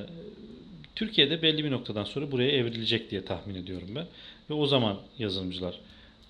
Türkiye'de 0.94 1.42
belli 1.42 1.64
bir 1.64 1.70
noktadan 1.70 2.04
sonra 2.04 2.32
buraya 2.32 2.50
evrilecek 2.50 3.10
diye 3.10 3.24
tahmin 3.24 3.54
ediyorum 3.54 3.88
ben. 3.94 4.06
Ve 4.50 4.54
o 4.54 4.66
zaman 4.66 5.00
yazılımcılar 5.18 5.80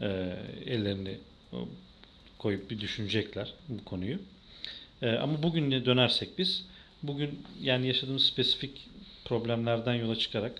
e, 0.00 0.36
ellerini 0.66 1.18
koyup 2.38 2.70
bir 2.70 2.80
düşünecekler 2.80 3.54
bu 3.68 3.84
konuyu. 3.84 4.18
E, 5.02 5.10
ama 5.10 5.42
bugüne 5.42 5.84
dönersek 5.84 6.38
biz 6.38 6.64
bugün 7.02 7.42
yani 7.62 7.86
yaşadığımız 7.86 8.26
spesifik 8.26 8.88
problemlerden 9.24 9.94
yola 9.94 10.16
çıkarak 10.16 10.52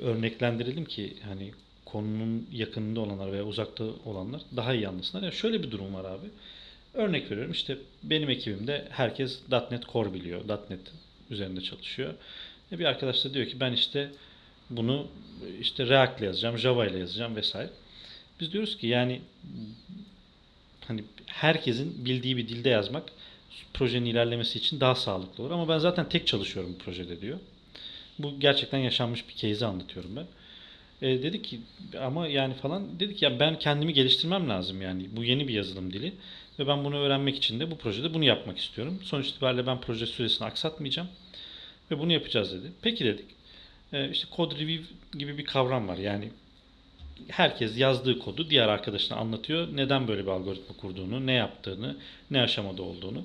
örneklendirelim 0.00 0.84
ki 0.84 1.16
hani 1.24 1.52
konunun 1.84 2.46
yakınında 2.52 3.00
olanlar 3.00 3.32
veya 3.32 3.44
uzakta 3.44 3.84
olanlar 4.04 4.42
daha 4.56 4.74
iyi 4.74 4.88
anlasınlar. 4.88 5.22
Yani 5.22 5.34
şöyle 5.34 5.62
bir 5.62 5.70
durum 5.70 5.94
var 5.94 6.04
abi. 6.04 6.26
Örnek 6.94 7.30
veriyorum 7.30 7.52
işte 7.52 7.78
benim 8.02 8.30
ekibimde 8.30 8.88
herkes 8.90 9.40
.NET 9.70 9.84
Core 9.92 10.14
biliyor. 10.14 10.48
.NET 10.48 10.80
üzerinde 11.30 11.60
çalışıyor. 11.60 12.14
E 12.72 12.78
bir 12.78 12.84
arkadaş 12.84 13.24
da 13.24 13.34
diyor 13.34 13.46
ki 13.46 13.60
ben 13.60 13.72
işte 13.72 14.10
bunu 14.70 15.06
işte 15.60 15.86
React 15.86 16.18
ile 16.18 16.26
yazacağım, 16.26 16.58
Java 16.58 16.86
ile 16.86 16.98
yazacağım 16.98 17.36
vesaire. 17.36 17.70
Biz 18.40 18.52
diyoruz 18.52 18.78
ki 18.78 18.86
yani 18.86 19.20
hani 20.88 21.04
herkesin 21.26 22.04
bildiği 22.04 22.36
bir 22.36 22.48
dilde 22.48 22.68
yazmak 22.68 23.12
projenin 23.74 24.06
ilerlemesi 24.06 24.58
için 24.58 24.80
daha 24.80 24.94
sağlıklı 24.94 25.44
olur. 25.44 25.50
Ama 25.50 25.68
ben 25.68 25.78
zaten 25.78 26.08
tek 26.08 26.26
çalışıyorum 26.26 26.74
bu 26.74 26.78
projede 26.84 27.20
diyor. 27.20 27.38
Bu 28.18 28.40
gerçekten 28.40 28.78
yaşanmış 28.78 29.28
bir 29.28 29.34
case'i 29.34 29.68
anlatıyorum 29.68 30.16
ben. 30.16 30.26
E, 31.02 31.22
dedi 31.22 31.42
ki 31.42 31.60
ama 32.00 32.26
yani 32.26 32.54
falan 32.54 33.00
dedik 33.00 33.22
ya 33.22 33.40
ben 33.40 33.58
kendimi 33.58 33.92
geliştirmem 33.92 34.48
lazım 34.48 34.82
yani. 34.82 35.06
Bu 35.16 35.24
yeni 35.24 35.48
bir 35.48 35.54
yazılım 35.54 35.92
dili 35.92 36.12
ve 36.58 36.66
ben 36.66 36.84
bunu 36.84 36.98
öğrenmek 36.98 37.36
için 37.36 37.60
de 37.60 37.70
bu 37.70 37.78
projede 37.78 38.14
bunu 38.14 38.24
yapmak 38.24 38.58
istiyorum. 38.58 39.00
Sonuç 39.04 39.28
itibariyle 39.28 39.66
ben 39.66 39.80
proje 39.80 40.06
süresini 40.06 40.46
aksatmayacağım 40.46 41.08
ve 41.90 41.98
bunu 41.98 42.12
yapacağız 42.12 42.52
dedi. 42.52 42.72
Peki 42.82 43.04
dedik. 43.04 43.26
E, 43.92 44.10
işte 44.10 44.28
code 44.36 44.54
review 44.54 44.94
gibi 45.18 45.38
bir 45.38 45.44
kavram 45.44 45.88
var. 45.88 45.96
Yani 45.96 46.30
herkes 47.28 47.78
yazdığı 47.78 48.18
kodu 48.18 48.50
diğer 48.50 48.68
arkadaşına 48.68 49.18
anlatıyor. 49.18 49.68
Neden 49.72 50.08
böyle 50.08 50.22
bir 50.22 50.30
algoritma 50.30 50.76
kurduğunu, 50.76 51.26
ne 51.26 51.32
yaptığını, 51.32 51.96
ne 52.30 52.40
aşamada 52.40 52.82
olduğunu. 52.82 53.24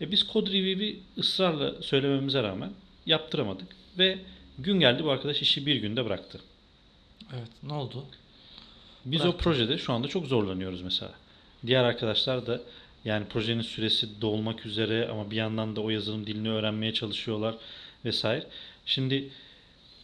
E 0.00 0.10
biz 0.10 0.26
code 0.32 0.50
review'i 0.50 1.00
ısrarla 1.18 1.82
söylememize 1.82 2.42
rağmen 2.42 2.70
yaptıramadık. 3.06 3.68
Ve 3.98 4.18
gün 4.58 4.80
geldi 4.80 5.04
bu 5.04 5.10
arkadaş 5.10 5.42
işi 5.42 5.66
bir 5.66 5.76
günde 5.76 6.04
bıraktı. 6.04 6.40
Evet. 7.32 7.48
Ne 7.62 7.72
oldu? 7.72 8.04
Biz 9.04 9.20
Bıraktı. 9.20 9.38
o 9.38 9.40
projede 9.40 9.78
şu 9.78 9.92
anda 9.92 10.08
çok 10.08 10.26
zorlanıyoruz 10.26 10.82
mesela. 10.82 11.12
Diğer 11.66 11.84
arkadaşlar 11.84 12.46
da 12.46 12.60
yani 13.04 13.26
projenin 13.26 13.62
süresi 13.62 14.20
dolmak 14.20 14.66
üzere 14.66 15.08
ama 15.08 15.30
bir 15.30 15.36
yandan 15.36 15.76
da 15.76 15.80
o 15.80 15.90
yazılım 15.90 16.26
dilini 16.26 16.50
öğrenmeye 16.50 16.94
çalışıyorlar 16.94 17.54
vesaire. 18.04 18.46
Şimdi 18.86 19.28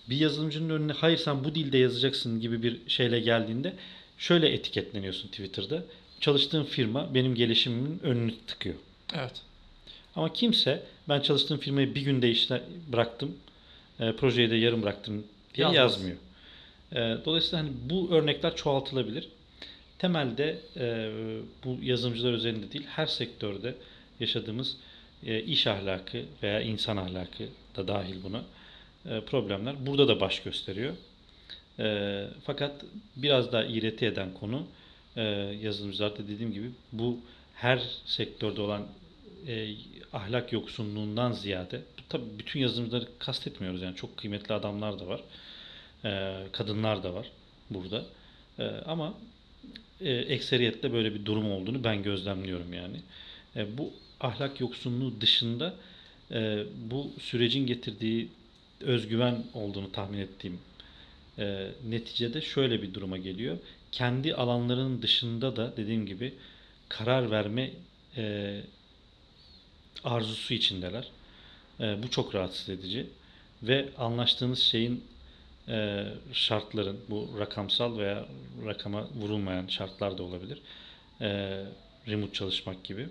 bir 0.09 0.17
yazılımcının 0.17 0.71
önüne 0.71 0.93
hayır 0.93 1.19
sen 1.19 1.45
bu 1.45 1.55
dilde 1.55 1.79
yazacaksın 1.79 2.41
gibi 2.41 2.63
bir 2.63 2.81
şeyle 2.89 3.21
geldiğinde 3.21 3.75
şöyle 4.19 4.49
etiketleniyorsun 4.49 5.29
Twitter'da. 5.29 5.83
Çalıştığım 6.21 6.65
firma 6.65 7.15
benim 7.15 7.35
gelişimimin 7.35 8.01
önünü 8.03 8.33
tıkıyor. 8.47 8.75
Evet. 9.15 9.43
Ama 10.17 10.33
kimse 10.33 10.83
ben 11.09 11.21
çalıştığım 11.21 11.59
firmayı 11.59 11.95
bir 11.95 12.03
günde 12.03 12.31
işte 12.31 12.63
bıraktım, 12.93 13.37
e, 14.01 14.13
projeyi 14.13 14.51
de 14.51 14.57
yarım 14.57 14.83
bıraktım 14.83 15.25
diye 15.55 15.67
Yazmaz. 15.67 15.77
yazmıyor. 15.77 16.17
E, 16.93 17.25
dolayısıyla 17.25 17.65
hani 17.65 17.71
bu 17.91 18.11
örnekler 18.11 18.57
çoğaltılabilir. 18.57 19.29
Temelde 20.01 20.59
e, 20.77 21.11
bu 21.65 21.79
yazılımcılar 21.83 22.33
üzerinde 22.33 22.73
değil, 22.73 22.87
her 22.87 23.07
sektörde 23.07 23.75
yaşadığımız 24.21 24.77
e, 25.27 25.43
iş 25.43 25.67
ahlakı 25.67 26.25
veya 26.43 26.61
insan 26.61 26.97
ahlakı 26.97 27.49
da 27.77 27.89
dahil 27.89 28.23
buna 28.25 28.43
e, 29.07 29.21
problemler 29.21 29.87
burada 29.87 30.09
da 30.09 30.21
baş 30.21 30.43
gösteriyor. 30.43 30.95
E, 31.79 32.27
fakat 32.45 32.85
biraz 33.17 33.53
daha 33.53 33.65
iğreti 33.65 34.07
eden 34.07 34.35
konu 34.35 34.67
e, 35.17 35.23
yazılımcılarda 35.63 36.29
dediğim 36.29 36.53
gibi 36.53 36.71
bu 36.93 37.19
her 37.55 37.83
sektörde 38.05 38.61
olan 38.61 38.87
e, 39.47 39.69
ahlak 40.13 40.53
yoksunluğundan 40.53 41.33
ziyade 41.33 41.81
tabii 42.09 42.39
bütün 42.39 42.61
yazılımcıları 42.61 43.09
kastetmiyoruz 43.19 43.83
yani 43.83 43.97
çok 43.97 44.17
kıymetli 44.17 44.55
adamlar 44.55 45.01
da 45.01 45.07
var. 45.07 45.21
E, 46.05 46.43
kadınlar 46.53 47.03
da 47.03 47.15
var 47.15 47.27
burada. 47.71 48.05
E, 48.59 48.65
ama 48.65 49.15
e, 50.01 50.11
ekseriyetle 50.11 50.93
böyle 50.93 51.15
bir 51.15 51.25
durum 51.25 51.53
olduğunu 51.53 51.85
ben 51.85 52.03
gözlemliyorum 52.03 52.73
yani. 52.73 52.97
E, 53.57 53.79
bu 53.79 53.93
ahlak 54.21 54.61
yoksunluğu 54.61 55.21
dışında 55.21 55.75
e, 56.31 56.65
bu 56.91 57.11
sürecin 57.21 57.67
getirdiği 57.67 58.29
özgüven 58.81 59.45
olduğunu 59.55 59.93
tahmin 59.93 60.19
ettiğim 60.19 60.59
e, 61.39 61.71
neticede 61.89 62.41
şöyle 62.41 62.83
bir 62.83 62.95
duruma 62.95 63.19
geliyor. 63.19 63.59
Kendi 63.93 64.35
alanlarının 64.35 65.03
dışında 65.03 65.57
da 65.57 65.77
dediğim 65.77 66.07
gibi 66.07 66.35
karar 66.89 67.31
verme 67.31 67.71
e, 68.17 68.61
arzusu 70.05 70.55
içindeler. 70.55 71.09
E, 71.81 72.03
bu 72.03 72.11
çok 72.11 72.35
rahatsız 72.35 72.69
edici 72.69 73.07
ve 73.63 73.89
anlaştığınız 73.99 74.59
şeyin 74.59 75.05
e, 75.71 76.07
şartların 76.33 77.01
bu 77.11 77.29
rakamsal 77.39 77.99
veya 77.99 78.27
rakama 78.67 79.09
vurulmayan 79.15 79.67
şartlar 79.67 80.19
da 80.19 80.23
olabilir. 80.23 80.59
E, 81.21 81.61
remote 82.09 82.33
çalışmak 82.33 82.85
gibi. 82.85 83.09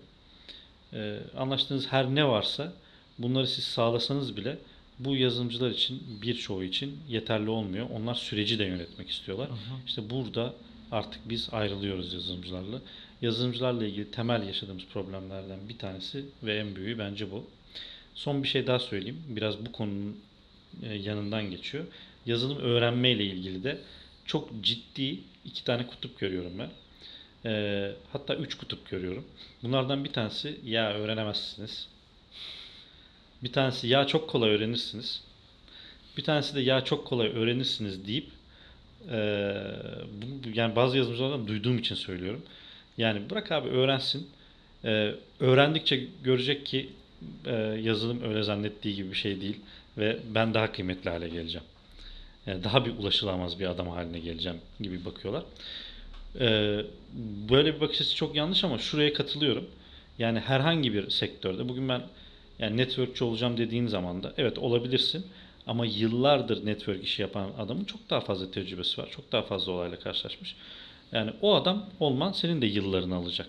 E, 0.94 1.20
anlaştığınız 1.38 1.88
her 1.88 2.06
ne 2.16 2.28
varsa 2.28 2.74
bunları 3.20 3.48
siz 3.48 3.64
sağlasanız 3.64 4.38
bile 4.38 4.58
bu 5.00 5.16
yazılımcılar 5.16 5.70
için 5.70 6.04
birçoğu 6.22 6.64
için 6.64 7.00
yeterli 7.10 7.50
olmuyor. 7.50 7.90
Onlar 7.90 8.16
süreci 8.16 8.60
de 8.60 8.64
yönetmek 8.64 9.10
istiyorlar. 9.10 9.50
Hı. 9.50 9.54
İşte 9.88 10.10
burada 10.10 10.54
artık 10.92 11.30
biz 11.30 11.50
ayrılıyoruz 11.52 12.14
yazılımcılarla. 12.14 12.82
Yazılımcılarla 13.22 13.86
ilgili 13.86 14.12
temel 14.12 14.48
yaşadığımız 14.48 14.86
problemlerden 14.94 15.70
bir 15.70 15.78
tanesi 15.78 16.26
ve 16.44 16.58
en 16.58 16.76
büyüğü 16.76 16.98
bence 17.00 17.32
bu. 17.32 17.46
Son 18.16 18.44
bir 18.44 18.48
şey 18.48 18.68
daha 18.68 18.80
söyleyeyim. 18.80 19.24
Biraz 19.28 19.66
bu 19.66 19.72
konunun 19.72 20.20
e, 20.84 20.94
yanından 20.94 21.52
geçiyor. 21.52 21.86
Yazılım 22.30 22.58
öğrenme 22.58 23.12
ile 23.12 23.24
ilgili 23.24 23.64
de 23.64 23.78
çok 24.26 24.50
ciddi 24.62 25.20
iki 25.46 25.64
tane 25.64 25.88
kutup 25.88 26.20
görüyorum 26.20 26.52
ben. 26.60 26.70
E, 27.50 27.92
hatta 28.14 28.36
üç 28.36 28.58
kutup 28.58 28.90
görüyorum. 28.90 29.26
Bunlardan 29.64 30.04
bir 30.04 30.14
tanesi 30.14 30.60
ya 30.66 30.94
öğrenemezsiniz. 30.94 31.88
Bir 33.44 33.52
tanesi 33.52 33.88
ya 33.88 34.08
çok 34.08 34.30
kolay 34.30 34.50
öğrenirsiniz. 34.50 35.22
Bir 36.18 36.24
tanesi 36.24 36.56
de 36.56 36.62
ya 36.62 36.84
çok 36.84 37.08
kolay 37.08 37.28
öğrenirsiniz 37.28 38.08
deyip 38.08 38.28
e, 39.12 39.18
bu, 40.22 40.50
yani 40.54 40.76
bazı 40.76 40.98
yazılımcılardan 40.98 41.48
duyduğum 41.48 41.78
için 41.78 41.96
söylüyorum. 41.96 42.44
Yani 42.98 43.30
bırak 43.30 43.52
abi 43.52 43.70
öğrensin. 43.70 44.28
E, 44.86 45.16
öğrendikçe 45.40 46.08
görecek 46.24 46.66
ki 46.66 46.90
e, 47.46 47.54
yazılım 47.82 48.24
öyle 48.24 48.44
zannettiği 48.44 48.96
gibi 48.96 49.12
bir 49.12 49.18
şey 49.18 49.42
değil 49.42 49.60
ve 49.98 50.20
ben 50.36 50.54
daha 50.54 50.72
kıymetli 50.72 51.10
hale 51.10 51.30
geleceğim. 51.30 51.68
Yani 52.50 52.64
daha 52.64 52.86
bir 52.86 52.98
ulaşılamaz 52.98 53.60
bir 53.60 53.66
adam 53.66 53.88
haline 53.88 54.20
geleceğim 54.20 54.58
gibi 54.80 55.06
bakıyorlar. 55.06 55.44
E, 56.40 56.46
böyle 57.50 57.76
bir 57.76 57.82
bakış 57.82 58.02
açısı 58.02 58.16
çok 58.16 58.36
yanlış 58.36 58.64
ama 58.64 58.78
şuraya 58.78 59.14
katılıyorum. 59.14 59.66
Yani 60.20 60.40
herhangi 60.40 60.94
bir 60.94 61.10
sektörde 61.10 61.70
bugün 61.70 61.90
ben 61.90 62.02
yani 62.60 62.78
networkçi 62.78 63.24
olacağım 63.24 63.58
dediğin 63.58 63.88
zaman 63.88 64.24
da 64.24 64.34
evet 64.38 64.58
olabilirsin. 64.58 65.26
Ama 65.68 65.86
yıllardır 65.86 66.66
network 66.66 67.04
işi 67.04 67.22
yapan 67.22 67.50
adamın 67.60 67.84
çok 67.84 68.10
daha 68.10 68.22
fazla 68.22 68.52
tecrübesi 68.52 69.02
var. 69.02 69.10
Çok 69.12 69.32
daha 69.32 69.42
fazla 69.42 69.72
olayla 69.72 70.00
karşılaşmış. 70.00 70.56
Yani 71.12 71.32
o 71.42 71.56
adam 71.56 71.86
olman 72.00 72.32
senin 72.32 72.62
de 72.62 72.66
yıllarını 72.66 73.16
alacak. 73.16 73.48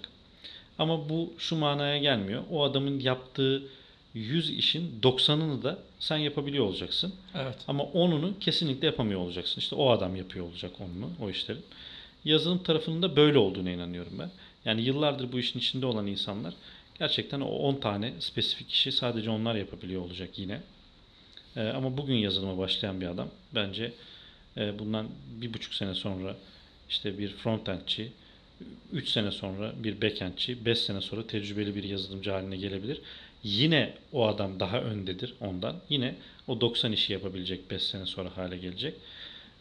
Ama 0.78 1.08
bu 1.08 1.32
şu 1.38 1.56
manaya 1.56 1.98
gelmiyor. 1.98 2.42
O 2.50 2.64
adamın 2.64 3.00
yaptığı 3.00 3.62
100 4.14 4.50
işin 4.50 5.00
90'ını 5.02 5.62
da 5.62 5.78
sen 5.98 6.16
yapabiliyor 6.16 6.64
olacaksın. 6.64 7.14
Evet. 7.34 7.56
Ama 7.68 7.82
10'unu 7.82 8.38
kesinlikle 8.40 8.86
yapamıyor 8.86 9.20
olacaksın. 9.20 9.60
İşte 9.60 9.74
o 9.74 9.90
adam 9.90 10.16
yapıyor 10.16 10.46
olacak 10.46 10.72
10'unu 10.80 11.24
o 11.24 11.30
işlerin. 11.30 11.64
Yazılım 12.24 12.62
tarafının 12.62 13.02
da 13.02 13.16
böyle 13.16 13.38
olduğuna 13.38 13.70
inanıyorum 13.70 14.12
ben. 14.18 14.30
Yani 14.64 14.82
yıllardır 14.82 15.32
bu 15.32 15.38
işin 15.38 15.58
içinde 15.58 15.86
olan 15.86 16.06
insanlar 16.06 16.54
gerçekten 16.98 17.40
o 17.40 17.48
10 17.48 17.76
tane 17.76 18.12
spesifik 18.20 18.72
işi 18.72 18.92
sadece 18.92 19.30
onlar 19.30 19.54
yapabiliyor 19.54 20.02
olacak 20.02 20.38
yine. 20.38 20.60
Ee, 21.56 21.68
ama 21.68 21.96
bugün 21.96 22.14
yazılıma 22.14 22.58
başlayan 22.58 23.00
bir 23.00 23.06
adam 23.06 23.28
bence 23.54 23.92
e, 24.56 24.78
bundan 24.78 25.08
bir 25.40 25.54
buçuk 25.54 25.74
sene 25.74 25.94
sonra 25.94 26.36
işte 26.88 27.18
bir 27.18 27.28
frontendçi, 27.28 28.12
3 28.92 29.08
sene 29.08 29.30
sonra 29.30 29.72
bir 29.84 30.02
backendçi, 30.02 30.64
5 30.64 30.78
sene 30.78 31.00
sonra 31.00 31.26
tecrübeli 31.26 31.74
bir 31.74 31.84
yazılımcı 31.84 32.30
haline 32.30 32.56
gelebilir. 32.56 33.00
Yine 33.42 33.94
o 34.12 34.26
adam 34.26 34.60
daha 34.60 34.80
öndedir 34.80 35.34
ondan. 35.40 35.76
Yine 35.88 36.14
o 36.48 36.60
90 36.60 36.92
işi 36.92 37.12
yapabilecek 37.12 37.70
5 37.70 37.82
sene 37.82 38.06
sonra 38.06 38.36
hale 38.36 38.56
gelecek. 38.56 38.94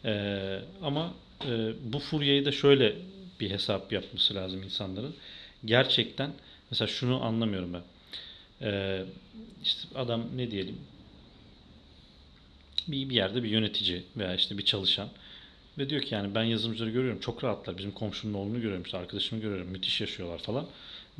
Ee, 0.04 0.60
ama 0.82 1.14
e, 1.46 1.72
bu 1.92 1.98
furyayı 1.98 2.44
da 2.44 2.52
şöyle 2.52 2.96
bir 3.40 3.50
hesap 3.50 3.92
yapması 3.92 4.34
lazım 4.34 4.62
insanların. 4.62 5.14
Gerçekten 5.64 6.32
mesela 6.70 6.88
şunu 6.88 7.24
anlamıyorum 7.24 7.72
ben. 7.72 7.82
Ee, 8.62 9.04
işte 9.62 9.98
adam 9.98 10.24
ne 10.36 10.50
diyelim 10.50 10.78
bir, 12.88 13.08
bir 13.08 13.14
yerde 13.14 13.42
bir 13.42 13.48
yönetici 13.48 14.02
veya 14.16 14.34
işte 14.34 14.58
bir 14.58 14.64
çalışan 14.64 15.08
ve 15.78 15.90
diyor 15.90 16.02
ki 16.02 16.14
yani 16.14 16.34
ben 16.34 16.42
yazılımcıları 16.42 16.90
görüyorum 16.90 17.20
çok 17.20 17.44
rahatlar. 17.44 17.78
Bizim 17.78 17.90
komşunun 17.92 18.34
oğlunu 18.34 18.60
görüyorum 18.60 18.82
işte 18.82 18.98
arkadaşımı 18.98 19.42
görüyorum 19.42 19.68
müthiş 19.68 20.00
yaşıyorlar 20.00 20.38
falan 20.38 20.66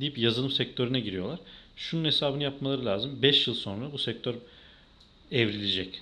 deyip 0.01 0.19
yazılım 0.19 0.51
sektörüne 0.51 1.01
giriyorlar. 1.01 1.39
Şunun 1.81 2.05
hesabını 2.05 2.43
yapmaları 2.43 2.85
lazım. 2.85 3.23
5 3.23 3.47
yıl 3.47 3.55
sonra 3.55 3.93
bu 3.93 3.99
sektör 3.99 4.35
evrilecek. 5.33 6.01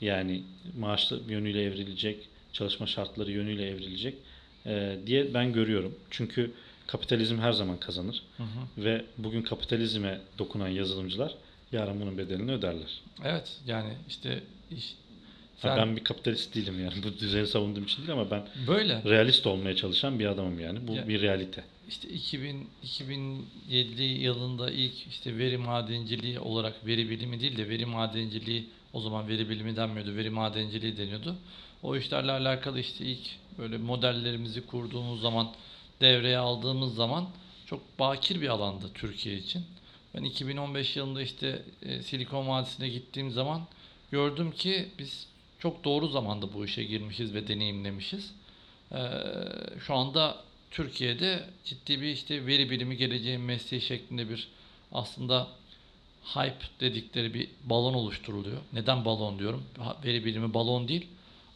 Yani 0.00 0.42
maaşlı 0.78 1.20
yönüyle 1.28 1.62
evrilecek, 1.62 2.28
çalışma 2.52 2.86
şartları 2.86 3.32
yönüyle 3.32 3.68
evrilecek 3.68 4.14
e, 4.66 4.96
diye 5.06 5.34
ben 5.34 5.52
görüyorum. 5.52 5.94
Çünkü 6.10 6.52
kapitalizm 6.86 7.38
her 7.38 7.52
zaman 7.52 7.80
kazanır. 7.80 8.22
Hı 8.36 8.42
hı. 8.42 8.84
Ve 8.84 9.04
bugün 9.18 9.42
kapitalizme 9.42 10.20
dokunan 10.38 10.68
yazılımcılar 10.68 11.34
yarın 11.72 12.00
bunun 12.00 12.18
bedelini 12.18 12.52
öderler. 12.52 13.00
Evet 13.24 13.60
yani 13.66 13.92
işte 14.08 14.42
iş, 15.58 15.64
Ha, 15.64 15.68
sen 15.68 15.78
ben 15.78 15.96
bir 15.96 16.04
kapitalist 16.04 16.54
değilim 16.54 16.84
yani 16.84 16.94
bu 17.04 17.18
düzeni 17.20 17.46
savunduğum 17.46 17.84
için 17.84 17.98
değil 17.98 18.12
ama 18.12 18.30
ben 18.30 18.42
böyle 18.66 19.02
realist 19.04 19.46
olmaya 19.46 19.76
çalışan 19.76 20.18
bir 20.18 20.26
adamım 20.26 20.60
yani. 20.60 20.88
Bu 20.88 20.92
Ya- 20.94 21.08
bir 21.08 21.20
realite. 21.22 21.64
işte 21.88 22.08
2000 22.08 22.66
2007 22.82 24.02
yılında 24.02 24.70
ilk 24.70 25.06
işte 25.10 25.38
veri 25.38 25.56
madenciliği 25.58 26.40
olarak 26.40 26.86
veri 26.86 27.10
bilimi 27.10 27.40
değil 27.40 27.56
de 27.56 27.68
veri 27.68 27.86
madenciliği 27.86 28.64
o 28.92 29.00
zaman 29.00 29.28
veri 29.28 29.48
bilimi 29.48 29.76
denmiyordu. 29.76 30.16
Veri 30.16 30.30
madenciliği 30.30 30.96
deniyordu. 30.96 31.36
O 31.82 31.96
işlerle 31.96 32.32
alakalı 32.32 32.80
işte 32.80 33.04
ilk 33.04 33.20
böyle 33.58 33.78
modellerimizi 33.78 34.66
kurduğumuz 34.66 35.20
zaman 35.20 35.50
devreye 36.00 36.38
aldığımız 36.38 36.94
zaman 36.94 37.28
çok 37.66 37.98
bakir 37.98 38.40
bir 38.40 38.48
alandı 38.48 38.86
Türkiye 38.94 39.36
için. 39.36 39.62
Ben 40.14 40.22
2015 40.22 40.96
yılında 40.96 41.22
işte 41.22 41.62
e, 41.82 42.02
Silikon 42.02 42.48
Vadisi'ne 42.48 42.88
gittiğim 42.88 43.30
zaman 43.30 43.62
gördüm 44.12 44.50
ki 44.50 44.88
biz 44.98 45.26
çok 45.58 45.84
doğru 45.84 46.08
zamanda 46.08 46.52
bu 46.52 46.64
işe 46.64 46.84
girmişiz 46.84 47.34
ve 47.34 47.48
deneyimlemişiz. 47.48 48.34
Ee, 48.92 48.98
şu 49.86 49.94
anda 49.94 50.36
Türkiye'de 50.70 51.44
ciddi 51.64 52.00
bir 52.00 52.06
işte 52.06 52.46
veri 52.46 52.70
bilimi 52.70 52.96
geleceğin 52.96 53.40
mesleği 53.40 53.82
şeklinde 53.82 54.28
bir 54.28 54.48
aslında 54.92 55.48
hype 56.34 56.64
dedikleri 56.80 57.34
bir 57.34 57.48
balon 57.64 57.94
oluşturuluyor. 57.94 58.58
Neden 58.72 59.04
balon 59.04 59.38
diyorum? 59.38 59.64
Veri 60.04 60.24
bilimi 60.24 60.54
balon 60.54 60.88
değil 60.88 61.06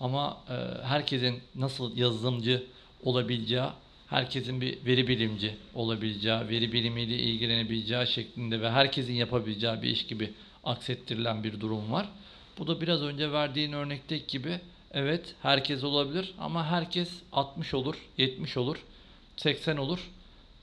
ama 0.00 0.38
e, 0.48 0.84
herkesin 0.84 1.40
nasıl 1.54 1.96
yazılımcı 1.96 2.66
olabileceği, 3.02 3.68
herkesin 4.08 4.60
bir 4.60 4.86
veri 4.86 5.08
bilimci 5.08 5.54
olabileceği, 5.74 6.48
veri 6.48 6.72
bilimiyle 6.72 7.18
ilgilenebileceği 7.18 8.06
şeklinde 8.06 8.60
ve 8.60 8.70
herkesin 8.70 9.12
yapabileceği 9.12 9.82
bir 9.82 9.88
iş 9.88 10.06
gibi 10.06 10.32
aksettirilen 10.64 11.44
bir 11.44 11.60
durum 11.60 11.92
var. 11.92 12.08
Bu 12.58 12.66
da 12.66 12.80
biraz 12.80 13.02
önce 13.02 13.32
verdiğin 13.32 13.72
örnekteki 13.72 14.26
gibi 14.26 14.60
evet 14.92 15.34
herkes 15.42 15.84
olabilir 15.84 16.34
ama 16.38 16.66
herkes 16.66 17.10
60 17.32 17.74
olur, 17.74 17.96
70 18.18 18.56
olur, 18.56 18.76
80 19.36 19.76
olur. 19.76 20.10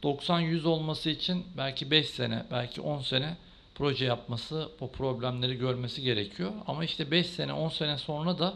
90-100 0.04 0.68
olması 0.68 1.10
için 1.10 1.46
belki 1.58 1.92
5 1.92 2.10
sene, 2.10 2.46
belki 2.52 2.82
10 2.82 3.02
sene 3.02 3.38
proje 3.76 4.06
yapması, 4.06 4.70
bu 4.80 4.92
problemleri 4.92 5.58
görmesi 5.58 6.02
gerekiyor. 6.02 6.52
Ama 6.68 6.86
işte 6.86 7.12
5 7.12 7.28
sene, 7.28 7.54
10 7.54 7.70
sene 7.70 7.98
sonra 7.98 8.40
da 8.40 8.54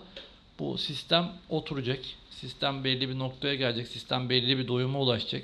bu 0.59 0.77
sistem 0.77 1.31
oturacak. 1.49 1.99
Sistem 2.29 2.83
belli 2.83 3.09
bir 3.09 3.19
noktaya 3.19 3.55
gelecek. 3.55 3.87
Sistem 3.87 4.29
belli 4.29 4.57
bir 4.57 4.67
doyuma 4.67 4.99
ulaşacak. 4.99 5.43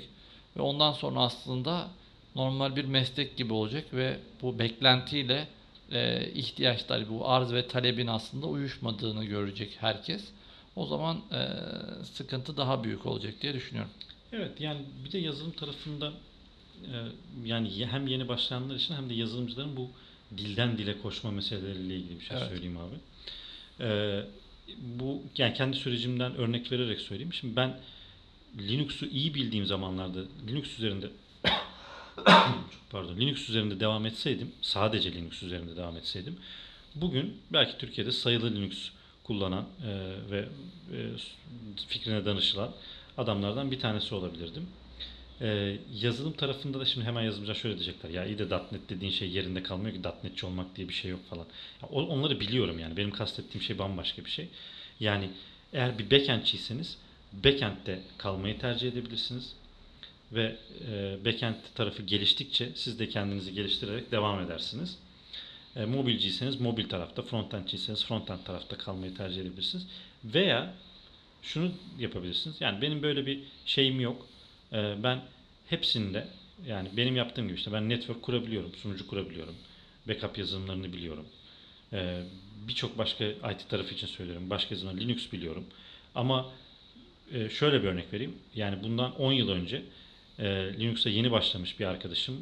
Ve 0.56 0.62
ondan 0.62 0.92
sonra 0.92 1.20
aslında 1.20 1.88
normal 2.36 2.76
bir 2.76 2.84
meslek 2.84 3.36
gibi 3.36 3.52
olacak 3.52 3.84
ve 3.94 4.18
bu 4.42 4.58
beklentiyle 4.58 5.48
e, 5.92 6.30
ihtiyaçlar, 6.34 7.08
bu 7.10 7.28
arz 7.28 7.52
ve 7.52 7.68
talebin 7.68 8.06
aslında 8.06 8.46
uyuşmadığını 8.46 9.24
görecek 9.24 9.76
herkes. 9.80 10.24
O 10.76 10.86
zaman 10.86 11.16
e, 11.32 11.48
sıkıntı 12.04 12.56
daha 12.56 12.84
büyük 12.84 13.06
olacak 13.06 13.34
diye 13.42 13.54
düşünüyorum. 13.54 13.90
Evet 14.32 14.60
yani 14.60 14.80
bir 15.04 15.12
de 15.12 15.18
yazılım 15.18 15.52
tarafında 15.52 16.12
e, 16.84 16.94
yani 17.44 17.86
hem 17.86 18.06
yeni 18.06 18.28
başlayanlar 18.28 18.74
için 18.74 18.94
hem 18.94 19.10
de 19.10 19.14
yazılımcıların 19.14 19.76
bu 19.76 19.90
dilden 20.36 20.78
dile 20.78 20.98
koşma 20.98 21.30
meseleleriyle 21.30 21.96
ilgili 21.96 22.20
bir 22.20 22.24
şey 22.24 22.36
Evet. 22.36 22.48
söyleyeyim 22.48 22.78
abi. 22.78 22.96
E, 23.84 24.20
bu 24.78 25.22
yani 25.38 25.54
kendi 25.54 25.76
sürecimden 25.76 26.34
örnek 26.34 26.72
vererek 26.72 27.00
söyleyeyim. 27.00 27.32
Şimdi 27.32 27.56
ben 27.56 27.76
Linux'u 28.58 29.06
iyi 29.06 29.34
bildiğim 29.34 29.66
zamanlarda 29.66 30.20
Linux 30.48 30.78
üzerinde 30.78 31.10
pardon 32.90 33.16
Linux 33.16 33.48
üzerinde 33.48 33.80
devam 33.80 34.06
etseydim 34.06 34.52
sadece 34.62 35.12
Linux 35.12 35.42
üzerinde 35.42 35.76
devam 35.76 35.96
etseydim 35.96 36.36
bugün 36.94 37.36
belki 37.52 37.78
Türkiye'de 37.78 38.12
sayılı 38.12 38.54
Linux 38.54 38.90
kullanan 39.24 39.64
e, 39.86 39.90
ve 40.30 40.48
e, 40.92 40.98
fikrine 41.88 42.24
danışılan 42.24 42.70
adamlardan 43.18 43.70
bir 43.70 43.80
tanesi 43.80 44.14
olabilirdim. 44.14 44.68
Ee, 45.42 45.76
yazılım 45.94 46.32
tarafında 46.32 46.80
da 46.80 46.84
şimdi 46.84 47.06
hemen 47.06 47.22
yazılımcılar 47.22 47.54
şöyle 47.54 47.74
diyecekler. 47.74 48.10
Ya 48.10 48.26
iyi 48.26 48.38
de 48.38 48.50
.NET 48.50 48.88
dediğin 48.88 49.12
şey 49.12 49.30
yerinde 49.30 49.62
kalmıyor 49.62 49.94
ki 49.94 50.02
.NET'çi 50.24 50.46
olmak 50.46 50.76
diye 50.76 50.88
bir 50.88 50.94
şey 50.94 51.10
yok 51.10 51.20
falan. 51.30 51.46
Ya, 51.82 51.88
onları 51.88 52.40
biliyorum 52.40 52.78
yani. 52.78 52.96
Benim 52.96 53.10
kastettiğim 53.10 53.62
şey 53.64 53.78
bambaşka 53.78 54.24
bir 54.24 54.30
şey. 54.30 54.48
Yani 55.00 55.30
eğer 55.72 55.98
bir 55.98 56.10
backendçiyseniz 56.10 56.98
backend'de 57.32 58.00
kalmayı 58.18 58.58
tercih 58.58 58.88
edebilirsiniz. 58.88 59.52
Ve 60.32 60.56
e, 60.90 61.18
backend 61.24 61.54
tarafı 61.74 62.02
geliştikçe 62.02 62.68
siz 62.74 62.98
de 62.98 63.08
kendinizi 63.08 63.54
geliştirerek 63.54 64.12
devam 64.12 64.40
edersiniz. 64.40 64.98
E, 65.76 65.84
mobilciyseniz 65.84 66.60
mobil 66.60 66.88
tarafta, 66.88 67.22
frontendciyseniz 67.22 68.04
frontend 68.04 68.38
tarafta 68.44 68.78
kalmayı 68.78 69.14
tercih 69.14 69.40
edebilirsiniz. 69.40 69.86
Veya 70.24 70.74
şunu 71.42 71.72
yapabilirsiniz. 71.98 72.60
Yani 72.60 72.82
benim 72.82 73.02
böyle 73.02 73.26
bir 73.26 73.40
şeyim 73.66 74.00
yok. 74.00 74.26
Ee, 74.72 74.94
ben 75.02 75.20
hepsinde 75.68 76.26
yani 76.66 76.88
benim 76.96 77.16
yaptığım 77.16 77.48
gibi 77.48 77.56
işte 77.56 77.72
ben 77.72 77.88
network 77.88 78.22
kurabiliyorum, 78.22 78.72
sunucu 78.74 79.06
kurabiliyorum. 79.06 79.54
Backup 80.08 80.38
yazılımlarını 80.38 80.92
biliyorum. 80.92 81.26
Ee, 81.92 82.22
Birçok 82.68 82.98
başka 82.98 83.24
IT 83.24 83.68
tarafı 83.68 83.94
için 83.94 84.06
söylüyorum. 84.06 84.50
Başka 84.50 84.74
yazılımlar 84.74 85.00
Linux 85.00 85.32
biliyorum. 85.32 85.64
Ama 86.14 86.52
e, 87.32 87.48
şöyle 87.48 87.82
bir 87.82 87.88
örnek 87.88 88.12
vereyim. 88.12 88.34
Yani 88.54 88.82
bundan 88.82 89.16
10 89.20 89.32
yıl 89.32 89.48
önce 89.48 89.82
e, 90.40 90.46
Linux'a 90.80 91.10
yeni 91.10 91.30
başlamış 91.32 91.80
bir 91.80 91.84
arkadaşıma 91.84 92.38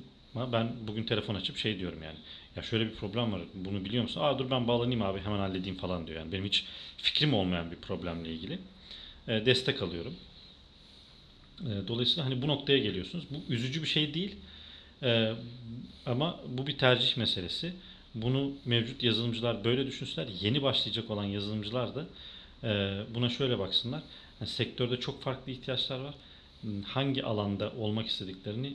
ben 0.52 0.72
bugün 0.86 1.04
telefon 1.04 1.34
açıp 1.34 1.56
şey 1.56 1.78
diyorum 1.78 2.02
yani. 2.02 2.16
Ya 2.56 2.62
şöyle 2.62 2.86
bir 2.86 2.94
problem 2.94 3.32
var. 3.32 3.40
Bunu 3.54 3.84
biliyor 3.84 4.02
musun? 4.02 4.20
Aa 4.20 4.38
dur 4.38 4.50
ben 4.50 4.68
bağlanayım 4.68 5.02
abi 5.02 5.20
hemen 5.20 5.38
halledeyim 5.38 5.76
falan 5.76 6.06
diyor. 6.06 6.18
Yani 6.18 6.32
benim 6.32 6.44
hiç 6.44 6.64
fikrim 6.96 7.34
olmayan 7.34 7.70
bir 7.70 7.76
problemle 7.76 8.32
ilgili 8.32 8.58
e, 9.28 9.46
destek 9.46 9.82
alıyorum. 9.82 10.14
E, 11.60 11.88
Dolayısıyla 11.88 12.24
hani 12.26 12.42
bu 12.42 12.48
noktaya 12.48 12.78
geliyorsunuz. 12.78 13.24
Bu 13.30 13.52
üzücü 13.52 13.82
bir 13.82 13.88
şey 13.88 14.14
değil. 14.14 14.36
E, 15.02 15.32
ama 16.06 16.40
bu 16.48 16.66
bir 16.66 16.78
tercih 16.78 17.16
meselesi. 17.16 17.72
Bunu 18.14 18.52
mevcut 18.64 19.02
yazılımcılar 19.02 19.64
böyle 19.64 19.86
düşünsünler. 19.86 20.28
Yeni 20.40 20.62
başlayacak 20.62 21.10
olan 21.10 21.24
yazılımcılar 21.24 21.94
da 21.94 22.06
e, 22.64 23.00
buna 23.14 23.28
şöyle 23.28 23.58
baksınlar. 23.58 24.02
Yani 24.40 24.50
sektörde 24.50 25.00
çok 25.00 25.22
farklı 25.22 25.52
ihtiyaçlar 25.52 25.98
var. 26.00 26.14
Hangi 26.84 27.24
alanda 27.24 27.72
olmak 27.78 28.06
istediklerini 28.06 28.72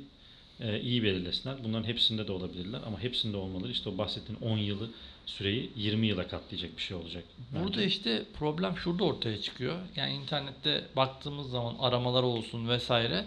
e, 0.59 0.81
iyi 0.81 1.03
belirlesinler. 1.03 1.63
Bunların 1.63 1.87
hepsinde 1.87 2.27
de 2.27 2.31
olabilirler 2.31 2.79
ama 2.87 3.03
hepsinde 3.03 3.37
olmaları 3.37 3.71
işte 3.71 3.89
o 3.89 3.97
bahsettiğin 3.97 4.39
10 4.39 4.57
yılı 4.57 4.89
süreyi 5.25 5.69
20 5.75 6.07
yıla 6.07 6.27
katlayacak 6.27 6.77
bir 6.77 6.81
şey 6.81 6.97
olacak. 6.97 7.23
Burada 7.51 7.77
bence. 7.77 7.85
işte 7.85 8.23
problem 8.39 8.77
şurada 8.77 9.03
ortaya 9.03 9.41
çıkıyor. 9.41 9.75
Yani 9.95 10.13
internette 10.13 10.83
baktığımız 10.95 11.49
zaman 11.49 11.75
aramalar 11.79 12.23
olsun 12.23 12.69
vesaire. 12.69 13.25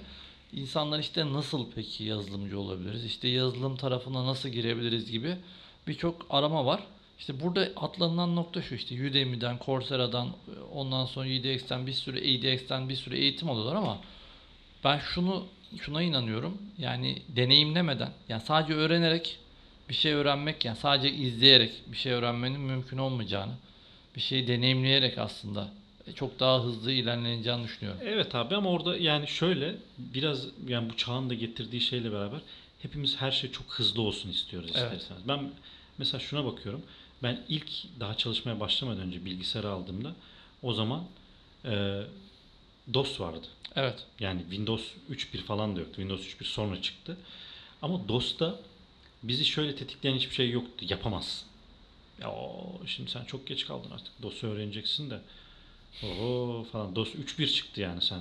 İnsanlar 0.53 0.99
işte 0.99 1.33
nasıl 1.33 1.67
peki 1.75 2.05
yazılımcı 2.05 2.61
olabiliriz? 2.61 3.05
İşte 3.05 3.29
yazılım 3.29 3.77
tarafına 3.77 4.27
nasıl 4.27 4.49
girebiliriz 4.49 5.11
gibi 5.11 5.37
birçok 5.87 6.27
arama 6.31 6.67
var. 6.67 6.81
İşte 7.19 7.41
burada 7.41 7.69
atlanılan 7.77 8.37
nokta 8.37 8.63
şu 8.63 8.75
işte 8.75 8.95
Udemy'den, 9.07 9.59
Coursera'dan, 9.67 10.29
ondan 10.73 11.07
sonra 11.07 11.29
UDX'ten 11.29 11.87
bir 11.87 11.93
sürü 11.93 12.19
EDX'ten 12.19 12.89
bir 12.89 12.97
sürü 12.97 13.17
eğitim 13.17 13.51
alıyorlar 13.51 13.75
ama 13.75 13.99
ben 14.85 14.99
şunu 14.99 15.47
şuna 15.81 16.03
inanıyorum. 16.03 16.59
Yani 16.79 17.23
deneyimlemeden, 17.29 18.11
yani 18.29 18.43
sadece 18.43 18.75
öğrenerek 18.75 19.39
bir 19.89 19.95
şey 19.95 20.13
öğrenmek, 20.13 20.65
yani 20.65 20.77
sadece 20.77 21.13
izleyerek 21.17 21.73
bir 21.87 21.97
şey 21.97 22.13
öğrenmenin 22.13 22.61
mümkün 22.61 22.99
olmayacağını, 22.99 23.53
bir 24.17 24.21
şeyi 24.21 24.49
deneyimleyerek 24.49 25.19
aslında 25.19 25.69
çok 26.15 26.41
daha 26.41 26.65
hızlı 26.65 26.93
ilerleneceğini 26.93 27.65
düşünüyorum. 27.65 28.01
Evet 28.05 28.35
abi 28.35 28.57
ama 28.57 28.71
orada 28.71 28.97
yani 28.97 29.29
şöyle 29.29 29.75
biraz 29.99 30.47
yani 30.69 30.91
bu 30.91 30.97
çağın 30.97 31.31
da 31.31 31.35
getirdiği 31.35 31.81
şeyle 31.81 32.13
beraber 32.13 32.41
hepimiz 32.83 33.17
her 33.21 33.31
şey 33.31 33.53
çok 33.53 33.67
hızlı 33.67 34.03
olsun 34.03 34.31
istiyoruz 34.31 34.71
Evet. 34.75 34.93
isterseniz. 34.93 35.29
Ben 35.29 35.51
mesela 35.99 36.21
şuna 36.21 36.45
bakıyorum. 36.45 36.83
Ben 37.23 37.41
ilk 37.49 37.69
daha 38.01 38.17
çalışmaya 38.17 38.61
başlamadan 38.61 39.01
önce 39.01 39.25
bilgisayarı 39.25 39.71
aldığımda 39.71 40.13
o 40.63 40.73
zaman 40.73 41.05
e, 41.65 42.03
DOS 42.95 43.21
vardı. 43.21 43.47
Evet. 43.77 44.05
Yani 44.21 44.41
Windows 44.41 44.85
3.1 45.11 45.43
falan 45.43 45.77
da 45.77 45.81
yoktu. 45.81 45.95
Windows 45.97 46.27
3.1 46.27 46.45
sonra 46.45 46.83
çıktı. 46.83 47.17
Ama 47.83 48.09
DOS'ta 48.09 48.61
bizi 49.23 49.45
şöyle 49.45 49.77
tetikleyen 49.77 50.17
hiçbir 50.17 50.35
şey 50.35 50.51
yoktu. 50.51 50.87
Yapamazsın. 50.89 51.49
Ya 52.21 52.33
şimdi 52.87 53.11
sen 53.11 53.25
çok 53.25 53.47
geç 53.47 53.67
kaldın 53.67 53.91
artık. 53.91 54.23
DOS'u 54.23 54.47
öğreneceksin 54.47 55.11
de. 55.11 55.21
Oho 56.03 56.67
falan. 56.73 56.97
DOS 56.97 57.15
3.1 57.15 57.53
çıktı 57.53 57.81
yani 57.81 58.03
sen. 58.03 58.21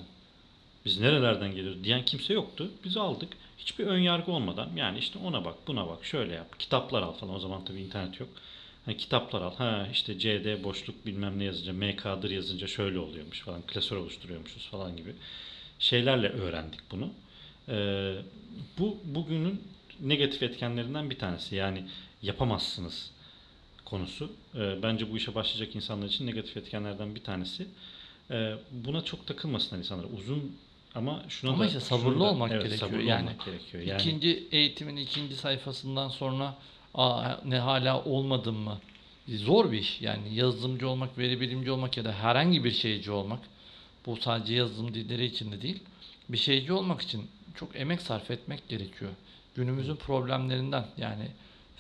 Biz 0.86 1.00
nerelerden 1.00 1.56
geliyoruz 1.56 1.84
diyen 1.84 2.06
kimse 2.06 2.34
yoktu. 2.34 2.72
Biz 2.84 2.98
aldık. 2.98 3.34
Hiçbir 3.58 3.88
ön 3.88 4.00
yargı 4.00 4.32
olmadan 4.32 4.70
yani 4.76 4.98
işte 4.98 5.20
ona 5.20 5.46
bak 5.46 5.56
buna 5.68 5.88
bak 5.88 6.06
şöyle 6.06 6.34
yap. 6.34 6.60
Kitaplar 6.60 7.02
al 7.02 7.14
falan. 7.14 7.36
O 7.36 7.40
zaman 7.40 7.66
tabii 7.66 7.82
internet 7.82 8.20
yok. 8.20 8.30
Hani 8.86 8.98
kitaplar 8.98 9.42
al. 9.42 9.56
Ha 9.56 9.88
işte 9.92 10.20
CD 10.20 10.64
boşluk 10.64 11.06
bilmem 11.06 11.40
ne 11.40 11.44
yazınca 11.44 11.74
MK'dır 11.74 12.30
yazınca 12.32 12.68
şöyle 12.68 13.00
oluyormuş 13.00 13.40
falan. 13.42 13.62
Klasör 13.62 13.98
oluşturuyormuşuz 13.98 14.68
falan 14.68 14.98
gibi 14.98 15.14
şeylerle 15.80 16.30
öğrendik 16.30 16.80
bunu. 16.92 17.10
Ee, 17.70 18.16
bu 18.80 18.98
bugünün 19.06 19.62
negatif 20.02 20.44
etkenlerinden 20.44 21.10
bir 21.10 21.20
tanesi. 21.20 21.56
Yani 21.56 21.84
yapamazsınız 22.22 23.12
konusu. 23.86 24.32
Ee, 24.56 24.84
bence 24.84 25.12
bu 25.12 25.18
işe 25.18 25.36
başlayacak 25.36 25.76
insanlar 25.76 26.08
için 26.08 26.28
negatif 26.28 26.58
etkenlerden 26.58 27.16
bir 27.16 27.24
tanesi. 27.24 27.68
Ee, 28.32 28.54
buna 28.72 29.04
çok 29.04 29.28
takılmasınlar 29.28 29.80
insanlar. 29.80 30.06
Uzun 30.18 30.58
ama 30.96 31.24
şuna 31.30 31.52
Ama 31.52 31.64
da 31.64 31.68
işte 31.68 31.80
sabırlı 31.80 32.04
şunu 32.14 32.20
da- 32.20 32.24
olmak 32.32 32.52
evet, 32.52 32.64
gerekiyor. 32.64 32.90
sabırlı 32.90 33.10
Yani 33.10 33.22
olmak 33.30 33.46
gerekiyor. 33.46 33.84
Yani 33.84 34.02
İkinci 34.02 34.48
eğitimin 34.52 34.96
ikinci 34.98 35.36
sayfasından 35.36 36.10
sonra 36.10 36.56
Aa, 36.96 37.38
ne 37.46 37.60
hala 37.60 38.04
olmadım 38.04 38.56
mı? 38.56 38.80
Zor 39.28 39.72
bir 39.72 39.80
iş. 39.80 40.02
Yani 40.02 40.36
yazılımcı 40.36 40.90
olmak, 40.90 41.18
veri 41.18 41.42
bilimci 41.42 41.72
olmak 41.72 41.98
ya 41.98 42.06
da 42.06 42.14
herhangi 42.14 42.64
bir 42.64 42.72
şeyci 42.72 43.12
olmak. 43.12 43.40
Bu 44.06 44.18
sadece 44.18 44.54
yazılım 44.54 44.94
dilleri 44.94 45.26
için 45.26 45.52
de 45.52 45.62
değil. 45.62 45.84
Bir 46.30 46.38
şeyci 46.38 46.74
olmak 46.74 47.02
için 47.02 47.28
çok 47.56 47.76
emek 47.76 48.02
sarf 48.02 48.32
etmek 48.32 48.70
gerekiyor. 48.70 49.12
Günümüzün 49.56 49.96
problemlerinden 49.96 50.86
yani 50.98 51.28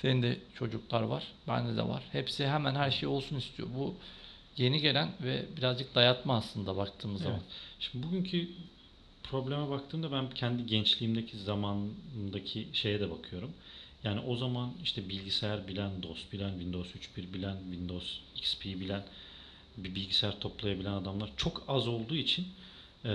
senin 0.02 0.24
de 0.24 0.40
çocuklar 0.56 1.02
var, 1.02 1.24
bende 1.48 1.78
de 1.78 1.88
var. 1.88 2.04
Hepsi 2.12 2.48
hemen 2.48 2.76
her 2.76 2.92
şey 2.92 3.10
olsun 3.10 3.36
istiyor. 3.36 3.70
Bu 3.78 3.94
yeni 4.58 4.82
gelen 4.82 5.10
ve 5.24 5.46
birazcık 5.58 5.96
dayatma 5.96 6.36
aslında 6.38 6.78
baktığımız 6.78 7.22
Evet. 7.22 7.32
zaman. 7.32 7.44
Şimdi 7.80 8.08
bugünkü 8.08 8.48
probleme 9.24 9.70
baktığımda 9.70 10.12
ben 10.12 10.30
kendi 10.30 10.66
gençliğimdeki 10.66 11.38
zamandaki 11.38 12.68
şeye 12.74 13.00
de 13.00 13.12
bakıyorum. 13.12 13.52
Yani 14.06 14.20
o 14.20 14.36
zaman 14.36 14.74
işte 14.84 15.10
bilgisayar 15.10 15.68
bilen, 15.68 16.04
DOS 16.04 16.32
bilen, 16.32 16.50
Windows 16.50 16.88
3.1 16.96 17.34
bilen, 17.34 17.58
Windows 17.72 18.18
XP 18.36 18.66
bilen, 18.66 19.04
bir 19.78 19.96
bilgisayar 19.96 20.40
toplayabilen 20.40 20.92
adamlar 20.92 21.30
çok 21.38 21.64
az 21.68 21.88
olduğu 21.88 22.16
için 22.16 22.48
e, 23.06 23.12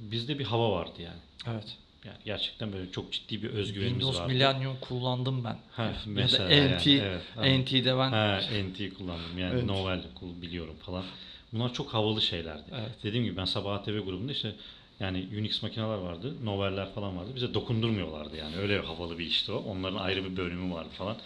bizde 0.00 0.38
bir 0.38 0.44
hava 0.44 0.70
vardı 0.70 1.02
yani. 1.02 1.20
Evet. 1.46 1.76
Yani 2.04 2.16
gerçekten 2.24 2.72
böyle 2.72 2.92
çok 2.92 3.12
ciddi 3.12 3.42
bir 3.42 3.50
özgüvenimiz 3.50 3.92
Windows 3.92 4.20
vardı. 4.20 4.32
Millennium 4.32 4.76
kullandım 4.80 5.44
ben. 5.44 5.58
Ha, 5.70 5.84
ya 5.84 5.94
mesela 6.06 6.50
da 6.50 6.54
yani, 6.54 6.76
NT, 6.76 6.86
evet, 6.86 7.22
aynen. 7.36 7.62
NT'de 7.62 7.98
ben 7.98 8.10
Ha, 8.10 8.40
NT 8.40 8.94
kullandım 8.94 9.38
yani 9.38 9.54
Evet. 9.54 9.64
Novell 9.64 10.02
kul- 10.14 10.42
biliyorum 10.42 10.76
falan. 10.86 11.04
Bunlar 11.52 11.72
çok 11.72 11.94
havalı 11.94 12.22
şeylerdi. 12.22 12.62
Evet. 12.72 12.90
Dediğim 13.02 13.24
gibi 13.24 13.36
ben 13.36 13.44
Sabah 13.44 13.74
ATV 13.74 13.98
grubunda 13.98 14.32
işte 14.32 14.54
yani 15.00 15.28
Unix 15.38 15.62
makineler 15.62 15.98
vardı, 15.98 16.34
Noveller 16.44 16.94
falan 16.94 17.16
vardı. 17.16 17.30
Bize 17.34 17.54
dokundurmuyorlardı 17.54 18.36
yani. 18.36 18.56
Öyle 18.56 18.78
havalı 18.78 19.18
bir 19.18 19.26
işti 19.26 19.52
o. 19.52 19.56
Onların 19.56 19.96
ayrı 19.96 20.24
bir 20.24 20.36
bölümü 20.36 20.74
vardı 20.74 20.90
falan. 20.98 21.16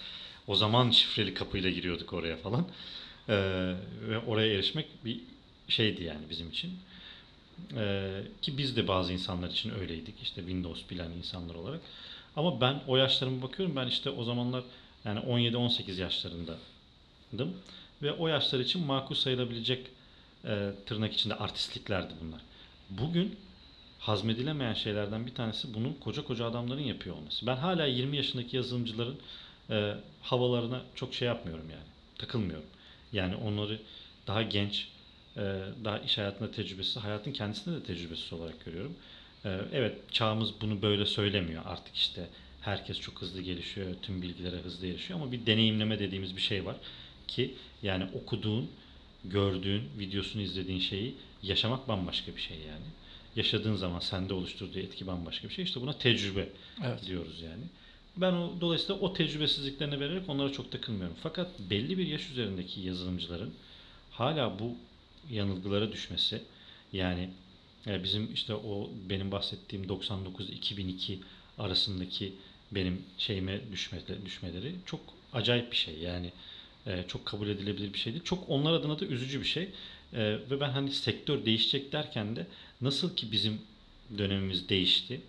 O 0.46 0.54
zaman 0.54 0.90
şifreli 0.90 1.34
kapıyla 1.34 1.70
giriyorduk 1.70 2.12
oraya 2.12 2.36
falan. 2.36 2.66
Ee, 3.28 3.34
ve 4.08 4.18
oraya 4.18 4.54
erişmek 4.54 4.86
bir 5.04 5.20
şeydi 5.68 6.04
yani 6.04 6.20
bizim 6.30 6.48
için. 6.48 6.72
Ee, 7.76 8.22
ki 8.42 8.58
biz 8.58 8.76
de 8.76 8.88
bazı 8.88 9.12
insanlar 9.12 9.50
için 9.50 9.70
öyleydik. 9.80 10.14
İşte 10.22 10.40
Windows 10.40 10.90
bilen 10.90 11.10
insanlar 11.10 11.54
olarak. 11.54 11.80
Ama 12.36 12.60
ben 12.60 12.82
o 12.86 12.96
yaşlarıma 12.96 13.42
bakıyorum. 13.42 13.76
Ben 13.76 13.86
işte 13.86 14.10
o 14.10 14.24
zamanlar 14.24 14.64
yani 15.04 15.20
17-18 15.20 16.00
yaşlarındaydım. 16.00 17.56
Ve 18.02 18.12
o 18.12 18.28
yaşlar 18.28 18.60
için 18.60 18.86
makul 18.86 19.14
sayılabilecek 19.14 19.86
e, 20.44 20.70
tırnak 20.86 21.12
içinde 21.12 21.34
artistliklerdi 21.34 22.14
bunlar. 22.22 22.40
Bugün 22.90 23.36
hazmedilemeyen 24.00 24.74
şeylerden 24.74 25.26
bir 25.26 25.34
tanesi 25.34 25.74
bunun 25.74 25.94
koca 25.94 26.24
koca 26.24 26.46
adamların 26.46 26.80
yapıyor 26.80 27.16
olması. 27.16 27.46
Ben 27.46 27.56
hala 27.56 27.86
20 27.86 28.16
yaşındaki 28.16 28.56
yazılımcıların 28.56 29.16
e, 29.70 29.94
havalarına 30.22 30.82
çok 30.94 31.14
şey 31.14 31.28
yapmıyorum 31.28 31.70
yani. 31.70 31.86
Takılmıyorum. 32.18 32.66
Yani 33.12 33.36
onları 33.36 33.78
daha 34.26 34.42
genç, 34.42 34.88
e, 35.36 35.40
daha 35.84 35.98
iş 35.98 36.18
hayatında 36.18 36.50
tecrübesiz, 36.50 36.96
hayatın 36.96 37.32
kendisinde 37.32 37.76
de 37.76 37.82
tecrübesiz 37.82 38.32
olarak 38.32 38.64
görüyorum. 38.64 38.96
E, 39.44 39.60
evet 39.72 40.12
çağımız 40.12 40.60
bunu 40.60 40.82
böyle 40.82 41.06
söylemiyor. 41.06 41.62
Artık 41.66 41.96
işte 41.96 42.28
herkes 42.60 43.00
çok 43.00 43.22
hızlı 43.22 43.40
gelişiyor, 43.40 43.94
tüm 44.02 44.22
bilgilere 44.22 44.56
hızlı 44.56 44.86
erişiyor 44.86 45.20
ama 45.20 45.32
bir 45.32 45.46
deneyimleme 45.46 45.98
dediğimiz 45.98 46.36
bir 46.36 46.42
şey 46.42 46.66
var 46.66 46.76
ki 47.28 47.54
yani 47.82 48.04
okuduğun, 48.14 48.70
gördüğün, 49.24 49.82
videosunu 49.98 50.42
izlediğin 50.42 50.80
şeyi 50.80 51.14
yaşamak 51.42 51.88
bambaşka 51.88 52.36
bir 52.36 52.40
şey 52.40 52.56
yani. 52.56 52.84
Yaşadığın 53.36 53.76
zaman 53.76 54.00
sende 54.00 54.34
oluşturduğu 54.34 54.78
etki 54.78 55.06
bambaşka 55.06 55.48
bir 55.48 55.54
şey. 55.54 55.64
İşte 55.64 55.80
buna 55.80 55.98
tecrübe 55.98 56.48
Evet. 56.84 57.06
diyoruz 57.06 57.40
yani. 57.40 57.62
Ben 58.16 58.32
o, 58.32 58.52
dolayısıyla 58.60 58.94
o 58.94 59.12
tecrübesizliklerine 59.12 60.00
vererek 60.00 60.28
onlara 60.28 60.52
çok 60.52 60.72
takılmıyorum. 60.72 61.16
Fakat 61.22 61.48
belli 61.70 61.98
bir 61.98 62.06
yaş 62.06 62.30
üzerindeki 62.30 62.80
yazılımcıların 62.80 63.54
hala 64.10 64.58
bu 64.58 64.74
yanılgılara 65.30 65.92
düşmesi 65.92 66.42
yani 66.92 67.30
e, 67.86 68.02
bizim 68.02 68.32
işte 68.34 68.54
o 68.54 68.90
benim 69.08 69.32
bahsettiğim 69.32 69.84
99-2002 69.84 71.18
arasındaki 71.58 72.32
benim 72.72 73.02
şeyime 73.18 73.60
düşmeleri, 73.72 74.26
düşmeleri 74.26 74.74
çok 74.86 75.00
acayip 75.32 75.72
bir 75.72 75.76
şey. 75.76 75.98
Yani 75.98 76.32
e, 76.86 77.04
çok 77.08 77.26
kabul 77.26 77.48
edilebilir 77.48 77.92
bir 77.92 77.98
şey 77.98 78.12
değil. 78.12 78.24
Çok 78.24 78.44
onlar 78.48 78.72
adına 78.72 79.00
da 79.00 79.04
üzücü 79.04 79.40
bir 79.40 79.46
şey. 79.46 79.62
E, 80.12 80.18
ve 80.50 80.60
ben 80.60 80.70
hani 80.70 80.90
sektör 80.90 81.44
değişecek 81.44 81.92
derken 81.92 82.36
de 82.36 82.46
nasıl 82.80 83.16
ki 83.16 83.32
bizim 83.32 83.60
dönemimiz 84.18 84.68
değişti. 84.68 85.20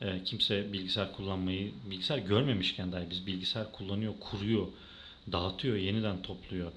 E, 0.00 0.24
kimse 0.24 0.72
bilgisayar 0.72 1.12
kullanmayı, 1.12 1.72
bilgisayar 1.90 2.18
görmemişken 2.18 2.92
dahi 2.92 3.10
biz 3.10 3.26
bilgisayar 3.26 3.72
kullanıyor, 3.72 4.14
kuruyor, 4.20 4.66
dağıtıyor, 5.32 5.76
yeniden 5.76 6.22
topluyor 6.22 6.72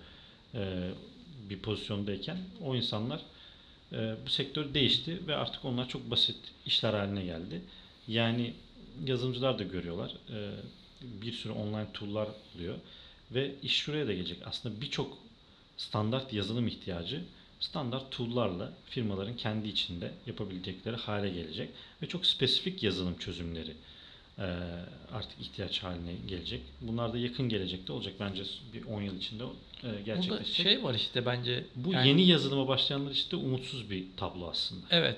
e, 0.53 0.89
bir 1.49 1.59
pozisyondayken 1.59 2.38
o 2.61 2.76
insanlar 2.76 3.21
e, 3.91 4.15
bu 4.26 4.30
sektör 4.30 4.74
değişti 4.74 5.28
ve 5.28 5.36
artık 5.36 5.65
onlar 5.65 5.89
çok 5.89 6.11
basit 6.11 6.38
işler 6.65 6.93
haline 6.93 7.26
geldi. 7.26 7.61
Yani 8.07 8.53
yazılımcılar 9.05 9.59
da 9.59 9.63
görüyorlar. 9.63 10.11
E, 10.30 10.49
bir 11.21 11.32
sürü 11.32 11.53
online 11.53 11.88
tool'lar 11.93 12.28
oluyor 12.55 12.76
ve 13.32 13.55
iş 13.63 13.76
şuraya 13.76 14.07
da 14.07 14.13
gelecek. 14.13 14.38
Aslında 14.45 14.82
birçok 14.82 15.17
standart 15.78 16.34
yazılım 16.34 16.67
ihtiyacı 16.67 17.24
standart 17.64 18.11
tool'larla 18.11 18.74
firmaların 18.86 19.38
kendi 19.38 19.68
içinde 19.68 20.11
yapabilecekleri 20.28 20.95
hale 20.95 21.30
gelecek 21.30 21.70
ve 22.01 22.07
çok 22.07 22.26
spesifik 22.26 22.84
yazılım 22.84 23.18
çözümleri 23.18 23.74
artık 25.14 25.41
ihtiyaç 25.41 25.84
haline 25.84 26.14
gelecek. 26.28 26.61
Bunlar 26.82 27.14
da 27.14 27.18
yakın 27.18 27.49
gelecekte 27.49 27.93
olacak 27.93 28.14
bence 28.20 28.43
bir 28.74 28.86
10 28.86 29.01
yıl 29.01 29.18
içinde 29.18 29.43
e, 29.43 29.47
Burada 29.84 29.99
gerçekleşecek. 29.99 30.66
şey 30.66 30.84
var 30.84 30.93
işte 30.93 31.26
bence. 31.26 31.66
Bu 31.76 31.93
yani- 31.93 32.07
yeni 32.07 32.28
yazılıma 32.28 32.68
başlayanlar 32.68 33.11
için 33.11 33.32
de 33.32 33.36
umutsuz 33.36 33.89
bir 33.89 34.05
tablo 34.18 34.49
aslında. 34.49 34.86
Evet. 34.89 35.18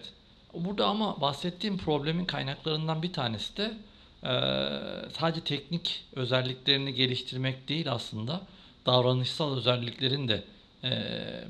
Burada 0.53 0.87
ama 0.87 1.21
bahsettiğim 1.21 1.77
problemin 1.77 2.25
kaynaklarından 2.25 3.03
bir 3.03 3.13
tanesi 3.13 3.57
de 3.57 3.73
sadece 5.17 5.41
teknik 5.41 6.03
özelliklerini 6.15 6.93
geliştirmek 6.93 7.67
değil 7.67 7.91
aslında 7.91 8.41
davranışsal 8.85 9.57
özelliklerin 9.57 10.27
de 10.27 10.43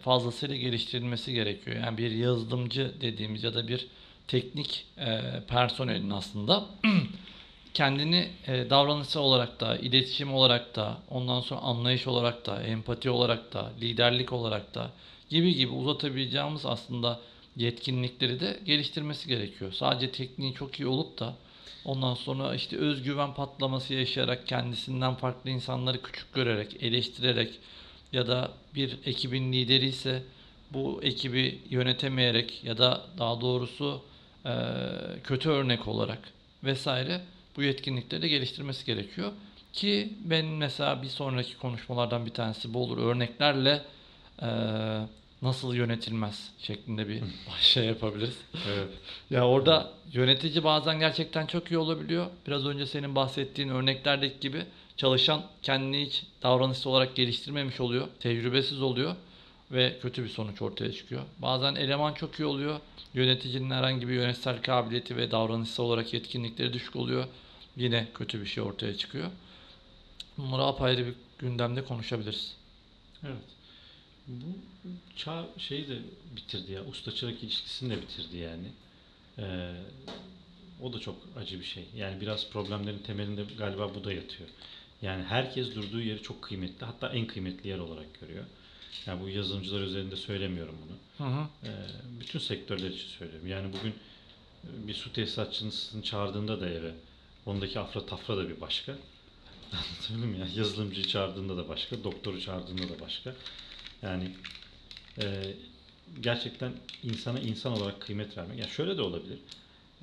fazlasıyla 0.02 0.56
geliştirilmesi 0.56 1.34
gerekiyor. 1.34 1.78
Yani 1.78 1.98
bir 1.98 2.12
yazılımcı 2.12 2.94
dediğimiz 3.02 3.44
ya 3.44 3.54
da 3.54 3.68
bir 3.68 3.88
teknik 4.28 4.86
e, 4.98 5.22
personelin 5.48 6.10
aslında 6.10 6.66
kendini 7.74 8.30
e, 8.48 8.70
davranışsal 8.70 9.22
olarak 9.22 9.60
da, 9.60 9.78
iletişim 9.78 10.34
olarak 10.34 10.76
da, 10.76 10.98
ondan 11.10 11.42
sonra 11.42 11.60
anlayış 11.60 12.08
olarak 12.08 12.46
da, 12.46 12.64
empati 12.64 13.10
olarak 13.10 13.54
da, 13.54 13.72
liderlik 13.82 14.34
olarak 14.34 14.76
da 14.76 14.92
gibi 15.30 15.56
gibi 15.56 15.72
uzatabileceğimiz 15.72 16.66
aslında 16.66 17.20
yetkinlikleri 17.56 18.40
de 18.40 18.60
geliştirmesi 18.66 19.28
gerekiyor. 19.28 19.72
Sadece 19.72 20.12
tekniği 20.12 20.54
çok 20.54 20.80
iyi 20.80 20.88
olup 20.88 21.20
da 21.20 21.34
ondan 21.86 22.14
sonra 22.14 22.56
işte 22.56 22.78
özgüven 22.78 23.34
patlaması 23.34 23.94
yaşayarak 23.94 24.48
kendisinden 24.48 25.16
farklı 25.16 25.50
insanları 25.50 26.02
küçük 26.02 26.34
görerek, 26.34 26.84
eleştirerek 26.84 27.60
ya 28.14 28.28
da 28.28 28.52
bir 28.76 28.98
ekibin 29.06 29.54
lideri 29.54 29.86
ise 29.86 30.24
bu 30.74 31.00
ekibi 31.04 31.60
yönetemeyerek 31.70 32.64
ya 32.64 32.78
da 32.78 33.02
daha 33.18 33.42
doğrusu 33.42 34.02
e, 34.46 34.54
kötü 35.24 35.50
örnek 35.50 35.88
olarak 35.88 36.20
vesaire 36.64 37.22
bu 37.56 37.64
yetkinlikleri 37.64 38.22
de 38.22 38.28
geliştirmesi 38.28 38.86
gerekiyor. 38.86 39.32
Ki 39.74 40.14
ben 40.24 40.46
mesela 40.46 41.02
bir 41.02 41.08
sonraki 41.08 41.58
konuşmalardan 41.58 42.26
bir 42.26 42.32
tanesi 42.32 42.74
bu 42.74 42.84
olur. 42.84 42.98
Örneklerle 42.98 43.82
e, 44.42 44.48
nasıl 45.42 45.74
yönetilmez 45.74 46.52
şeklinde 46.60 47.08
bir 47.08 47.22
şey 47.62 47.86
yapabiliriz. 47.86 48.38
Evet. 48.54 48.90
Ya 49.30 49.48
orada 49.48 49.92
yönetici 50.14 50.64
bazen 50.64 51.00
gerçekten 51.00 51.46
çok 51.46 51.72
iyi 51.72 51.78
olabiliyor. 51.78 52.28
Biraz 52.48 52.66
önce 52.66 52.86
senin 52.86 53.16
bahsettiğin 53.16 53.70
örneklerdeki 53.70 54.40
gibi 54.40 54.66
çalışan 54.98 55.46
kendini 55.62 56.06
hiç 56.06 56.24
davranışsal 56.44 56.92
olarak 56.92 57.16
geliştirmemiş 57.16 57.80
oluyor. 57.80 58.08
Tecrübesiz 58.20 58.82
oluyor 58.82 59.16
ve 59.72 60.00
kötü 60.02 60.24
bir 60.24 60.30
sonuç 60.30 60.62
ortaya 60.62 60.92
çıkıyor. 60.92 61.22
Bazen 61.40 61.76
eleman 61.76 62.14
çok 62.14 62.40
iyi 62.40 62.46
oluyor. 62.46 62.80
Yöneticinin 63.14 63.72
herhangi 63.72 64.08
bir 64.08 64.14
yönetsel 64.14 64.62
kabiliyeti 64.62 65.18
ve 65.18 65.32
davranışsal 65.32 65.84
olarak 65.84 66.14
yetkinlikleri 66.14 66.74
düşük 66.74 66.96
oluyor. 66.96 67.28
Yine 67.78 68.08
kötü 68.14 68.42
bir 68.42 68.46
şey 68.46 68.64
ortaya 68.64 68.98
çıkıyor. 68.98 69.32
Bunları 70.38 70.62
apayrı 70.62 71.06
bir 71.06 71.14
gündemde 71.40 71.86
konuşabiliriz. 71.86 72.56
Evet. 73.24 73.36
Bu 74.28 74.46
çağ 75.16 75.46
şeyi 75.58 75.88
de 75.88 75.98
bitirdi 76.36 76.72
ya. 76.72 76.86
Usta 76.86 77.12
çırak 77.12 77.44
ilişkisini 77.44 77.90
de 77.90 78.02
bitirdi 78.02 78.38
yani. 78.38 78.68
Ee, 79.38 79.72
o 80.82 80.94
da 80.94 81.00
çok 81.00 81.16
acı 81.40 81.60
bir 81.60 81.66
şey. 81.66 81.86
Yani 81.96 82.22
biraz 82.22 82.50
problemlerin 82.50 83.00
temelinde 83.00 83.44
galiba 83.58 83.96
bu 83.96 84.04
da 84.04 84.14
yatıyor. 84.14 84.50
Yani 85.02 85.24
herkes 85.24 85.76
durduğu 85.76 86.02
yeri 86.02 86.22
çok 86.22 86.42
kıymetli. 86.42 86.86
Hatta 86.86 87.10
en 87.10 87.28
kıymetli 87.28 87.70
yer 87.70 87.80
olarak 87.80 88.20
görüyor. 88.22 88.46
Yani 89.06 89.22
bu 89.22 89.30
yazılımcılar 89.30 89.82
üzerinde 89.82 90.16
söylemiyorum 90.16 90.76
bunu. 90.86 91.28
Hı 91.28 91.34
hı. 91.34 91.48
Ee, 91.64 91.70
bütün 92.20 92.40
sektörler 92.40 92.90
için 92.90 93.08
söylüyorum. 93.08 93.48
Yani 93.48 93.74
bugün 93.74 93.94
e, 94.64 94.88
bir 94.88 94.94
su 94.94 95.14
tesisatçısını 95.14 96.04
çağırdığında 96.04 96.62
da 96.62 96.70
eve 96.70 96.92
ondaki 97.46 97.80
afra 97.80 98.06
tafra 98.06 98.38
da 98.38 98.50
bir 98.50 98.62
başka. 98.62 98.92
Anlatabildim 99.72 100.30
mi? 100.30 100.40
ya? 100.40 100.48
Yazılımcıyı 100.56 101.08
çağırdığında 101.08 101.58
da 101.58 101.70
başka, 101.70 102.04
doktoru 102.04 102.42
çağırdığında 102.42 102.90
da 102.90 103.00
başka. 103.02 103.36
Yani 104.02 104.32
e, 105.22 105.54
gerçekten 106.22 106.74
insana 107.04 107.40
insan 107.40 107.74
olarak 107.74 108.02
kıymet 108.02 108.38
vermek. 108.38 108.60
Yani 108.60 108.72
şöyle 108.72 108.98
de 108.98 109.02
olabilir. 109.02 109.40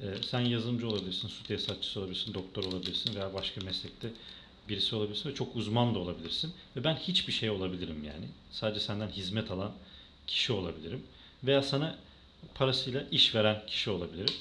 E, 0.03 0.07
sen 0.31 0.41
yazılımcı 0.41 0.89
olabilirsin, 0.89 1.29
su 1.29 1.45
tesisatçısı 1.45 2.01
olabilirsin, 2.01 2.35
doktor 2.35 2.65
olabilirsin 2.65 3.15
veya 3.15 3.35
başka 3.35 3.61
meslekte 3.61 4.11
birisi 4.69 4.97
olabilirsin 4.97 5.31
ve 5.31 5.35
çok 5.35 5.57
uzman 5.57 5.95
da 5.95 5.99
olabilirsin. 5.99 6.53
Ve 6.77 6.85
ben 6.85 6.95
hiçbir 6.95 7.33
şey 7.33 7.51
olabilirim 7.51 8.05
yani. 8.05 8.25
Sadece 8.51 8.81
senden 8.81 9.09
hizmet 9.09 9.51
alan 9.51 9.73
kişi 10.27 10.53
olabilirim. 10.53 11.03
Veya 11.45 11.63
sana 11.63 11.99
parasıyla 12.55 13.05
iş 13.11 13.35
veren 13.35 13.67
kişi 13.67 13.91
olabilirim. 13.91 14.35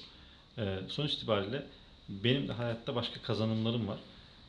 E, 0.57 0.79
sonuç 0.87 1.13
itibariyle 1.13 1.65
benim 2.09 2.47
de 2.47 2.53
hayatta 2.53 2.95
başka 2.95 3.21
kazanımlarım 3.21 3.87
var. 3.87 3.99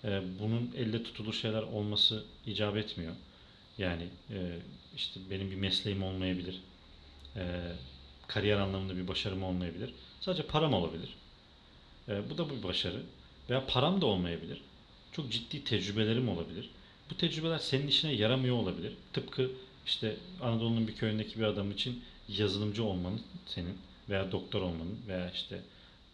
E, 0.05 0.23
bunun 0.41 0.70
elle 0.77 1.03
tutulur 1.03 1.33
şeyler 1.33 1.62
olması 1.62 2.25
icap 2.47 2.77
etmiyor. 2.77 3.12
Yani 3.79 4.09
e, 4.31 4.59
işte 4.97 5.20
benim 5.31 5.51
bir 5.51 5.57
mesleğim 5.57 6.03
olmayabilir. 6.03 6.61
E, 7.37 7.73
kariyer 8.27 8.57
anlamında 8.57 8.97
bir 8.97 9.09
başarım 9.09 9.43
olmayabilir. 9.43 9.95
Sadece 10.20 10.43
param 10.43 10.75
olabilir. 10.75 11.16
E, 12.09 12.31
bu 12.31 12.39
da 12.39 12.51
bir 12.51 12.62
başarı. 12.62 13.03
Veya 13.51 13.66
param 13.66 14.01
da 14.01 14.07
olmayabilir. 14.07 14.61
Çok 15.13 15.33
ciddi 15.33 15.65
tecrübelerim 15.65 16.29
olabilir. 16.29 16.71
Bu 17.11 17.17
tecrübeler 17.17 17.59
senin 17.59 17.87
işine 17.87 18.13
yaramıyor 18.13 18.57
olabilir. 18.57 18.93
Tıpkı 19.13 19.51
işte 19.87 20.17
Anadolu'nun 20.41 20.89
bir 20.89 20.95
köyündeki 20.95 21.39
bir 21.39 21.45
adam 21.45 21.71
için 21.71 22.03
yazılımcı 22.29 22.85
olmanın 22.85 23.23
senin 23.47 23.79
veya 24.09 24.33
doktor 24.33 24.63
olmanın 24.63 24.99
veya 25.09 25.31
işte 25.31 25.61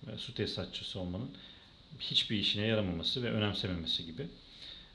e, 0.07 0.19
su 0.19 0.35
tesisatçısı 0.35 1.01
olmanın 1.01 1.31
hiçbir 2.01 2.39
işine 2.39 2.67
yaramaması 2.67 3.23
ve 3.23 3.31
önemsememesi 3.31 4.07
gibi. 4.07 4.27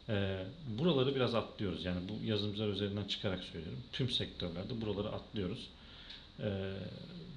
E, 0.09 0.45
buraları 0.79 1.15
biraz 1.15 1.35
atlıyoruz. 1.35 1.85
Yani 1.85 1.99
bu 2.09 2.25
yazılımcılar 2.25 2.67
üzerinden 2.67 3.05
çıkarak 3.05 3.43
söylüyorum. 3.43 3.83
Tüm 3.93 4.09
sektörlerde 4.09 4.81
buraları 4.81 5.09
atlıyoruz. 5.09 5.69
E, 6.39 6.73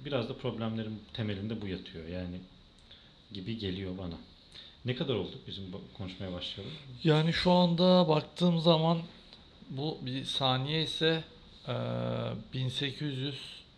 biraz 0.05 0.29
da 0.29 0.37
problemlerin 0.37 0.99
temelinde 1.13 1.61
bu 1.61 1.67
yatıyor. 1.67 2.07
Yani 2.07 2.39
gibi 3.33 3.57
geliyor 3.57 3.97
bana. 3.97 4.17
Ne 4.87 4.95
kadar 4.95 5.15
olduk 5.15 5.47
bizim 5.47 5.63
konuşmaya 5.97 6.33
başlayalım? 6.33 6.73
Yani 7.03 7.33
şu 7.33 7.51
anda 7.51 8.07
baktığım 8.07 8.59
zaman 8.59 8.97
bu 9.69 9.97
bir 10.01 10.25
saniye 10.25 10.83
ise 10.83 11.23
eee, 11.67 11.73
1800 12.53 13.35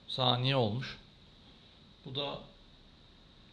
saniye 0.07 0.55
olmuş. 0.55 0.97
Bu 2.05 2.15
da 2.15 2.39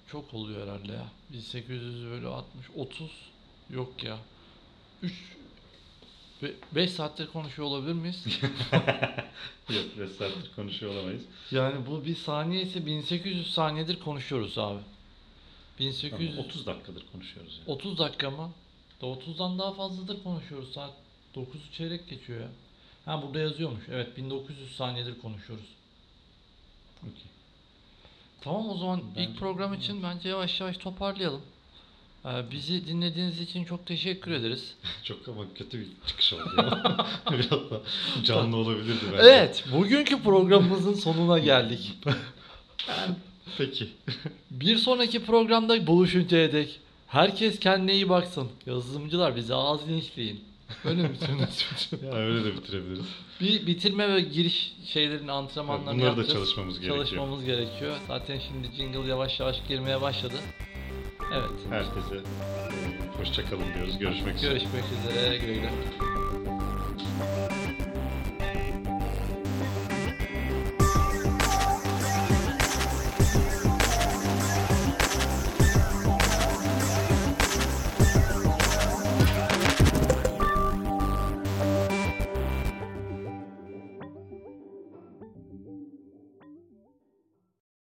çok 0.08 0.34
oluyor 0.34 0.62
herhalde 0.66 0.92
ya. 0.92 1.06
1800 1.32 2.06
bölü 2.06 2.28
60 2.28 2.66
30 2.76 3.10
yok 3.70 4.04
ya. 4.04 4.18
3 5.02 5.12
5 6.74 6.90
saattir 6.90 7.26
konuşuyor 7.26 7.68
olabilir 7.68 7.92
miyiz? 7.92 8.24
Yok, 9.70 9.84
beş 9.98 10.10
saattir 10.10 10.52
konuşuyor 10.56 10.94
olamayız. 10.94 11.22
Yani 11.50 11.86
bu 11.86 12.04
bir 12.04 12.14
saniye 12.16 12.62
ise 12.62 12.86
1800 12.86 13.54
saniyedir 13.54 14.00
konuşuyoruz 14.00 14.58
abi. 14.58 14.80
1800 15.78 16.30
Tamam, 16.30 16.46
30 16.46 16.66
dakikadır 16.66 17.04
konuşuyoruz. 17.12 17.58
Yani. 17.58 17.76
30 17.76 17.98
dakika 17.98 18.30
mı? 18.30 18.50
Da 19.00 19.06
30'dan 19.06 19.58
daha 19.58 19.72
fazladır 19.72 20.22
konuşuyoruz. 20.22 20.72
Saat 20.72 20.92
9'u 21.34 21.72
çeyrek 21.72 22.08
geçiyor 22.08 22.40
ya. 22.40 22.48
Ha 23.04 23.22
burada 23.22 23.38
yazıyormuş. 23.38 23.84
Evet 23.90 24.16
1900 24.16 24.76
saniyedir 24.76 25.18
konuşuyoruz. 25.18 25.66
Okey. 27.02 27.26
Tamam 28.40 28.68
o 28.70 28.76
zaman 28.76 29.02
Bence- 29.16 29.30
ilk 29.30 29.38
program 29.38 29.74
için 29.74 30.02
bence 30.02 30.28
yavaş 30.28 30.60
yavaş 30.60 30.76
toparlayalım. 30.76 31.42
Ee, 32.24 32.50
bizi 32.50 32.86
dinlediğiniz 32.86 33.40
için 33.40 33.64
çok 33.64 33.86
teşekkür 33.86 34.30
ederiz. 34.30 34.74
Çok 35.02 35.28
ama 35.28 35.54
kötü 35.54 35.80
bir 35.80 35.86
çıkış 36.06 36.32
oldu 36.32 36.50
ya. 36.58 37.06
Biraz 37.30 37.70
da 37.70 37.82
canlı 38.24 38.56
olabilirdi 38.56 39.04
bence. 39.12 39.28
Evet, 39.28 39.64
bugünkü 39.72 40.22
programımızın 40.22 40.94
sonuna 40.94 41.38
geldik. 41.38 41.98
Peki. 43.58 43.88
Bir 44.50 44.76
sonraki 44.76 45.24
programda 45.24 45.86
buluşuncaya 45.86 46.52
dek 46.52 46.80
herkes 47.06 47.58
kendine 47.58 47.94
iyi 47.94 48.08
baksın. 48.08 48.48
Yazılımcılar 48.66 49.36
bizi 49.36 49.54
ağız 49.54 49.88
linçleyin. 49.88 50.40
Öyle 50.84 51.02
mi 51.02 51.10
bitirdiniz? 51.12 51.66
Ya 52.04 52.12
öyle 52.12 52.44
de 52.44 52.56
bitirebiliriz. 52.56 53.06
Bir 53.40 53.66
bitirme 53.66 54.14
ve 54.14 54.20
giriş 54.20 54.72
şeylerin 54.86 55.28
antrenmanlarını 55.28 55.90
Bunları 56.00 56.02
da 56.02 56.06
yapacağız. 56.06 56.32
çalışmamız 56.32 56.80
gerekiyor. 56.80 56.96
Çalışmamız 57.04 57.44
gerekiyor. 57.44 57.96
Zaten 58.08 58.40
şimdi 58.48 58.76
jingle 58.76 59.10
yavaş 59.10 59.40
yavaş 59.40 59.56
girmeye 59.68 60.00
başladı. 60.02 60.34
Evet. 61.32 61.50
Herkese 61.70 62.20
hoşçakalın 63.18 63.74
diyoruz. 63.74 63.98
Görüşmek 63.98 64.36
üzere. 64.36 64.50
Görüşmek 64.50 64.84
üzere. 64.84 65.36
Güle 65.38 65.54
güle. 65.54 65.70